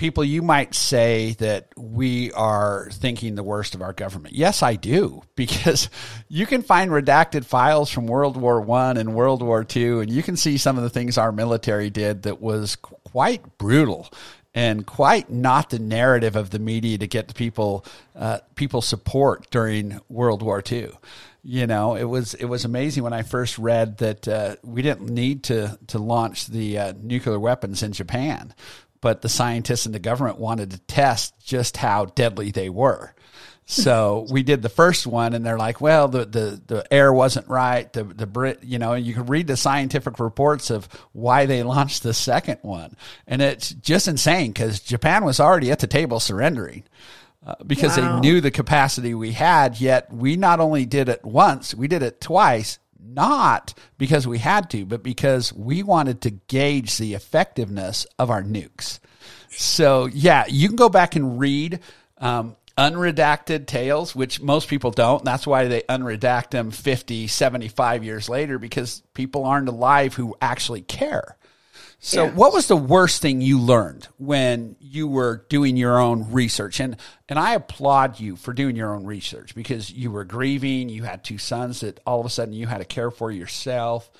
people 0.00 0.24
you 0.24 0.40
might 0.40 0.74
say 0.74 1.36
that 1.40 1.68
we 1.76 2.32
are 2.32 2.88
thinking 2.92 3.34
the 3.34 3.42
worst 3.42 3.74
of 3.74 3.82
our 3.82 3.92
government. 3.92 4.34
Yes, 4.34 4.62
I 4.62 4.76
do, 4.76 5.22
because 5.36 5.90
you 6.28 6.46
can 6.46 6.62
find 6.62 6.90
redacted 6.90 7.44
files 7.44 7.90
from 7.90 8.06
World 8.06 8.36
War 8.36 8.60
1 8.60 8.96
and 8.96 9.14
World 9.14 9.42
War 9.42 9.62
2 9.62 10.00
and 10.00 10.10
you 10.10 10.22
can 10.22 10.36
see 10.36 10.56
some 10.56 10.76
of 10.78 10.82
the 10.82 10.90
things 10.90 11.18
our 11.18 11.32
military 11.32 11.90
did 11.90 12.22
that 12.22 12.40
was 12.40 12.76
quite 12.76 13.58
brutal 13.58 14.08
and 14.54 14.86
quite 14.86 15.30
not 15.30 15.70
the 15.70 15.78
narrative 15.78 16.34
of 16.34 16.50
the 16.50 16.58
media 16.58 16.98
to 16.98 17.06
get 17.06 17.28
the 17.28 17.34
people 17.34 17.84
uh, 18.16 18.38
people 18.54 18.82
support 18.82 19.48
during 19.50 20.00
World 20.08 20.42
War 20.42 20.62
II. 20.66 20.90
You 21.42 21.66
know, 21.66 21.94
it 21.94 22.04
was 22.04 22.34
it 22.34 22.44
was 22.44 22.64
amazing 22.64 23.02
when 23.02 23.14
I 23.14 23.22
first 23.22 23.58
read 23.58 23.98
that 23.98 24.28
uh, 24.28 24.56
we 24.62 24.82
didn't 24.82 25.08
need 25.08 25.44
to 25.44 25.78
to 25.88 25.98
launch 25.98 26.46
the 26.46 26.78
uh, 26.78 26.92
nuclear 27.00 27.38
weapons 27.38 27.82
in 27.82 27.92
Japan, 27.92 28.54
but 29.00 29.22
the 29.22 29.28
scientists 29.30 29.86
and 29.86 29.94
the 29.94 30.00
government 30.00 30.38
wanted 30.38 30.72
to 30.72 30.78
test 30.80 31.34
just 31.42 31.78
how 31.78 32.04
deadly 32.04 32.50
they 32.50 32.68
were. 32.68 33.14
So 33.64 34.26
we 34.30 34.42
did 34.42 34.60
the 34.60 34.68
first 34.68 35.06
one, 35.06 35.32
and 35.32 35.44
they're 35.44 35.56
like, 35.56 35.80
"Well, 35.80 36.08
the 36.08 36.26
the, 36.26 36.60
the 36.66 36.92
air 36.92 37.10
wasn't 37.10 37.48
right. 37.48 37.90
The 37.90 38.04
the 38.04 38.26
Brit, 38.26 38.62
you 38.62 38.78
know, 38.78 38.92
you 38.92 39.14
can 39.14 39.24
read 39.24 39.46
the 39.46 39.56
scientific 39.56 40.20
reports 40.20 40.68
of 40.68 40.88
why 41.12 41.46
they 41.46 41.62
launched 41.62 42.02
the 42.02 42.12
second 42.12 42.58
one, 42.60 42.96
and 43.26 43.40
it's 43.40 43.70
just 43.70 44.08
insane 44.08 44.52
because 44.52 44.80
Japan 44.80 45.24
was 45.24 45.40
already 45.40 45.70
at 45.70 45.78
the 45.78 45.86
table 45.86 46.20
surrendering 46.20 46.84
uh, 47.44 47.54
because 47.66 47.96
wow. 47.96 48.14
they 48.14 48.20
knew 48.20 48.40
the 48.40 48.50
capacity 48.50 49.14
we 49.14 49.32
had. 49.32 49.80
Yet 49.80 50.12
we 50.12 50.36
not 50.36 50.60
only 50.60 50.86
did 50.86 51.08
it 51.08 51.24
once, 51.24 51.74
we 51.74 51.88
did 51.88 52.02
it 52.02 52.20
twice, 52.20 52.78
not 53.02 53.74
because 53.98 54.26
we 54.26 54.38
had 54.38 54.70
to, 54.70 54.84
but 54.84 55.02
because 55.02 55.52
we 55.52 55.82
wanted 55.82 56.20
to 56.22 56.30
gauge 56.30 56.98
the 56.98 57.14
effectiveness 57.14 58.06
of 58.18 58.30
our 58.30 58.42
nukes. 58.42 58.98
So 59.50 60.06
yeah, 60.06 60.44
you 60.48 60.68
can 60.68 60.76
go 60.76 60.88
back 60.88 61.16
and 61.16 61.38
read. 61.38 61.80
Um, 62.18 62.56
unredacted 62.78 63.66
tales, 63.66 64.14
which 64.14 64.40
most 64.40 64.68
people 64.68 64.90
don't. 64.90 65.22
That's 65.22 65.46
why 65.46 65.68
they 65.68 65.82
unredact 65.82 66.50
them 66.50 66.70
50, 66.70 67.26
75 67.26 68.04
years 68.04 68.28
later 68.28 68.58
because 68.58 69.02
people 69.12 69.44
aren't 69.44 69.68
alive 69.68 70.14
who 70.14 70.34
actually 70.40 70.80
care. 70.80 71.36
So, 72.02 72.24
yeah. 72.24 72.30
what 72.30 72.54
was 72.54 72.66
the 72.66 72.76
worst 72.76 73.20
thing 73.20 73.42
you 73.42 73.60
learned 73.60 74.08
when 74.16 74.74
you 74.80 75.06
were 75.06 75.44
doing 75.50 75.76
your 75.76 75.98
own 75.98 76.32
research? 76.32 76.80
And 76.80 76.96
and 77.28 77.38
I 77.38 77.54
applaud 77.54 78.18
you 78.18 78.36
for 78.36 78.52
doing 78.54 78.74
your 78.74 78.94
own 78.94 79.04
research 79.04 79.54
because 79.54 79.90
you 79.90 80.10
were 80.10 80.24
grieving. 80.24 80.88
You 80.88 81.04
had 81.04 81.22
two 81.22 81.38
sons 81.38 81.80
that 81.80 82.00
all 82.06 82.18
of 82.18 82.26
a 82.26 82.30
sudden 82.30 82.54
you 82.54 82.66
had 82.66 82.78
to 82.78 82.84
care 82.84 83.10
for 83.10 83.30
yourself 83.30 84.10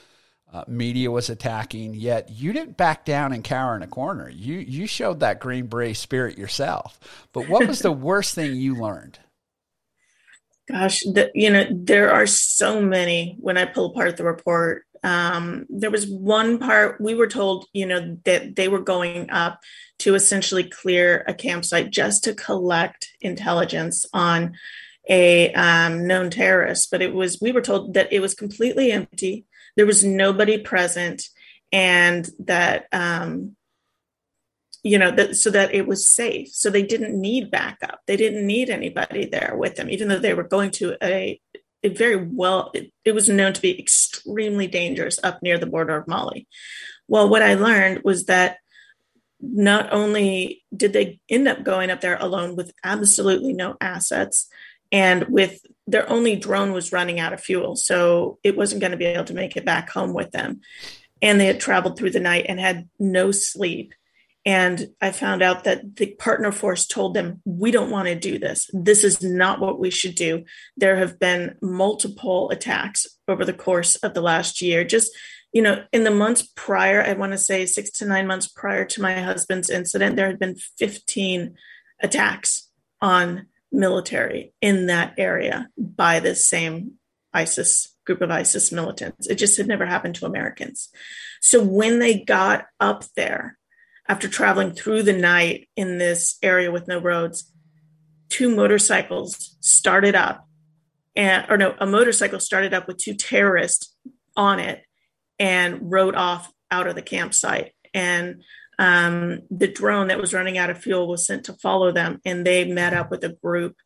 uh, 0.53 0.65
media 0.67 1.11
was 1.11 1.31
attacking, 1.31 1.95
yet 1.95 2.31
you 2.31 2.53
didn't 2.53 2.77
back 2.77 3.05
down 3.05 3.33
and 3.33 3.45
cower 3.45 3.77
in 3.77 3.83
a 3.83 3.87
corner. 3.87 4.29
You 4.29 4.59
you 4.59 4.87
showed 4.87 5.21
that 5.21 5.41
Green 5.41 5.67
Beret 5.67 5.97
spirit 5.97 6.37
yourself. 6.37 6.99
But 7.33 7.49
what 7.49 7.69
was 7.69 7.81
the 7.81 7.93
worst 8.09 8.35
thing 8.35 8.57
you 8.57 8.75
learned? 8.75 9.19
Gosh, 10.69 11.01
the, 11.01 11.31
you 11.35 11.51
know 11.51 11.67
there 11.71 12.13
are 12.13 12.27
so 12.27 12.81
many. 12.81 13.37
When 13.39 13.57
I 13.57 13.65
pull 13.65 13.87
apart 13.87 14.17
the 14.17 14.25
report, 14.25 14.85
um, 15.03 15.67
there 15.69 15.91
was 15.91 16.09
one 16.09 16.59
part 16.59 17.01
we 17.01 17.15
were 17.15 17.27
told, 17.27 17.67
you 17.73 17.87
know, 17.87 18.19
that 18.25 18.57
they 18.57 18.69
were 18.69 18.81
going 18.81 19.31
up 19.31 19.61
to 20.01 20.15
essentially 20.15 20.65
clear 20.65 21.25
a 21.27 21.35
campsite 21.35 21.91
just 21.91 22.25
to 22.25 22.35
collect 22.35 23.11
intelligence 23.21 24.07
on 24.13 24.55
a 25.09 25.53
um, 25.55 26.07
known 26.07 26.31
terrorist. 26.31 26.91
But 26.91 27.03
it 27.03 27.15
was 27.15 27.41
we 27.41 27.53
were 27.53 27.63
told 27.63 27.95
that 27.95 28.13
it 28.13 28.21
was 28.21 28.35
completely 28.35 28.93
empty 28.93 29.47
there 29.77 29.87
was 29.87 30.05
nobody 30.05 30.59
present 30.59 31.23
and 31.73 32.29
that 32.41 32.87
um, 32.93 33.57
you 34.83 34.99
know 34.99 35.11
that 35.11 35.37
so 35.37 35.51
that 35.51 35.75
it 35.75 35.87
was 35.87 36.09
safe 36.09 36.49
so 36.49 36.71
they 36.71 36.83
didn't 36.83 37.19
need 37.19 37.51
backup 37.51 38.01
they 38.07 38.17
didn't 38.17 38.47
need 38.47 38.71
anybody 38.71 39.27
there 39.27 39.55
with 39.57 39.77
them 39.77 39.91
even 39.91 40.09
though 40.09 40.19
they 40.19 40.35
were 40.35 40.45
going 40.45 40.71
to 40.71 40.97
a, 41.03 41.41
a 41.50 41.50
very 41.85 42.17
well 42.17 42.71
it, 42.75 42.93
it 43.05 43.15
was 43.15 43.29
known 43.29 43.53
to 43.53 43.63
be 43.63 43.79
extremely 43.79 44.67
dangerous 44.67 45.19
up 45.23 45.43
near 45.43 45.59
the 45.59 45.67
border 45.67 45.97
of 45.97 46.07
mali. 46.09 46.47
Well 47.09 47.29
what 47.29 47.43
i 47.43 47.55
learned 47.55 48.03
was 48.05 48.27
that 48.27 48.59
not 49.41 49.93
only 49.93 50.63
did 50.75 50.93
they 50.93 51.19
end 51.29 51.49
up 51.49 51.63
going 51.63 51.91
up 51.91 52.01
there 52.01 52.19
alone 52.21 52.57
with 52.57 52.73
absolutely 52.85 53.53
no 53.53 53.77
assets 53.81 54.49
and 54.93 55.25
with 55.29 55.61
their 55.87 56.09
only 56.11 56.37
drone 56.37 56.73
was 56.73 56.93
running 56.93 57.19
out 57.19 57.33
of 57.33 57.41
fuel 57.41 57.77
so 57.77 58.39
it 58.43 58.57
wasn't 58.57 58.81
going 58.81 58.91
to 58.91 58.97
be 58.97 59.07
able 59.07 59.25
to 59.25 59.35
make 59.35 59.57
it 59.57 59.65
back 59.65 59.91
home 59.91 60.13
with 60.13 60.31
them. 60.31 60.61
And 61.23 61.39
they 61.39 61.47
had 61.47 61.61
traveled 61.61 61.99
through 61.99 62.11
the 62.11 62.21
night 62.21 62.47
and 62.49 62.59
had 62.59 62.89
no 62.99 63.31
sleep 63.31 63.95
and 64.45 64.89
i 65.01 65.11
found 65.11 65.43
out 65.43 65.65
that 65.65 65.97
the 65.97 66.15
partner 66.15 66.51
force 66.51 66.87
told 66.87 67.15
them 67.15 67.41
we 67.45 67.71
don't 67.71 67.91
want 67.91 68.09
to 68.09 68.15
do 68.15 68.39
this 68.39 68.71
this 68.73 69.05
is 69.05 69.23
not 69.23 69.61
what 69.61 69.79
we 69.79 69.91
should 69.91 70.15
do 70.15 70.45
there 70.77 70.97
have 70.97 71.19
been 71.19 71.57
multiple 71.61 72.51
attacks 72.51 73.07
over 73.29 73.45
the 73.45 73.53
course 73.53 73.97
of 73.97 74.15
the 74.15 74.23
last 74.23 74.61
year 74.63 74.85
just 74.85 75.11
you 75.53 75.63
know 75.63 75.85
in 75.93 76.05
the 76.05 76.11
months 76.11 76.49
prior 76.57 77.03
i 77.03 77.13
want 77.13 77.33
to 77.33 77.39
say 77.39 77.67
6 77.67 77.91
to 77.91 78.07
9 78.07 78.27
months 78.27 78.49
prior 78.49 78.85
to 78.85 79.03
my 79.03 79.21
husband's 79.21 79.71
incident 79.71 80.17
there 80.17 80.29
had 80.29 80.39
been 80.39 80.57
15 80.79 81.55
attacks 82.03 82.69
on 83.01 83.47
military 83.73 84.53
in 84.61 84.87
that 84.87 85.15
area 85.17 85.69
by 85.79 86.21
this 86.21 86.47
same 86.47 86.93
ISIS 87.33 87.95
group 88.05 88.21
of 88.23 88.31
ISIS 88.31 88.73
militants. 88.73 89.29
It 89.29 89.37
just 89.37 89.57
had 89.57 89.69
never 89.69 89.87
happened 89.87 90.17
to 90.17 90.27
Americans. 90.27 90.89
So 91.41 91.63
when 91.63 91.99
they 91.99 92.19
got 92.25 92.67
up 92.81 93.05
there, 93.17 93.57
after 94.11 94.27
traveling 94.27 94.73
through 94.73 95.05
the 95.05 95.13
night 95.13 95.69
in 95.77 95.99
this 95.99 96.37
area 96.43 96.73
with 96.73 96.89
no 96.89 96.99
roads, 96.99 97.53
two 98.29 98.53
motorcycles 98.53 99.57
started 99.61 100.17
up, 100.17 100.49
and 101.15 101.47
or 101.49 101.57
no, 101.57 101.77
a 101.79 101.87
motorcycle 101.87 102.41
started 102.41 102.75
up 102.75 102.89
with 102.89 102.97
two 102.97 103.15
terrorists 103.15 103.95
on 104.37 104.59
it 104.59 104.83
and 105.39 105.93
rode 105.93 106.17
off 106.17 106.53
out 106.73 106.89
of 106.89 106.97
the 106.97 107.03
campsite. 107.03 107.71
And 107.95 108.43
um, 108.81 109.43
the 109.49 109.69
drone 109.69 110.09
that 110.09 110.21
was 110.21 110.35
running 110.35 110.59
out 110.59 110.71
of 110.71 110.79
fuel 110.79 111.07
was 111.07 111.25
sent 111.25 111.45
to 111.45 111.53
follow 111.53 111.93
them, 111.93 112.21
and 112.25 112.45
they 112.45 112.65
met 112.65 112.93
up 112.93 113.13
with 113.13 113.23
a 113.23 113.37
group 113.45 113.77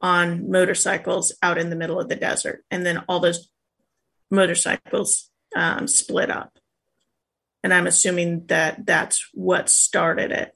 on 0.00 0.48
motorcycles 0.48 1.34
out 1.42 1.58
in 1.58 1.70
the 1.70 1.76
middle 1.76 1.98
of 1.98 2.08
the 2.08 2.14
desert. 2.14 2.64
And 2.70 2.86
then 2.86 3.02
all 3.08 3.18
those 3.18 3.50
motorcycles 4.30 5.28
um, 5.56 5.88
split 5.88 6.30
up. 6.30 6.56
And 7.62 7.74
I'm 7.74 7.86
assuming 7.86 8.46
that 8.46 8.86
that's 8.86 9.28
what 9.32 9.68
started 9.68 10.30
it. 10.30 10.54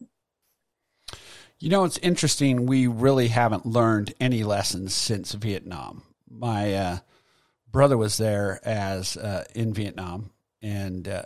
You 1.59 1.69
know, 1.69 1.85
it's 1.85 1.99
interesting. 1.99 2.65
We 2.65 2.87
really 2.87 3.29
haven't 3.29 3.67
learned 3.67 4.15
any 4.19 4.45
lessons 4.45 4.95
since 4.95 5.33
Vietnam. 5.33 6.03
My 6.29 6.75
uh, 6.75 6.99
brother 7.71 7.99
was 7.99 8.17
there 8.17 8.61
as 8.65 9.17
uh, 9.19 9.45
in 9.55 9.75
Vietnam, 9.75 10.31
and 10.63 11.07
uh, 11.07 11.23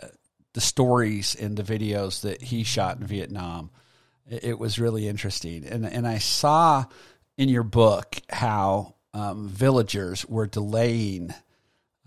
the 0.53 0.61
stories 0.61 1.35
and 1.35 1.55
the 1.55 1.63
videos 1.63 2.21
that 2.21 2.41
he 2.41 2.63
shot 2.63 2.97
in 2.99 3.07
Vietnam. 3.07 3.69
It, 4.27 4.57
was 4.57 4.79
really 4.79 5.07
interesting, 5.07 5.65
and 5.65 5.85
and 5.85 6.07
I 6.07 6.17
saw 6.17 6.85
in 7.37 7.47
your 7.47 7.63
book 7.63 8.17
how 8.29 8.95
um, 9.13 9.47
villagers 9.47 10.25
were 10.25 10.47
delaying 10.47 11.31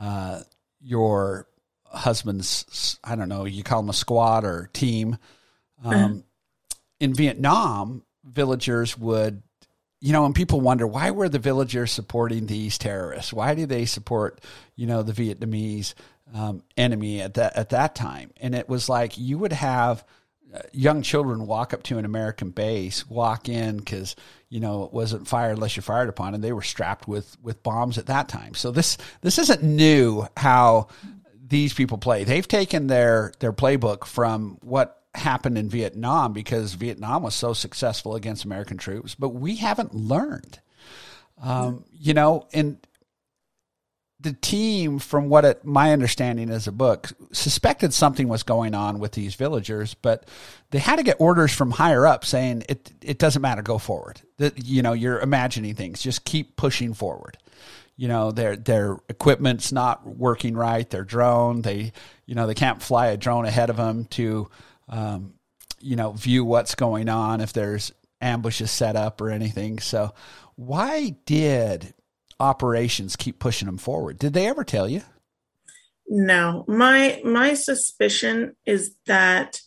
uh, 0.01 0.41
your 0.81 1.47
husband's 1.91 2.99
I 3.03 3.15
don't 3.17 3.29
know 3.29 3.45
you 3.45 3.63
call 3.63 3.83
them 3.83 3.91
a 3.91 3.95
squad 3.95 4.45
or 4.45 4.71
team 4.73 5.19
um, 5.85 5.93
mm-hmm. 5.93 6.19
in 7.01 7.15
Vietnam. 7.15 8.03
Villagers 8.25 8.99
would 8.99 9.43
you 10.01 10.13
know, 10.13 10.25
and 10.25 10.35
people 10.35 10.61
wonder 10.61 10.87
why 10.87 11.11
were 11.11 11.29
the 11.29 11.41
villagers 11.41 11.91
supporting 11.91 12.47
these 12.47 12.79
terrorists? 12.79 13.33
Why 13.33 13.57
do 13.57 13.67
they 13.67 13.85
support, 13.85 14.41
you 14.77 14.87
know, 14.87 15.03
the 15.03 15.13
Vietnamese? 15.13 15.95
um, 16.35 16.63
enemy 16.77 17.21
at 17.21 17.35
that 17.35 17.57
at 17.57 17.71
that 17.71 17.95
time, 17.95 18.31
and 18.41 18.55
it 18.55 18.69
was 18.69 18.89
like 18.89 19.17
you 19.19 19.39
would 19.39 19.53
have 19.53 20.05
uh, 20.55 20.61
young 20.73 21.03
children 21.03 21.47
walk 21.47 21.73
up 21.73 21.83
to 21.85 21.99
an 21.99 22.05
American 22.05 22.51
base, 22.51 23.09
walk 23.09 23.49
in 23.49 23.79
because 23.79 24.15
you 24.49 24.61
know 24.61 24.85
it 24.85 24.93
wasn't 24.93 25.27
fired 25.27 25.53
unless 25.53 25.77
you're 25.77 25.83
fired 25.83 26.09
upon, 26.09 26.35
and 26.35 26.45
they 26.45 26.53
were 26.53 26.63
strapped 26.63 27.09
with 27.09 27.37
with 27.43 27.63
bombs 27.63 27.99
at 27.99 28.07
that 28.07 28.29
time. 28.29 28.55
So 28.55 28.71
this 28.71 28.99
this 29.23 29.39
isn't 29.39 29.63
new 29.63 30.27
how 30.37 30.89
these 31.49 31.73
people 31.73 31.99
play. 31.99 32.25
They've 32.25 32.47
taken 32.47 32.87
their 32.87 33.33
their 33.39 33.53
playbook 33.53 34.05
from 34.05 34.59
what 34.63 35.03
happened 35.15 35.59
in 35.59 35.69
Vietnam 35.69 36.33
because 36.33 36.75
Vietnam 36.75 37.23
was 37.23 37.35
so 37.35 37.53
successful 37.53 38.15
against 38.15 38.45
American 38.45 38.77
troops, 38.77 39.15
but 39.15 39.31
we 39.31 39.57
haven't 39.57 39.95
learned. 39.95 40.61
Um, 41.43 41.85
you 41.93 42.15
know, 42.15 42.47
and 42.53 42.79
the 44.21 44.33
team, 44.33 44.99
from 44.99 45.29
what 45.29 45.45
it, 45.45 45.65
my 45.65 45.93
understanding 45.93 46.49
is 46.49 46.67
a 46.67 46.73
book, 46.73 47.13
suspected 47.33 47.95
something 47.95 48.27
was 48.27 48.43
going 48.43 48.75
on 48.75 48.99
with 48.99 49.13
these 49.13 49.37
villagers, 49.37 49.95
but 49.95 50.29
they 50.71 50.79
had 50.79 50.97
to 50.97 51.05
get 51.05 51.21
orders 51.21 51.53
from 51.55 51.71
higher 51.71 52.07
up 52.07 52.25
saying 52.25 52.65
it 52.69 52.91
it 53.01 53.19
doesn't 53.19 53.43
matter, 53.43 53.63
go 53.63 53.79
forward. 53.79 54.21
That 54.39 54.65
you 54.65 54.83
know 54.83 54.93
you're 54.93 55.21
imagining 55.21 55.75
things, 55.75 56.03
just 56.03 56.25
keep 56.25 56.57
pushing 56.57 56.95
forward. 56.95 57.39
You 57.99 58.09
know 58.09 58.31
their 58.31 58.57
their 58.57 58.97
equipment's 59.11 59.73
not 59.73 60.07
working 60.07 60.55
right, 60.57 60.89
their 60.89 61.05
drone, 61.05 61.61
they 61.61 61.93
you 62.25 62.35
know 62.35 62.47
they 62.47 62.55
can't 62.55 62.83
fly 62.83 63.09
a 63.09 63.19
drone 63.19 63.45
ahead 63.45 63.69
of 63.69 63.77
them 63.77 64.07
to 64.07 64.49
um, 64.89 65.35
you 65.81 65.97
know 65.97 66.13
view 66.13 66.45
what's 66.47 66.75
going 66.75 67.11
on 67.11 67.43
if 67.43 67.53
there's 67.53 67.93
ambushes 68.23 68.71
set 68.71 68.97
up 68.97 69.21
or 69.21 69.31
anything. 69.31 69.79
So 69.79 70.15
why 70.55 71.17
did 71.27 71.93
operations 72.41 73.17
keep 73.17 73.39
pushing 73.39 73.67
them 73.67 73.79
forward. 73.79 74.19
Did 74.19 74.33
they 74.33 74.47
ever 74.47 74.65
tell 74.65 74.89
you? 74.89 75.03
No. 76.09 76.65
My 76.69 77.21
my 77.25 77.55
suspicion 77.55 78.57
is 78.65 78.95
that 79.07 79.61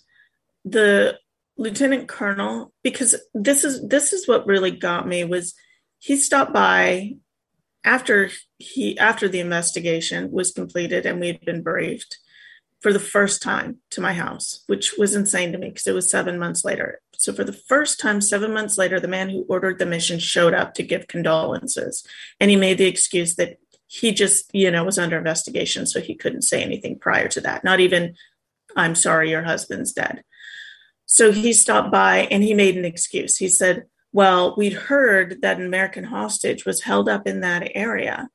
the 0.66 1.20
lieutenant 1.58 2.08
colonel 2.08 2.74
because 2.84 3.16
this 3.34 3.64
is 3.64 3.88
this 3.88 4.14
is 4.14 4.28
what 4.28 4.48
really 4.48 4.72
got 4.72 5.08
me 5.08 5.24
was 5.24 5.54
he 6.00 6.16
stopped 6.16 6.54
by 6.54 7.12
after 7.84 8.30
he 8.58 8.98
after 8.98 9.28
the 9.28 9.40
investigation 9.40 10.32
was 10.32 10.52
completed 10.52 11.06
and 11.06 11.20
we 11.20 11.28
had 11.28 11.42
been 11.42 11.64
briefed 11.64 12.18
for 12.80 12.94
the 12.94 13.00
first 13.00 13.42
time 13.42 13.78
to 13.90 14.02
my 14.02 14.14
house 14.14 14.64
which 14.68 14.96
was 14.98 15.16
insane 15.16 15.52
to 15.52 15.58
me 15.58 15.70
because 15.70 15.88
it 15.88 15.94
was 15.94 16.10
seven 16.10 16.38
months 16.38 16.64
later. 16.64 17.02
So 17.14 17.34
for 17.34 17.44
the 17.44 17.54
first 17.54 18.00
time 18.00 18.22
seven 18.22 18.54
months 18.54 18.78
later 18.78 19.00
the 19.00 19.08
man 19.08 19.30
who 19.30 19.46
ordered 19.50 19.80
the 19.80 19.86
mission 19.86 20.20
showed 20.20 20.54
up 20.54 20.74
to 20.76 20.84
give 20.84 21.08
condolences. 21.08 22.06
And 22.40 22.50
he 22.50 22.56
made 22.56 22.78
the 22.78 22.88
excuse 22.88 23.36
that 23.36 23.58
he 23.88 24.14
just 24.14 24.50
you 24.54 24.72
know 24.72 24.84
was 24.84 25.00
under 25.00 25.18
investigation 25.18 25.86
so 25.86 26.00
he 26.00 26.16
couldn't 26.16 26.44
say 26.44 26.64
anything 26.64 27.00
prior 27.00 27.28
to 27.30 27.42
that. 27.42 27.64
Not 27.64 27.80
even 27.80 28.16
i'm 28.76 28.96
sorry 28.96 29.30
your 29.30 29.44
husband's 29.44 29.94
dead. 29.94 30.24
So 31.06 31.32
he 31.34 31.52
stopped 31.52 31.92
by 31.92 32.20
and 32.32 32.42
he 32.42 32.54
made 32.54 32.78
an 32.78 32.86
excuse. 32.86 33.36
He 33.36 33.50
said 33.50 33.84
well 34.12 34.56
we'd 34.58 34.74
heard 34.74 35.42
that 35.42 35.58
an 35.58 35.66
american 35.66 36.04
hostage 36.04 36.66
was 36.66 36.82
held 36.82 37.08
up 37.08 37.28
in 37.28 37.42
that 37.42 37.72
area 37.76 38.30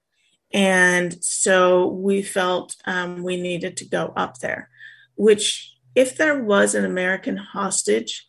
and 0.52 1.22
so 1.24 1.88
we 1.88 2.22
felt 2.22 2.76
um, 2.84 3.22
we 3.22 3.40
needed 3.40 3.76
to 3.76 3.88
go 3.88 4.12
up 4.16 4.38
there 4.38 4.68
which 5.16 5.74
if 5.94 6.16
there 6.16 6.42
was 6.42 6.74
an 6.74 6.84
american 6.84 7.36
hostage 7.36 8.28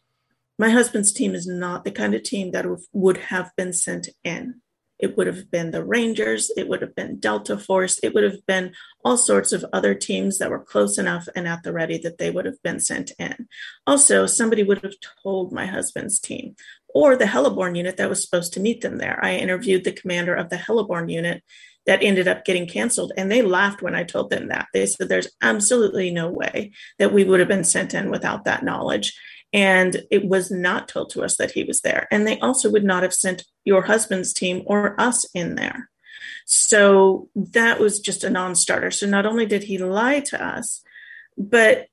my 0.59 0.69
husband's 0.69 1.13
team 1.13 1.35
is 1.35 1.45
not 1.45 1.83
the 1.83 1.91
kind 1.91 2.15
of 2.15 2.23
team 2.23 2.51
that 2.51 2.65
would 2.93 3.17
have 3.17 3.51
been 3.55 3.73
sent 3.73 4.09
in 4.23 4.61
it 4.99 5.15
would 5.15 5.27
have 5.27 5.51
been 5.51 5.71
the 5.71 5.83
Rangers. 5.83 6.51
It 6.57 6.67
would 6.67 6.81
have 6.81 6.95
been 6.95 7.19
Delta 7.19 7.57
Force. 7.57 7.99
It 8.01 8.13
would 8.13 8.23
have 8.23 8.45
been 8.47 8.73
all 9.05 9.17
sorts 9.17 9.51
of 9.51 9.65
other 9.71 9.93
teams 9.93 10.39
that 10.39 10.49
were 10.49 10.63
close 10.63 10.97
enough 10.97 11.27
and 11.35 11.47
at 11.47 11.63
the 11.63 11.73
ready 11.73 11.97
that 11.99 12.17
they 12.17 12.31
would 12.31 12.45
have 12.45 12.61
been 12.63 12.79
sent 12.79 13.11
in. 13.19 13.47
Also, 13.85 14.25
somebody 14.25 14.63
would 14.63 14.81
have 14.83 14.95
told 15.23 15.51
my 15.51 15.65
husband's 15.67 16.19
team 16.19 16.55
or 16.89 17.15
the 17.15 17.25
Heliborne 17.25 17.75
unit 17.75 17.97
that 17.97 18.09
was 18.09 18.23
supposed 18.23 18.53
to 18.53 18.59
meet 18.59 18.81
them 18.81 18.97
there. 18.97 19.19
I 19.23 19.35
interviewed 19.35 19.83
the 19.83 19.91
commander 19.91 20.35
of 20.35 20.49
the 20.49 20.55
Heliborne 20.57 21.11
unit 21.11 21.43
that 21.85 22.03
ended 22.03 22.27
up 22.27 22.45
getting 22.45 22.67
canceled. 22.67 23.13
And 23.17 23.31
they 23.31 23.41
laughed 23.41 23.81
when 23.81 23.95
I 23.95 24.03
told 24.03 24.29
them 24.29 24.49
that. 24.49 24.67
They 24.73 24.85
said, 24.85 25.09
There's 25.09 25.29
absolutely 25.41 26.11
no 26.11 26.29
way 26.29 26.71
that 26.99 27.13
we 27.13 27.23
would 27.23 27.39
have 27.39 27.49
been 27.49 27.63
sent 27.63 27.93
in 27.93 28.11
without 28.11 28.45
that 28.45 28.63
knowledge. 28.63 29.17
And 29.53 30.03
it 30.11 30.25
was 30.25 30.51
not 30.51 30.89
told 30.89 31.09
to 31.11 31.23
us 31.23 31.37
that 31.37 31.51
he 31.51 31.63
was 31.63 31.81
there. 31.81 32.07
And 32.11 32.27
they 32.27 32.37
also 32.39 32.69
would 32.69 32.83
not 32.83 33.03
have 33.03 33.13
sent 33.13 33.45
your 33.63 33.83
husband's 33.83 34.33
team 34.33 34.63
or 34.65 34.99
us 34.99 35.25
in 35.33 35.55
there. 35.55 35.89
So 36.45 37.29
that 37.35 37.79
was 37.79 37.99
just 37.99 38.23
a 38.23 38.29
non 38.29 38.55
starter. 38.55 38.91
So 38.91 39.07
not 39.07 39.25
only 39.25 39.45
did 39.45 39.63
he 39.63 39.77
lie 39.77 40.19
to 40.21 40.43
us, 40.43 40.83
but 41.37 41.87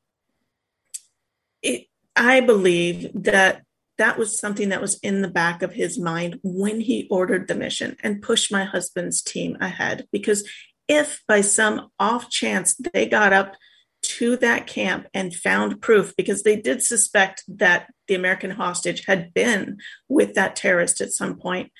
it, 1.62 1.86
I 2.16 2.40
believe 2.40 3.10
that 3.14 3.62
that 3.98 4.18
was 4.18 4.38
something 4.38 4.70
that 4.70 4.80
was 4.80 4.98
in 5.00 5.22
the 5.22 5.28
back 5.28 5.62
of 5.62 5.72
his 5.72 5.98
mind 5.98 6.40
when 6.42 6.80
he 6.80 7.06
ordered 7.10 7.48
the 7.48 7.54
mission 7.54 7.96
and 8.02 8.22
pushed 8.22 8.50
my 8.50 8.64
husband's 8.64 9.22
team 9.22 9.56
ahead. 9.60 10.06
Because 10.10 10.48
if 10.88 11.22
by 11.28 11.40
some 11.40 11.90
off 11.98 12.28
chance 12.28 12.74
they 12.92 13.06
got 13.06 13.32
up 13.32 13.54
to 14.02 14.36
that 14.36 14.66
camp 14.66 15.06
and 15.14 15.34
found 15.34 15.80
proof 15.80 16.14
because 16.16 16.42
they 16.42 16.56
did 16.56 16.82
suspect 16.82 17.42
that 17.48 17.90
the 18.06 18.14
American 18.14 18.50
hostage 18.50 19.06
had 19.06 19.32
been 19.32 19.78
with 20.08 20.34
that 20.34 20.56
terrorist 20.56 21.00
at 21.00 21.12
some 21.12 21.36
point. 21.36 21.72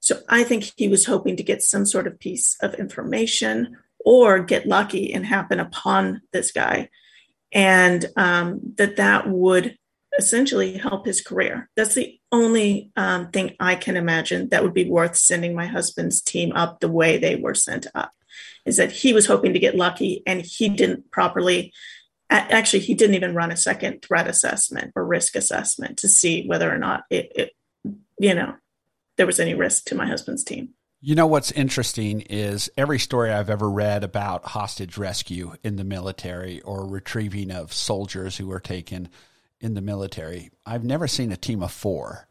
So 0.00 0.20
I 0.28 0.44
think 0.44 0.72
he 0.76 0.88
was 0.88 1.06
hoping 1.06 1.36
to 1.36 1.42
get 1.42 1.62
some 1.62 1.86
sort 1.86 2.06
of 2.06 2.18
piece 2.18 2.56
of 2.60 2.74
information 2.74 3.76
or 4.04 4.40
get 4.40 4.66
lucky 4.66 5.12
and 5.12 5.24
happen 5.24 5.60
upon 5.60 6.22
this 6.32 6.50
guy, 6.50 6.88
and 7.52 8.04
um, 8.16 8.60
that 8.76 8.96
that 8.96 9.28
would 9.28 9.76
essentially 10.18 10.76
help 10.76 11.06
his 11.06 11.20
career. 11.20 11.70
That's 11.76 11.94
the 11.94 12.18
only 12.30 12.90
um, 12.96 13.30
thing 13.30 13.56
I 13.58 13.76
can 13.76 13.96
imagine 13.96 14.50
that 14.50 14.62
would 14.62 14.74
be 14.74 14.88
worth 14.88 15.16
sending 15.16 15.54
my 15.54 15.66
husband's 15.66 16.20
team 16.20 16.52
up 16.52 16.80
the 16.80 16.90
way 16.90 17.18
they 17.18 17.36
were 17.36 17.54
sent 17.54 17.86
up 17.94 18.12
is 18.64 18.76
that 18.76 18.92
he 18.92 19.12
was 19.12 19.26
hoping 19.26 19.52
to 19.52 19.58
get 19.58 19.74
lucky 19.74 20.22
and 20.26 20.42
he 20.42 20.68
didn't 20.68 21.10
properly 21.10 21.72
actually 22.30 22.80
he 22.80 22.94
didn't 22.94 23.14
even 23.14 23.34
run 23.34 23.52
a 23.52 23.56
second 23.56 24.00
threat 24.02 24.26
assessment 24.26 24.92
or 24.96 25.04
risk 25.04 25.36
assessment 25.36 25.98
to 25.98 26.08
see 26.08 26.46
whether 26.46 26.72
or 26.72 26.78
not 26.78 27.04
it, 27.10 27.30
it 27.34 27.50
you 28.18 28.34
know 28.34 28.54
there 29.18 29.26
was 29.26 29.38
any 29.38 29.54
risk 29.54 29.84
to 29.84 29.94
my 29.94 30.06
husband's 30.06 30.42
team 30.44 30.70
you 31.00 31.14
know 31.14 31.26
what's 31.26 31.52
interesting 31.52 32.20
is 32.22 32.70
every 32.76 32.98
story 32.98 33.30
I've 33.30 33.50
ever 33.50 33.68
read 33.68 34.04
about 34.04 34.46
hostage 34.46 34.96
rescue 34.96 35.54
in 35.62 35.76
the 35.76 35.84
military 35.84 36.60
or 36.62 36.86
retrieving 36.86 37.50
of 37.50 37.72
soldiers 37.72 38.36
who 38.36 38.46
were 38.46 38.60
taken 38.60 39.08
in 39.62 39.74
the 39.74 39.80
military, 39.80 40.50
I've 40.66 40.84
never 40.84 41.06
seen 41.06 41.32
a 41.32 41.36
team 41.36 41.62
of 41.62 41.72
four. 41.72 42.26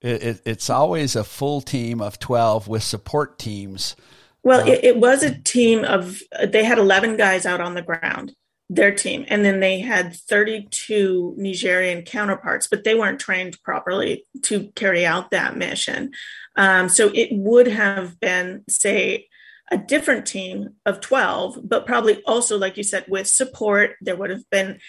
It, 0.00 0.22
it, 0.22 0.42
it's 0.46 0.70
always 0.70 1.14
a 1.14 1.24
full 1.24 1.60
team 1.60 2.00
of 2.00 2.18
12 2.18 2.66
with 2.68 2.82
support 2.82 3.38
teams 3.38 3.94
well, 4.42 4.66
it, 4.66 4.84
it, 4.84 4.96
was 4.96 5.22
a 5.22 5.38
team 5.38 5.84
of, 5.84 6.20
they 6.48 6.64
had 6.64 6.78
11 6.78 7.16
guys 7.16 7.44
out 7.44 7.60
on 7.60 7.74
the 7.74 7.82
ground, 7.82 8.34
their 8.70 8.94
team. 8.94 9.24
And 9.28 9.44
then 9.44 9.60
they 9.60 9.80
had 9.80 10.14
32 10.14 11.34
Nigerian 11.36 12.02
counterparts, 12.02 12.66
but 12.66 12.84
they 12.84 12.94
weren't 12.94 13.20
trained 13.20 13.62
properly 13.62 14.26
to 14.44 14.70
carry 14.74 15.04
out 15.04 15.30
that 15.30 15.56
mission. 15.56 16.12
Um, 16.56 16.88
so 16.88 17.10
it 17.14 17.28
would 17.32 17.66
have 17.66 18.18
been, 18.18 18.64
say, 18.68 19.26
a 19.70 19.76
different 19.76 20.26
team 20.26 20.70
of 20.86 21.00
12, 21.00 21.60
but 21.62 21.86
probably 21.86 22.22
also, 22.24 22.58
like 22.58 22.76
you 22.76 22.82
said, 22.82 23.04
with 23.08 23.28
support. 23.28 23.92
There 24.00 24.16
would 24.16 24.30
have 24.30 24.48
been, 24.50 24.80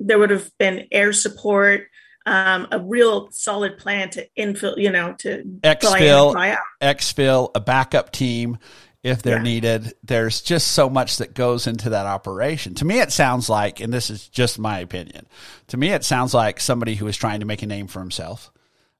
there 0.00 0.18
would 0.18 0.30
have 0.30 0.50
been 0.58 0.88
air 0.90 1.12
support. 1.12 1.88
Um, 2.28 2.66
a 2.72 2.80
real 2.80 3.30
solid 3.30 3.78
plan 3.78 4.10
to 4.10 4.28
infill, 4.36 4.76
you 4.76 4.90
know, 4.90 5.14
to 5.20 5.44
exfil, 5.62 6.58
exfil, 6.82 7.50
a 7.54 7.60
backup 7.60 8.10
team 8.10 8.58
if 9.04 9.22
they're 9.22 9.36
yeah. 9.36 9.42
needed. 9.42 9.94
There's 10.02 10.42
just 10.42 10.72
so 10.72 10.90
much 10.90 11.18
that 11.18 11.34
goes 11.34 11.68
into 11.68 11.90
that 11.90 12.06
operation. 12.06 12.74
To 12.74 12.84
me, 12.84 12.98
it 12.98 13.12
sounds 13.12 13.48
like, 13.48 13.78
and 13.78 13.94
this 13.94 14.10
is 14.10 14.28
just 14.28 14.58
my 14.58 14.80
opinion, 14.80 15.28
to 15.68 15.76
me, 15.76 15.90
it 15.90 16.02
sounds 16.02 16.34
like 16.34 16.58
somebody 16.58 16.96
who 16.96 17.06
is 17.06 17.16
trying 17.16 17.38
to 17.38 17.46
make 17.46 17.62
a 17.62 17.66
name 17.66 17.86
for 17.86 18.00
himself, 18.00 18.50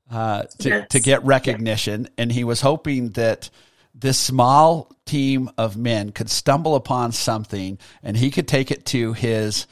uh, 0.09 0.45
to, 0.61 0.69
yes. 0.69 0.89
to 0.91 1.01
get 1.01 1.25
recognition. 1.25 2.03
Yeah. 2.03 2.11
And 2.19 2.31
he 2.31 2.45
was 2.45 2.61
hoping 2.61 3.11
that 3.11 3.51
this 3.93 4.19
small 4.19 4.93
team 5.05 5.51
of 5.59 5.77
men 5.77 6.13
could 6.13 6.31
stumble 6.31 6.77
upon 6.77 7.11
something 7.11 7.79
and 8.05 8.17
he 8.17 8.31
could 8.31 8.47
take 8.47 8.71
it 8.71 8.87
to 8.87 9.15
his, 9.15 9.67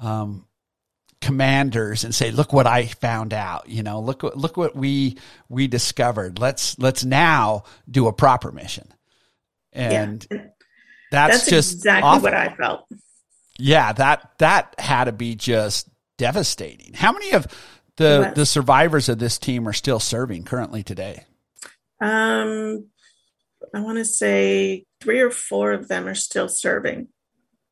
um, 0.00 0.46
commanders 1.20 2.04
and 2.04 2.14
say, 2.14 2.30
look 2.30 2.52
what 2.52 2.66
I 2.66 2.86
found 2.86 3.32
out, 3.32 3.68
you 3.68 3.82
know, 3.82 4.00
look 4.00 4.22
what, 4.22 4.36
look 4.36 4.56
what 4.56 4.74
we, 4.74 5.18
we 5.48 5.66
discovered. 5.66 6.38
Let's, 6.38 6.78
let's 6.78 7.04
now 7.04 7.64
do 7.88 8.06
a 8.08 8.12
proper 8.12 8.50
mission 8.50 8.92
and 9.72 10.26
yeah. 10.30 10.38
that's, 11.10 11.38
that's, 11.38 11.50
just 11.50 11.74
exactly 11.76 12.08
awful. 12.08 12.22
what 12.22 12.34
I 12.34 12.54
felt. 12.54 12.86
Yeah, 13.58 13.92
that 13.92 14.30
that 14.38 14.74
had 14.78 15.04
to 15.04 15.12
be 15.12 15.34
just 15.34 15.88
devastating. 16.16 16.94
How 16.94 17.12
many 17.12 17.32
of 17.32 17.46
the 17.96 18.32
the 18.34 18.46
survivors 18.46 19.08
of 19.08 19.18
this 19.18 19.38
team 19.38 19.68
are 19.68 19.72
still 19.72 20.00
serving 20.00 20.44
currently 20.44 20.82
today? 20.82 21.24
Um, 22.00 22.86
I 23.74 23.80
want 23.80 23.98
to 23.98 24.04
say 24.04 24.84
three 25.00 25.20
or 25.20 25.30
four 25.30 25.72
of 25.72 25.88
them 25.88 26.08
are 26.08 26.14
still 26.14 26.48
serving. 26.48 27.08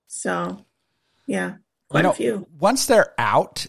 So, 0.09 0.67
yeah, 1.27 1.55
quite 1.89 2.01
you 2.01 2.03
know, 2.05 2.11
a 2.11 2.15
few. 2.15 2.47
Once 2.59 2.87
they're 2.87 3.15
out 3.19 3.67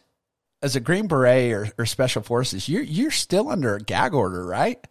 as 0.62 0.76
a 0.76 0.80
Green 0.80 1.08
Beret 1.08 1.52
or, 1.54 1.72
or 1.78 1.86
Special 1.86 2.22
Forces, 2.22 2.68
you're 2.68 2.84
you're 2.84 3.12
still 3.12 3.50
under 3.50 3.76
a 3.76 3.80
gag 3.80 4.14
order, 4.14 4.46
right? 4.46 4.86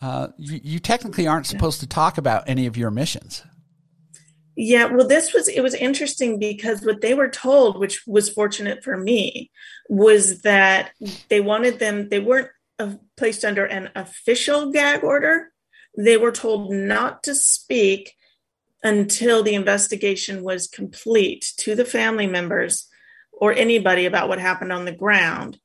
uh, 0.00 0.28
you, 0.36 0.60
you 0.62 0.78
technically 0.78 1.26
aren't 1.26 1.46
supposed 1.46 1.80
to 1.80 1.86
talk 1.86 2.18
about 2.18 2.48
any 2.48 2.66
of 2.66 2.76
your 2.76 2.90
missions. 2.90 3.42
Yeah, 4.56 4.86
well, 4.86 5.06
this 5.06 5.32
was 5.32 5.46
it 5.48 5.60
was 5.60 5.74
interesting 5.74 6.38
because 6.38 6.82
what 6.82 7.00
they 7.00 7.14
were 7.14 7.28
told, 7.28 7.78
which 7.78 8.04
was 8.06 8.28
fortunate 8.28 8.82
for 8.82 8.96
me, 8.96 9.52
was 9.88 10.42
that 10.42 10.90
they 11.28 11.40
wanted 11.40 11.78
them. 11.78 12.08
They 12.08 12.18
weren't 12.18 12.50
uh, 12.78 12.94
placed 13.16 13.44
under 13.44 13.64
an 13.64 13.90
official 13.94 14.72
gag 14.72 15.04
order. 15.04 15.52
They 15.96 16.16
were 16.16 16.32
told 16.32 16.72
not 16.72 17.22
to 17.24 17.36
speak 17.36 18.14
until 18.82 19.42
the 19.42 19.54
investigation 19.54 20.42
was 20.42 20.68
complete 20.68 21.52
to 21.58 21.74
the 21.74 21.84
family 21.84 22.26
members 22.26 22.88
or 23.32 23.52
anybody 23.52 24.06
about 24.06 24.28
what 24.28 24.38
happened 24.38 24.72
on 24.72 24.84
the 24.84 24.92
ground. 24.92 25.58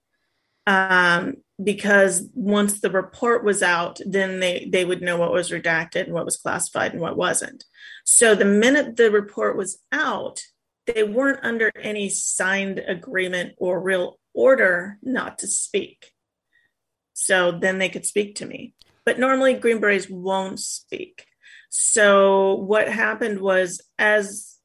Um, 0.66 1.36
because 1.62 2.28
once 2.34 2.80
the 2.80 2.90
report 2.90 3.44
was 3.44 3.62
out, 3.62 4.00
then 4.06 4.40
they, 4.40 4.68
they 4.72 4.86
would 4.86 5.02
know 5.02 5.18
what 5.18 5.32
was 5.32 5.52
redacted 5.52 6.06
and 6.06 6.14
what 6.14 6.26
was 6.26 6.38
classified 6.38 6.94
and 6.94 7.02
what 7.02 7.18
wasn't. 7.18 7.64
So 8.06 8.34
the 8.34 8.46
minute 8.46 8.96
the 8.96 9.12
report 9.12 9.56
was 9.56 9.80
out, 9.92 10.42
they 10.88 11.04
weren't 11.04 11.44
under 11.44 11.72
any 11.80 12.10
signed 12.10 12.80
agreement 12.80 13.54
or 13.58 13.80
real 13.80 14.20
order 14.34 14.98
not 15.02 15.40
to 15.40 15.48
speak. 15.48 16.12
So 17.14 17.52
then 17.52 17.78
they 17.78 17.90
could 17.90 18.06
speak 18.06 18.36
to 18.36 18.46
me. 18.46 18.74
But 19.06 19.20
normally 19.20 19.54
Green 19.54 19.80
Berets 19.80 20.10
won't 20.10 20.60
speak. 20.60 21.26
So 21.76 22.54
what 22.54 22.88
happened 22.88 23.40
was 23.42 23.82
as 23.98 24.58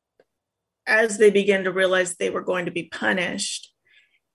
as 0.87 1.17
they 1.17 1.31
began 1.31 1.65
to 1.65 1.73
realize 1.73 2.17
they 2.17 2.29
were 2.29 2.43
going 2.43 2.67
to 2.67 2.71
be 2.71 2.85
punished, 2.85 3.73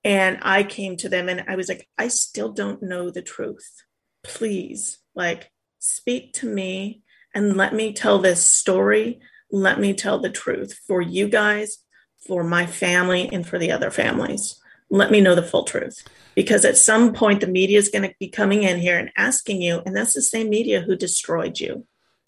And 0.03 0.39
I 0.41 0.63
came 0.63 0.97
to 0.97 1.09
them 1.09 1.29
and 1.29 1.45
I 1.47 1.55
was 1.55 1.69
like, 1.69 1.87
I 1.97 2.09
still 2.09 2.51
don't 2.51 2.83
know 2.83 3.09
the 3.09 3.21
truth. 3.21 3.83
Please, 4.23 4.99
like, 5.15 5.51
speak 5.79 6.33
to 6.33 6.47
me 6.47 7.01
and 7.33 7.55
let 7.55 7.73
me 7.73 7.93
tell 7.93 8.19
this 8.19 8.43
story. 8.43 9.19
Let 9.51 9.79
me 9.79 9.93
tell 9.93 10.19
the 10.19 10.29
truth 10.29 10.79
for 10.87 11.01
you 11.01 11.27
guys, 11.27 11.77
for 12.27 12.43
my 12.43 12.65
family, 12.65 13.29
and 13.31 13.47
for 13.47 13.57
the 13.59 13.71
other 13.71 13.91
families. 13.91 14.59
Let 14.89 15.11
me 15.11 15.21
know 15.21 15.35
the 15.35 15.43
full 15.43 15.63
truth. 15.63 16.03
Because 16.35 16.65
at 16.65 16.77
some 16.77 17.13
point, 17.13 17.41
the 17.41 17.47
media 17.47 17.77
is 17.77 17.89
going 17.89 18.07
to 18.07 18.15
be 18.19 18.27
coming 18.27 18.63
in 18.63 18.79
here 18.79 18.97
and 18.97 19.11
asking 19.15 19.61
you, 19.61 19.81
and 19.85 19.95
that's 19.95 20.13
the 20.13 20.21
same 20.21 20.49
media 20.49 20.81
who 20.81 20.95
destroyed 20.95 21.59
you. 21.59 21.85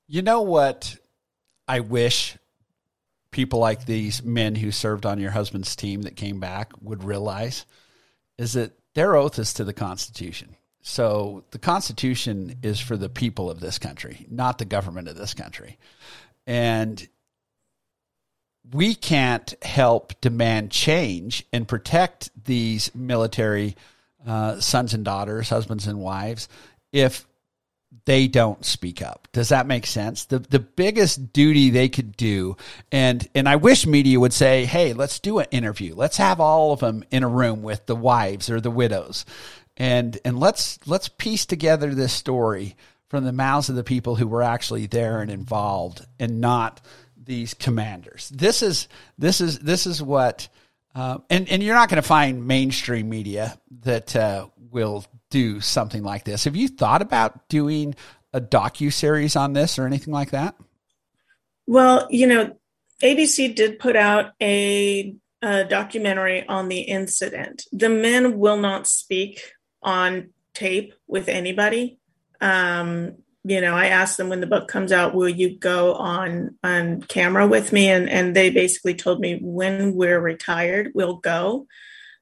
You 0.08 0.22
know 0.22 0.42
what? 0.42 0.98
I 1.68 1.80
wish 1.80 2.38
people 3.32 3.60
like 3.60 3.86
these 3.86 4.24
men 4.24 4.56
who 4.56 4.72
served 4.72 5.06
on 5.06 5.20
your 5.20 5.32
husband's 5.32 5.76
team 5.76 6.04
that 6.04 6.16
came 6.16 6.40
back 6.40 6.72
would 6.82 7.04
realize 7.04 7.66
is 8.38 8.54
that 8.54 8.72
their 8.94 9.16
oath 9.16 9.40
is 9.40 9.54
to 9.56 9.64
the 9.64 9.74
Constitution. 9.74 10.56
So 10.82 11.44
the 11.52 11.60
Constitution 11.60 12.60
is 12.62 12.80
for 12.80 12.96
the 12.96 13.10
people 13.10 13.50
of 13.50 13.60
this 13.60 13.80
country, 13.80 14.26
not 14.30 14.58
the 14.58 14.66
government 14.66 15.08
of 15.08 15.18
this 15.18 15.34
country. 15.34 15.78
And 16.46 17.06
we 18.72 18.96
can't 18.96 19.54
help 19.64 20.20
demand 20.22 20.72
change 20.72 21.46
and 21.52 21.68
protect 21.68 22.30
these 22.46 22.94
military 22.94 23.76
uh, 24.26 24.60
sons 24.60 24.94
and 24.94 25.04
daughters, 25.04 25.50
husbands 25.50 25.88
and 25.88 26.00
wives, 26.00 26.48
if 26.92 27.26
they 28.06 28.28
don't 28.28 28.64
speak 28.64 29.02
up. 29.02 29.28
Does 29.32 29.50
that 29.50 29.68
make 29.68 29.86
sense? 29.86 30.26
The 30.26 30.40
the 30.40 30.60
biggest 30.60 31.34
duty 31.34 31.70
they 31.72 31.90
could 31.90 32.16
do, 32.16 32.56
and 32.92 33.28
and 33.36 33.50
I 33.50 33.56
wish 33.56 33.86
media 33.86 34.20
would 34.20 34.34
say, 34.34 34.66
hey, 34.66 34.94
let's 34.94 35.20
do 35.20 35.40
an 35.40 35.48
interview. 35.52 35.96
Let's 35.96 36.18
have 36.18 36.40
all 36.40 36.72
of 36.72 36.80
them 36.80 37.04
in 37.12 37.24
a 37.24 37.28
room 37.28 37.64
with 37.64 37.86
the 37.88 37.96
wives 37.96 38.50
or 38.50 38.62
the 38.62 38.72
widows, 38.72 39.26
and 39.76 40.18
and 40.24 40.40
let's 40.40 40.80
let's 40.88 41.10
piece 41.10 41.46
together 41.46 41.94
this 41.94 42.14
story 42.14 42.76
from 43.10 43.24
the 43.24 43.32
mouths 43.32 43.70
of 43.70 43.76
the 43.76 43.84
people 43.84 44.16
who 44.16 44.28
were 44.28 44.44
actually 44.44 44.86
there 44.86 45.22
and 45.22 45.32
involved, 45.32 46.06
and 46.20 46.40
not 46.40 46.82
these 47.18 47.56
commanders. 47.56 48.30
This 48.30 48.62
is 48.62 48.88
this 49.18 49.42
is 49.42 49.60
this 49.60 49.86
is 49.86 50.02
what. 50.02 50.48
Uh, 50.94 51.18
and 51.30 51.50
and 51.50 51.62
you're 51.62 51.76
not 51.76 51.90
going 51.90 52.02
to 52.02 52.08
find 52.08 52.48
mainstream 52.48 53.10
media 53.10 53.60
that 53.82 54.16
uh, 54.16 54.48
will 54.72 55.04
do 55.30 55.60
something 55.62 56.04
like 56.04 56.24
this. 56.24 56.44
Have 56.46 56.56
you 56.56 56.68
thought 56.68 57.02
about 57.02 57.48
doing 57.50 57.96
a 58.34 58.42
docu 58.42 58.92
series 58.92 59.36
on 59.36 59.54
this 59.54 59.80
or 59.80 59.86
anything 59.86 60.14
like 60.14 60.32
that? 60.32 60.56
Well, 61.68 62.08
you 62.10 62.28
know, 62.28 62.58
ABC 63.02 63.56
did 63.56 63.80
put 63.80 63.96
out 63.96 64.34
a, 64.42 65.16
a 65.42 65.64
documentary 65.64 66.48
on 66.48 66.70
the 66.70 66.82
incident. 66.82 67.64
The 67.72 67.90
men 67.90 68.38
will 68.38 68.58
not 68.58 68.88
speak 68.88 69.42
on 69.82 70.30
tape 70.54 70.94
with 71.08 71.28
anybody. 71.28 72.00
Um, 72.42 73.18
you 73.44 73.62
know, 73.62 73.76
I 73.76 73.88
asked 73.88 74.18
them 74.18 74.30
when 74.30 74.42
the 74.42 74.48
book 74.48 74.68
comes 74.68 74.92
out, 74.92 75.14
will 75.14 75.30
you 75.30 75.56
go 75.58 75.94
on 75.94 76.58
on 76.64 77.02
camera 77.04 77.48
with 77.48 77.72
me? 77.72 77.90
And 77.90 78.10
and 78.10 78.36
they 78.36 78.50
basically 78.50 78.96
told 78.96 79.20
me 79.20 79.40
when 79.40 79.94
we're 79.94 80.20
retired, 80.20 80.92
we'll 80.96 81.18
go. 81.18 81.68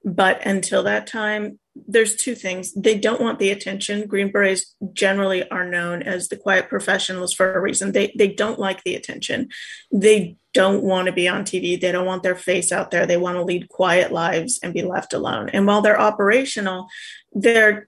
But 0.03 0.45
until 0.45 0.83
that 0.83 1.07
time, 1.07 1.59
there's 1.75 2.15
two 2.15 2.35
things. 2.35 2.71
They 2.73 2.97
don't 2.97 3.21
want 3.21 3.39
the 3.39 3.49
attention. 3.49 4.07
Green 4.07 4.31
Berets 4.31 4.75
generally 4.93 5.49
are 5.49 5.65
known 5.65 6.03
as 6.03 6.29
the 6.29 6.37
quiet 6.37 6.69
professionals 6.69 7.33
for 7.33 7.53
a 7.53 7.59
reason. 7.59 7.91
They 7.91 8.13
they 8.17 8.27
don't 8.27 8.59
like 8.59 8.83
the 8.83 8.95
attention. 8.95 9.49
They 9.91 10.37
don't 10.53 10.83
want 10.83 11.07
to 11.07 11.11
be 11.11 11.27
on 11.27 11.43
TV. 11.43 11.79
They 11.79 11.91
don't 11.91 12.05
want 12.05 12.21
their 12.21 12.35
face 12.35 12.71
out 12.71 12.91
there. 12.91 13.07
They 13.07 13.17
want 13.17 13.37
to 13.37 13.43
lead 13.43 13.69
quiet 13.69 14.11
lives 14.11 14.59
and 14.61 14.73
be 14.73 14.83
left 14.83 15.13
alone. 15.13 15.49
And 15.49 15.65
while 15.65 15.81
they're 15.81 15.99
operational, 15.99 16.87
they're 17.31 17.87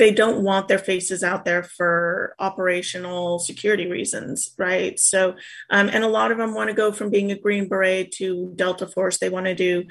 they 0.00 0.10
don't 0.10 0.42
want 0.42 0.66
their 0.66 0.78
faces 0.78 1.22
out 1.22 1.44
there 1.44 1.62
for 1.62 2.34
operational 2.38 3.38
security 3.38 3.86
reasons, 3.86 4.54
right? 4.56 4.98
So, 4.98 5.34
um, 5.68 5.90
and 5.92 6.02
a 6.02 6.08
lot 6.08 6.32
of 6.32 6.38
them 6.38 6.54
want 6.54 6.70
to 6.70 6.74
go 6.74 6.90
from 6.90 7.10
being 7.10 7.30
a 7.30 7.38
Green 7.38 7.68
Beret 7.68 8.10
to 8.12 8.50
Delta 8.56 8.86
Force. 8.86 9.18
They 9.18 9.28
want 9.28 9.44
to 9.44 9.54
do, 9.54 9.84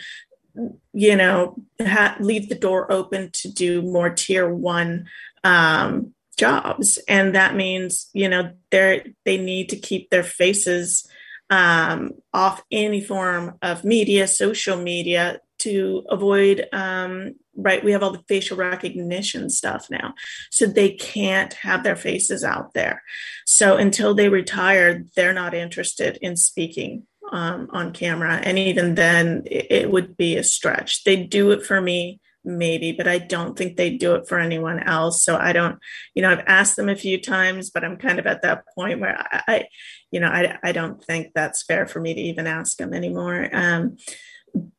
you 0.94 1.16
know, 1.16 1.56
ha- 1.82 2.18
leave 2.20 2.50
the 2.50 2.56
door 2.56 2.92
open 2.92 3.30
to 3.34 3.52
do 3.52 3.82
more 3.82 4.10
tier 4.10 4.54
one 4.54 5.08
um, 5.44 6.14
jobs, 6.38 7.00
and 7.08 7.36
that 7.36 7.56
means 7.56 8.10
you 8.14 8.30
know 8.30 8.52
they 8.72 9.14
they 9.26 9.38
need 9.38 9.70
to 9.70 9.76
keep 9.76 10.10
their 10.10 10.24
faces 10.24 11.08
um, 11.50 12.12
off 12.34 12.64
any 12.72 13.02
form 13.02 13.58
of 13.62 13.84
media, 13.84 14.28
social 14.28 14.78
media, 14.78 15.40
to 15.60 16.04
avoid 16.10 16.68
um, 16.72 17.36
right 17.56 17.84
we 17.84 17.92
have 17.92 18.02
all 18.02 18.12
the 18.12 18.24
facial 18.28 18.58
recognition 18.58 19.50
stuff 19.50 19.88
now. 19.90 20.14
So 20.50 20.66
they 20.66 20.92
can't 20.92 21.54
have 21.54 21.84
their 21.84 21.96
faces 21.96 22.44
out 22.44 22.74
there. 22.74 23.04
So 23.46 23.78
until 23.78 24.16
they 24.16 24.30
retire 24.30 25.04
they're 25.16 25.34
not 25.34 25.54
interested 25.54 26.18
in 26.22 26.36
speaking 26.36 27.06
um, 27.32 27.70
on 27.72 27.94
camera 27.94 28.36
and 28.36 28.58
even 28.58 28.96
then 28.96 29.44
it, 29.46 29.92
would 29.92 30.18
be 30.18 30.38
a 30.38 30.44
stretch. 30.44 31.04
They 31.04 31.24
do 31.24 31.52
it 31.52 31.66
for 31.66 31.80
me 31.82 32.20
maybe 32.46 32.94
but 32.94 33.06
i 33.06 33.18
don't 33.18 33.58
think 33.58 33.76
they 33.76 33.98
do 33.98 34.16
it 34.16 34.26
for 34.26 34.40
anyone 34.40 34.80
else. 34.80 35.24
So 35.24 35.36
i 35.36 35.52
don't 35.52 35.78
you 36.16 36.22
know 36.22 36.32
i've 36.32 36.46
asked 36.48 36.78
them 36.78 36.88
a 36.88 36.96
few 36.96 37.20
times 37.20 37.70
but 37.70 37.84
i'm 37.84 37.98
kind 37.98 38.18
of 38.18 38.26
at 38.26 38.44
that 38.44 38.64
point 38.74 39.02
where 39.02 39.20
i, 39.20 39.42
I 39.46 39.68
you 40.10 40.22
know 40.22 40.30
I, 40.30 40.58
I 40.64 40.72
don't 40.72 41.04
think 41.04 41.34
that's 41.36 41.64
fair 41.64 41.86
for 41.86 42.00
me 42.00 42.14
to 42.14 42.22
even 42.22 42.48
ask 42.48 42.78
them 42.78 42.94
anymore. 42.94 43.50
Um, 43.52 43.98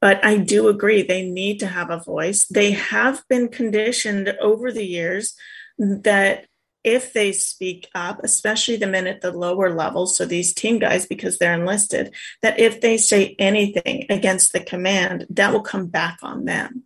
but 0.01 0.25
I 0.25 0.37
do 0.37 0.69
agree 0.69 1.03
they 1.03 1.29
need 1.29 1.61
to 1.61 1.67
have 1.67 1.91
a 1.91 2.01
voice. 2.01 2.47
They 2.47 2.73
have 2.73 3.23
been 3.29 3.49
conditioned 3.49 4.35
over 4.41 4.73
the 4.73 4.85
years 4.85 5.35
that 5.79 6.47
if 6.83 7.13
they 7.13 7.33
speak 7.33 7.89
up, 7.95 8.21
especially 8.23 8.77
the 8.77 8.87
men 8.87 9.07
at 9.07 9.21
the 9.21 9.33
lower 9.33 9.75
levels, 9.75 10.17
so 10.17 10.25
these 10.25 10.55
team 10.55 10.79
guys, 10.79 11.07
because 11.07 11.39
they're 11.39 11.55
enlisted, 11.55 12.15
that 12.43 12.59
if 12.59 12.81
they 12.81 12.97
say 12.97 13.37
anything 13.39 14.07
against 14.09 14.53
the 14.53 14.61
command, 14.61 15.27
that 15.31 15.53
will 15.53 15.63
come 15.63 15.87
back 15.87 16.19
on 16.23 16.45
them. 16.45 16.85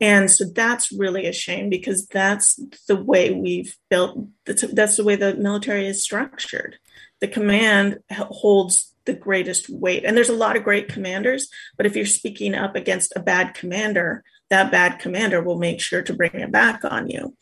And 0.00 0.30
so 0.30 0.44
that's 0.44 0.92
really 0.92 1.26
a 1.26 1.32
shame 1.32 1.70
because 1.70 2.06
that's 2.06 2.60
the 2.86 2.96
way 2.96 3.32
we've 3.32 3.76
built, 3.88 4.28
that's 4.44 4.96
the 4.96 5.04
way 5.04 5.16
the 5.16 5.34
military 5.34 5.86
is 5.86 6.02
structured. 6.02 6.76
The 7.20 7.28
command 7.28 8.00
holds 8.10 8.92
the 9.06 9.14
greatest 9.14 9.70
weight. 9.70 10.04
And 10.04 10.16
there's 10.16 10.28
a 10.28 10.34
lot 10.34 10.56
of 10.56 10.64
great 10.64 10.88
commanders, 10.88 11.48
but 11.76 11.86
if 11.86 11.96
you're 11.96 12.04
speaking 12.04 12.54
up 12.54 12.76
against 12.76 13.14
a 13.16 13.20
bad 13.20 13.54
commander, 13.54 14.22
that 14.50 14.70
bad 14.70 14.98
commander 14.98 15.40
will 15.42 15.58
make 15.58 15.80
sure 15.80 16.02
to 16.02 16.12
bring 16.12 16.34
it 16.34 16.52
back 16.52 16.84
on 16.84 17.08
you. 17.08 17.34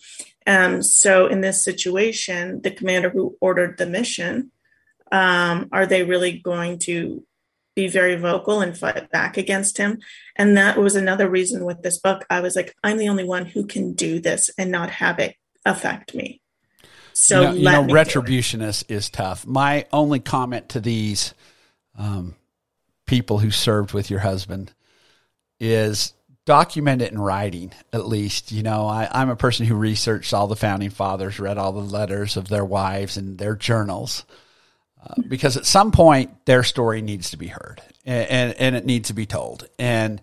Um, 0.46 0.82
so 0.82 1.26
in 1.26 1.40
this 1.40 1.62
situation, 1.62 2.60
the 2.62 2.70
commander 2.70 3.10
who 3.10 3.36
ordered 3.40 3.78
the 3.78 3.86
mission, 3.86 4.50
um, 5.10 5.68
are 5.72 5.86
they 5.86 6.04
really 6.04 6.38
going 6.38 6.78
to 6.80 7.24
be 7.74 7.88
very 7.88 8.16
vocal 8.16 8.60
and 8.60 8.76
fight 8.76 9.10
back 9.10 9.36
against 9.36 9.78
him? 9.78 9.98
And 10.36 10.56
that 10.56 10.78
was 10.78 10.96
another 10.96 11.28
reason 11.28 11.64
with 11.64 11.82
this 11.82 11.98
book. 11.98 12.24
I 12.30 12.40
was 12.40 12.56
like, 12.56 12.74
I'm 12.84 12.98
the 12.98 13.08
only 13.08 13.24
one 13.24 13.46
who 13.46 13.66
can 13.66 13.94
do 13.94 14.20
this 14.20 14.50
and 14.58 14.70
not 14.70 14.90
have 14.90 15.18
it 15.18 15.36
affect 15.64 16.14
me. 16.14 16.40
So 17.14 17.52
you 17.52 17.62
know, 17.62 17.80
you 17.80 17.86
know 17.86 17.94
retribution 17.94 18.60
is, 18.60 18.84
is 18.88 19.08
tough. 19.08 19.46
My 19.46 19.86
only 19.92 20.20
comment 20.20 20.68
to 20.70 20.80
these 20.80 21.32
um, 21.96 22.34
people 23.06 23.38
who 23.38 23.50
served 23.50 23.92
with 23.92 24.10
your 24.10 24.20
husband 24.20 24.72
is 25.60 26.12
document 26.44 27.00
it 27.00 27.12
in 27.12 27.18
writing 27.18 27.72
at 27.92 28.06
least 28.06 28.52
you 28.52 28.62
know. 28.62 28.86
I, 28.86 29.08
i'm 29.10 29.30
a 29.30 29.36
person 29.36 29.66
who 29.66 29.74
researched 29.74 30.34
all 30.34 30.46
the 30.46 30.56
founding 30.56 30.90
fathers 30.90 31.40
read 31.40 31.58
all 31.58 31.72
the 31.72 31.80
letters 31.80 32.36
of 32.36 32.48
their 32.48 32.64
wives 32.64 33.16
and 33.16 33.38
their 33.38 33.56
journals 33.56 34.24
uh, 35.02 35.14
because 35.26 35.56
at 35.56 35.64
some 35.66 35.90
point 35.90 36.44
their 36.44 36.62
story 36.62 37.00
needs 37.00 37.30
to 37.30 37.36
be 37.36 37.46
heard 37.46 37.80
and, 38.04 38.30
and, 38.30 38.54
and 38.58 38.76
it 38.76 38.84
needs 38.84 39.08
to 39.08 39.14
be 39.14 39.26
told. 39.26 39.68
And 39.78 40.20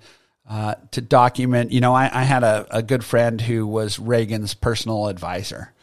uh, 0.47 0.75
to 0.91 1.01
document 1.01 1.71
you 1.71 1.81
know 1.81 1.93
i, 1.93 2.09
I 2.11 2.23
had 2.23 2.43
a, 2.43 2.67
a, 2.69 2.83
good 2.83 3.03
friend 3.03 3.39
who 3.39 3.65
was 3.65 3.99
reagan's 3.99 4.53
personal 4.53 5.07
advisor. 5.07 5.73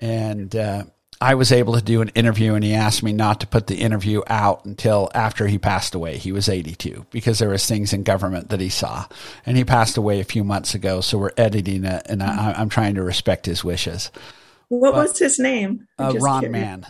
And 0.00 0.54
uh, 0.56 0.84
I 1.22 1.36
was 1.36 1.52
able 1.52 1.74
to 1.74 1.82
do 1.82 2.00
an 2.00 2.08
interview 2.16 2.54
and 2.54 2.64
he 2.64 2.74
asked 2.74 3.04
me 3.04 3.12
not 3.12 3.38
to 3.40 3.46
put 3.46 3.68
the 3.68 3.76
interview 3.76 4.22
out 4.26 4.64
until 4.64 5.08
after 5.14 5.46
he 5.46 5.56
passed 5.56 5.94
away. 5.94 6.18
He 6.18 6.32
was 6.32 6.48
82 6.48 7.06
because 7.12 7.38
there 7.38 7.50
was 7.50 7.64
things 7.64 7.92
in 7.92 8.02
government 8.02 8.48
that 8.48 8.58
he 8.58 8.68
saw 8.68 9.06
and 9.46 9.56
he 9.56 9.64
passed 9.64 9.96
away 9.96 10.18
a 10.18 10.24
few 10.24 10.42
months 10.42 10.74
ago. 10.74 11.00
So 11.00 11.18
we're 11.18 11.30
editing 11.36 11.84
it 11.84 12.02
and 12.08 12.24
I, 12.24 12.60
am 12.60 12.68
trying 12.68 12.96
to 12.96 13.04
respect 13.04 13.46
his 13.46 13.62
wishes. 13.62 14.10
What 14.66 14.94
but, 14.94 15.10
was 15.10 15.18
his 15.20 15.38
name? 15.38 15.86
Uh, 15.96 16.12
Ron 16.18 16.40
curious. 16.40 16.60
Mann. 16.60 16.86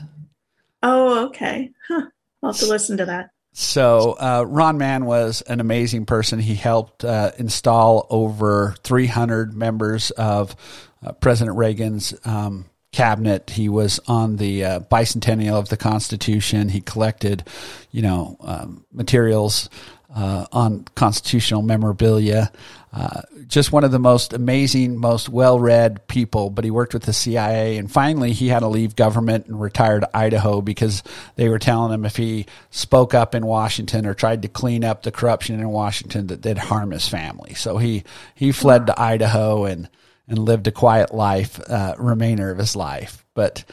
Oh, 0.83 1.27
okay. 1.27 1.71
Huh. 1.87 2.07
I'll 2.43 2.53
have 2.53 2.61
to 2.61 2.67
listen 2.67 2.97
to 2.97 3.05
that. 3.05 3.33
So 3.53 4.17
uh, 4.19 4.47
Ron 4.49 4.79
Mann 4.79 5.05
was 5.05 5.43
an 5.43 5.61
amazing 5.61 6.07
person. 6.07 6.39
He 6.39 6.55
helped 6.55 7.05
uh, 7.05 7.33
install 7.37 8.07
over 8.09 8.77
300 8.83 9.53
members 9.53 10.11
of 10.13 10.57
uh, 11.05 11.13
President 11.13 11.59
Reagan's 11.59 12.15
um, 12.25 12.65
cabinet. 12.93 13.51
He 13.51 13.69
was 13.69 13.99
on 14.07 14.37
the 14.37 14.65
uh, 14.65 14.81
bicentennial 14.81 15.55
of 15.55 15.69
the 15.69 15.77
Constitution. 15.77 16.69
He 16.69 16.81
collected, 16.81 17.45
you 17.91 18.03
know, 18.03 18.37
um, 18.41 18.85
materials 18.93 19.69
uh, 20.15 20.47
on 20.53 20.85
constitutional 20.95 21.63
memorabilia. 21.63 22.53
Uh, 22.93 23.23
just 23.49 23.73
one 23.73 23.85
of 23.85 23.91
the 23.91 23.99
most 23.99 24.35
amazing, 24.35 24.99
most 24.99 25.31
well 25.31 25.59
read 25.59 26.07
people, 26.09 26.51
but 26.51 26.65
he 26.65 26.71
worked 26.71 26.93
with 26.93 27.05
the 27.05 27.13
CIA. 27.15 27.79
And 27.79 27.91
finally, 27.91 28.35
he 28.35 28.49
had 28.49 28.61
to 28.61 28.69
leave 28.69 28.95
government 28.95 29.47
and 29.47 29.59
retire 29.59 30.01
to 30.01 30.17
Idaho 30.17 30.61
because 30.61 31.03
they 31.37 31.49
were 31.49 31.59
telling 31.59 31.95
him 31.95 32.05
if 32.05 32.17
he 32.17 32.45
spoke 32.71 33.15
up 33.15 33.35
in 33.35 33.47
Washington 33.47 34.05
or 34.05 34.13
tried 34.13 34.43
to 34.43 34.49
clean 34.49 34.85
up 34.85 35.03
the 35.03 35.11
corruption 35.11 35.59
in 35.59 35.69
Washington, 35.71 36.27
that 36.27 36.43
they'd 36.43 36.59
harm 36.59 36.91
his 36.91 37.09
family. 37.09 37.55
So 37.55 37.79
he, 37.79 38.05
he 38.35 38.53
fled 38.53 38.87
to 38.89 39.01
Idaho 39.01 39.65
and, 39.65 39.89
and 40.29 40.39
lived 40.39 40.67
a 40.67 40.73
quiet 40.73 41.15
life, 41.15 41.61
uh, 41.69 41.95
remainder 41.99 42.51
of 42.51 42.59
his 42.59 42.77
life. 42.77 43.25
But 43.35 43.65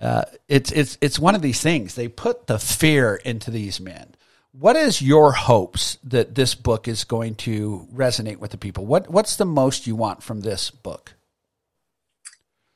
uh, 0.00 0.24
it's, 0.48 0.70
it's, 0.72 0.98
it's 1.00 1.18
one 1.18 1.34
of 1.34 1.42
these 1.42 1.60
things. 1.60 1.94
They 1.94 2.08
put 2.08 2.46
the 2.46 2.58
fear 2.58 3.16
into 3.16 3.50
these 3.50 3.80
men 3.80 4.14
what 4.52 4.76
is 4.76 5.00
your 5.00 5.32
hopes 5.32 5.98
that 6.04 6.34
this 6.34 6.54
book 6.54 6.88
is 6.88 7.04
going 7.04 7.34
to 7.36 7.86
resonate 7.94 8.38
with 8.38 8.50
the 8.50 8.58
people? 8.58 8.86
What 8.86 9.08
what's 9.08 9.36
the 9.36 9.44
most 9.44 9.86
you 9.86 9.94
want 9.94 10.22
from 10.22 10.40
this 10.40 10.70
book? 10.70 11.14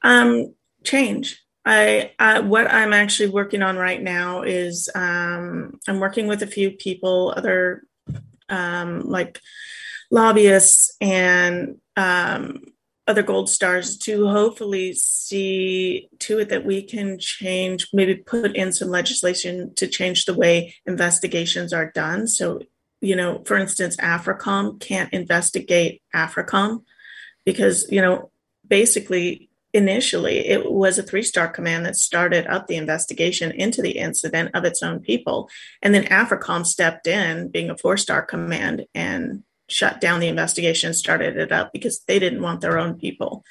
Um, 0.02 0.54
change. 0.84 1.42
I, 1.64 2.12
I 2.18 2.40
what 2.40 2.70
I'm 2.70 2.92
actually 2.92 3.30
working 3.30 3.62
on 3.62 3.76
right 3.76 4.02
now 4.02 4.42
is 4.42 4.88
um, 4.94 5.78
I'm 5.88 6.00
working 6.00 6.26
with 6.26 6.42
a 6.42 6.46
few 6.46 6.72
people, 6.72 7.32
other 7.36 7.82
um, 8.48 9.00
like 9.00 9.40
lobbyists 10.10 10.96
and 11.00 11.78
um, 11.96 12.62
other 13.12 13.22
gold 13.22 13.50
stars 13.50 13.98
to 13.98 14.26
hopefully 14.26 14.94
see 14.94 16.08
to 16.18 16.38
it 16.38 16.48
that 16.48 16.64
we 16.64 16.82
can 16.82 17.18
change, 17.18 17.86
maybe 17.92 18.14
put 18.14 18.56
in 18.56 18.72
some 18.72 18.88
legislation 18.88 19.74
to 19.74 19.86
change 19.86 20.24
the 20.24 20.32
way 20.32 20.74
investigations 20.86 21.74
are 21.74 21.90
done. 21.90 22.26
So, 22.26 22.62
you 23.02 23.14
know, 23.14 23.42
for 23.44 23.58
instance, 23.58 23.96
AFRICOM 23.98 24.80
can't 24.80 25.12
investigate 25.12 26.00
AFRICOM 26.14 26.84
because, 27.44 27.86
you 27.90 28.00
know, 28.00 28.30
basically 28.66 29.50
initially 29.74 30.38
it 30.48 30.72
was 30.72 30.96
a 30.98 31.02
three 31.02 31.22
star 31.22 31.48
command 31.48 31.84
that 31.84 31.96
started 31.96 32.46
up 32.46 32.66
the 32.66 32.76
investigation 32.76 33.50
into 33.50 33.82
the 33.82 33.98
incident 33.98 34.52
of 34.54 34.64
its 34.64 34.82
own 34.82 35.00
people. 35.00 35.50
And 35.82 35.94
then 35.94 36.04
AFRICOM 36.04 36.64
stepped 36.64 37.06
in, 37.06 37.48
being 37.48 37.68
a 37.68 37.76
four 37.76 37.98
star 37.98 38.22
command, 38.22 38.86
and 38.94 39.42
shut 39.72 40.00
down 40.00 40.20
the 40.20 40.28
investigation, 40.28 40.94
started 40.94 41.36
it 41.36 41.52
up 41.52 41.72
because 41.72 42.00
they 42.06 42.18
didn't 42.18 42.42
want 42.42 42.60
their 42.60 42.78
own 42.78 42.94
people 42.94 43.44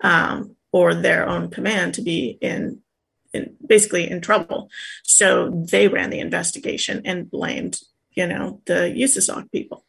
um, 0.00 0.56
or 0.72 0.94
their 0.94 1.28
own 1.28 1.50
command 1.50 1.94
to 1.94 2.02
be 2.02 2.38
in, 2.40 2.80
in 3.32 3.56
basically 3.64 4.10
in 4.10 4.20
trouble. 4.20 4.70
So 5.02 5.50
they 5.50 5.88
ran 5.88 6.10
the 6.10 6.20
investigation 6.20 7.02
and 7.04 7.30
blamed, 7.30 7.80
you 8.12 8.26
know, 8.26 8.60
the 8.66 8.94
USASOC 8.96 9.52
people. 9.52 9.84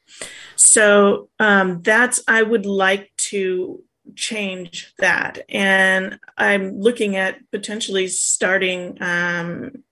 So 0.55 1.29
um, 1.39 1.81
that's 1.81 2.21
I 2.27 2.43
would 2.43 2.65
like 2.65 3.11
to 3.31 3.83
change 4.15 4.93
that, 4.99 5.39
and 5.49 6.19
I'm 6.37 6.79
looking 6.79 7.15
at 7.15 7.39
potentially 7.51 8.07
starting 8.07 8.97
um, 9.01 9.83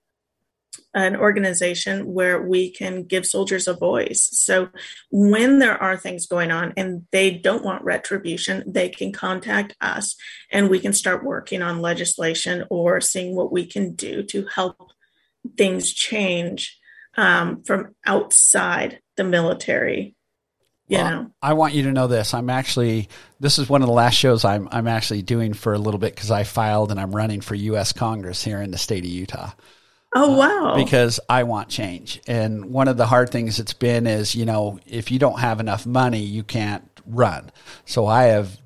an 0.96 1.14
organization 1.14 2.14
where 2.14 2.40
we 2.40 2.70
can 2.70 3.04
give 3.04 3.26
soldiers 3.26 3.68
a 3.68 3.74
voice. 3.74 4.30
So 4.32 4.70
when 5.10 5.58
there 5.58 5.80
are 5.80 5.96
things 5.96 6.26
going 6.26 6.50
on 6.50 6.72
and 6.78 7.06
they 7.12 7.30
don't 7.32 7.62
want 7.62 7.84
retribution, 7.84 8.64
they 8.66 8.88
can 8.88 9.12
contact 9.12 9.76
us 9.82 10.16
and 10.50 10.70
we 10.70 10.80
can 10.80 10.94
start 10.94 11.22
working 11.22 11.60
on 11.60 11.82
legislation 11.82 12.64
or 12.70 13.02
seeing 13.02 13.36
what 13.36 13.52
we 13.52 13.66
can 13.66 13.94
do 13.94 14.22
to 14.24 14.46
help 14.46 14.90
things 15.58 15.92
change 15.92 16.78
um, 17.18 17.62
from 17.64 17.94
outside 18.06 19.00
the 19.16 19.24
military. 19.24 20.16
You 20.88 20.98
well, 20.98 21.10
know, 21.10 21.30
I 21.42 21.52
want 21.52 21.74
you 21.74 21.82
to 21.82 21.92
know 21.92 22.06
this. 22.06 22.32
I'm 22.32 22.48
actually 22.48 23.10
this 23.38 23.58
is 23.58 23.68
one 23.68 23.82
of 23.82 23.88
the 23.88 23.92
last 23.92 24.14
shows 24.14 24.44
I'm 24.44 24.68
I'm 24.70 24.86
actually 24.86 25.22
doing 25.22 25.52
for 25.52 25.74
a 25.74 25.78
little 25.78 25.98
bit 25.98 26.14
because 26.14 26.30
I 26.30 26.44
filed 26.44 26.90
and 26.90 27.00
I'm 27.00 27.14
running 27.14 27.40
for 27.40 27.54
U.S. 27.54 27.92
Congress 27.92 28.42
here 28.42 28.62
in 28.62 28.70
the 28.70 28.78
state 28.78 29.04
of 29.04 29.10
Utah. 29.10 29.50
Oh 30.16 30.36
wow! 30.36 30.72
Uh, 30.72 30.76
because 30.76 31.20
I 31.28 31.42
want 31.42 31.68
change, 31.68 32.22
and 32.26 32.66
one 32.66 32.88
of 32.88 32.96
the 32.96 33.06
hard 33.06 33.28
things 33.30 33.60
it's 33.60 33.74
been 33.74 34.06
is 34.06 34.34
you 34.34 34.46
know 34.46 34.80
if 34.86 35.10
you 35.10 35.18
don't 35.18 35.40
have 35.40 35.60
enough 35.60 35.84
money, 35.84 36.20
you 36.20 36.42
can't 36.42 36.84
run. 37.06 37.50
So 37.84 38.06
I 38.06 38.24
have 38.24 38.56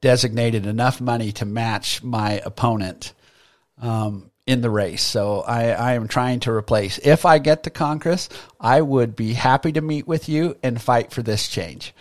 designated 0.00 0.66
enough 0.66 1.00
money 1.00 1.30
to 1.32 1.44
match 1.44 2.02
my 2.02 2.42
opponent 2.44 3.14
um, 3.80 4.30
in 4.46 4.60
the 4.60 4.70
race. 4.70 5.02
So 5.02 5.42
I, 5.42 5.70
I 5.70 5.92
am 5.94 6.08
trying 6.08 6.40
to 6.40 6.52
replace. 6.52 6.98
If 6.98 7.24
I 7.24 7.38
get 7.38 7.62
to 7.64 7.70
Congress, 7.70 8.28
I 8.60 8.80
would 8.80 9.16
be 9.16 9.32
happy 9.32 9.72
to 9.72 9.80
meet 9.80 10.06
with 10.06 10.28
you 10.28 10.56
and 10.62 10.80
fight 10.80 11.12
for 11.12 11.22
this 11.22 11.48
change. 11.48 11.94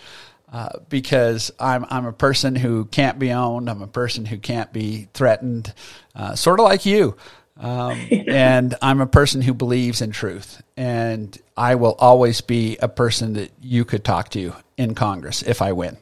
Uh, 0.52 0.80
because 0.90 1.52
I'm 1.60 1.86
I'm 1.90 2.06
a 2.06 2.14
person 2.14 2.56
who 2.56 2.86
can't 2.86 3.20
be 3.20 3.32
owned. 3.32 3.70
I'm 3.70 3.82
a 3.82 3.88
person 3.88 4.26
who 4.26 4.38
can't 4.38 4.72
be 4.72 5.10
threatened, 5.14 5.74
uh, 6.16 6.36
sort 6.36 6.60
of 6.60 6.66
like 6.66 6.86
you. 6.86 7.18
Um, 7.58 8.00
and 8.28 8.76
I'm 8.82 9.02
a 9.02 9.08
person 9.08 9.42
who 9.42 9.54
believes 9.54 10.02
in 10.02 10.12
truth. 10.12 10.62
And 10.78 11.38
I 11.56 11.76
will 11.76 11.96
always 12.00 12.42
be 12.42 12.78
a 12.78 12.88
person 12.88 13.34
that 13.34 13.52
you 13.62 13.86
could 13.86 14.04
talk 14.04 14.30
to 14.30 14.54
in 14.78 14.96
Congress 14.96 15.42
if 15.42 15.62
I 15.62 15.72
win. 15.72 15.98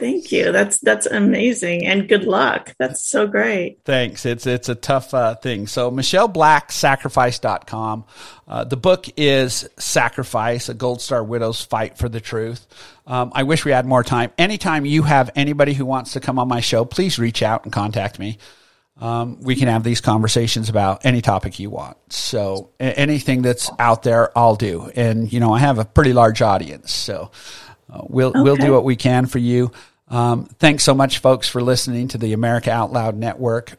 Thank 0.00 0.32
you. 0.32 0.50
That's 0.50 0.78
that's 0.78 1.06
amazing, 1.06 1.86
and 1.86 2.08
good 2.08 2.24
luck. 2.24 2.74
That's 2.78 3.04
so 3.04 3.26
great. 3.26 3.80
Thanks. 3.84 4.24
It's 4.24 4.46
it's 4.46 4.70
a 4.70 4.74
tough 4.74 5.12
uh, 5.12 5.34
thing. 5.34 5.66
So 5.66 5.90
MichelleBlackSacrifice.com. 5.90 8.04
Uh, 8.48 8.64
the 8.64 8.78
book 8.78 9.04
is 9.18 9.68
Sacrifice: 9.76 10.70
A 10.70 10.74
Gold 10.74 11.02
Star 11.02 11.22
Widow's 11.22 11.62
Fight 11.62 11.98
for 11.98 12.08
the 12.08 12.18
Truth. 12.18 12.66
Um, 13.06 13.30
I 13.34 13.42
wish 13.42 13.66
we 13.66 13.72
had 13.72 13.84
more 13.84 14.02
time. 14.02 14.32
Anytime 14.38 14.86
you 14.86 15.02
have 15.02 15.28
anybody 15.36 15.74
who 15.74 15.84
wants 15.84 16.14
to 16.14 16.20
come 16.20 16.38
on 16.38 16.48
my 16.48 16.60
show, 16.60 16.86
please 16.86 17.18
reach 17.18 17.42
out 17.42 17.64
and 17.64 17.72
contact 17.72 18.18
me 18.18 18.38
um, 19.00 19.40
we 19.40 19.56
can 19.56 19.68
have 19.68 19.82
these 19.82 20.00
conversations 20.02 20.68
about 20.68 21.06
any 21.06 21.22
topic 21.22 21.58
you 21.58 21.70
want. 21.70 21.96
So 22.12 22.70
anything 22.78 23.40
that's 23.40 23.70
out 23.78 24.02
there, 24.02 24.36
I'll 24.38 24.56
do. 24.56 24.90
And 24.94 25.32
you 25.32 25.40
know, 25.40 25.52
I 25.52 25.58
have 25.60 25.78
a 25.78 25.84
pretty 25.84 26.12
large 26.12 26.42
audience, 26.42 26.92
so 26.92 27.30
uh, 27.90 28.02
we'll 28.08 28.28
okay. 28.28 28.40
we'll 28.40 28.56
do 28.56 28.72
what 28.72 28.84
we 28.84 28.96
can 28.96 29.26
for 29.26 29.38
you. 29.38 29.72
Um, 30.08 30.44
thanks 30.58 30.84
so 30.84 30.92
much, 30.92 31.18
folks, 31.18 31.48
for 31.48 31.62
listening 31.62 32.08
to 32.08 32.18
the 32.18 32.34
America 32.34 32.70
Out 32.70 32.92
Loud 32.92 33.16
Network. 33.16 33.78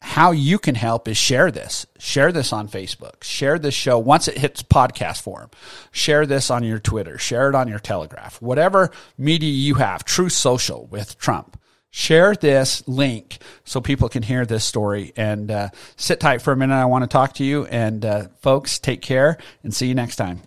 How 0.00 0.32
you 0.32 0.58
can 0.58 0.74
help 0.74 1.08
is 1.08 1.16
share 1.16 1.50
this. 1.50 1.86
Share 1.98 2.32
this 2.32 2.52
on 2.52 2.68
Facebook. 2.68 3.22
Share 3.22 3.58
this 3.58 3.74
show 3.74 3.98
once 3.98 4.26
it 4.28 4.36
hits 4.36 4.62
podcast 4.62 5.22
form. 5.22 5.50
Share 5.92 6.26
this 6.26 6.50
on 6.50 6.64
your 6.64 6.80
Twitter. 6.80 7.18
Share 7.18 7.48
it 7.48 7.54
on 7.54 7.68
your 7.68 7.78
Telegraph. 7.78 8.42
Whatever 8.42 8.90
media 9.16 9.50
you 9.50 9.74
have. 9.74 10.04
Truth 10.04 10.32
Social 10.32 10.86
with 10.86 11.18
Trump 11.18 11.56
share 11.92 12.34
this 12.34 12.82
link 12.88 13.38
so 13.64 13.80
people 13.80 14.08
can 14.08 14.24
hear 14.24 14.44
this 14.44 14.64
story. 14.64 15.12
And 15.16 15.48
uh, 15.50 15.68
sit 15.94 16.18
tight 16.18 16.42
for 16.42 16.52
a 16.52 16.56
minute. 16.56 16.74
I 16.74 16.86
want 16.86 17.04
to 17.04 17.08
talk 17.08 17.34
to 17.34 17.44
you. 17.44 17.66
And 17.66 18.04
uh, 18.04 18.28
folks, 18.40 18.80
take 18.80 19.02
care 19.02 19.38
and 19.62 19.72
see 19.72 19.86
you 19.86 19.94
next 19.94 20.16
time. 20.16 20.42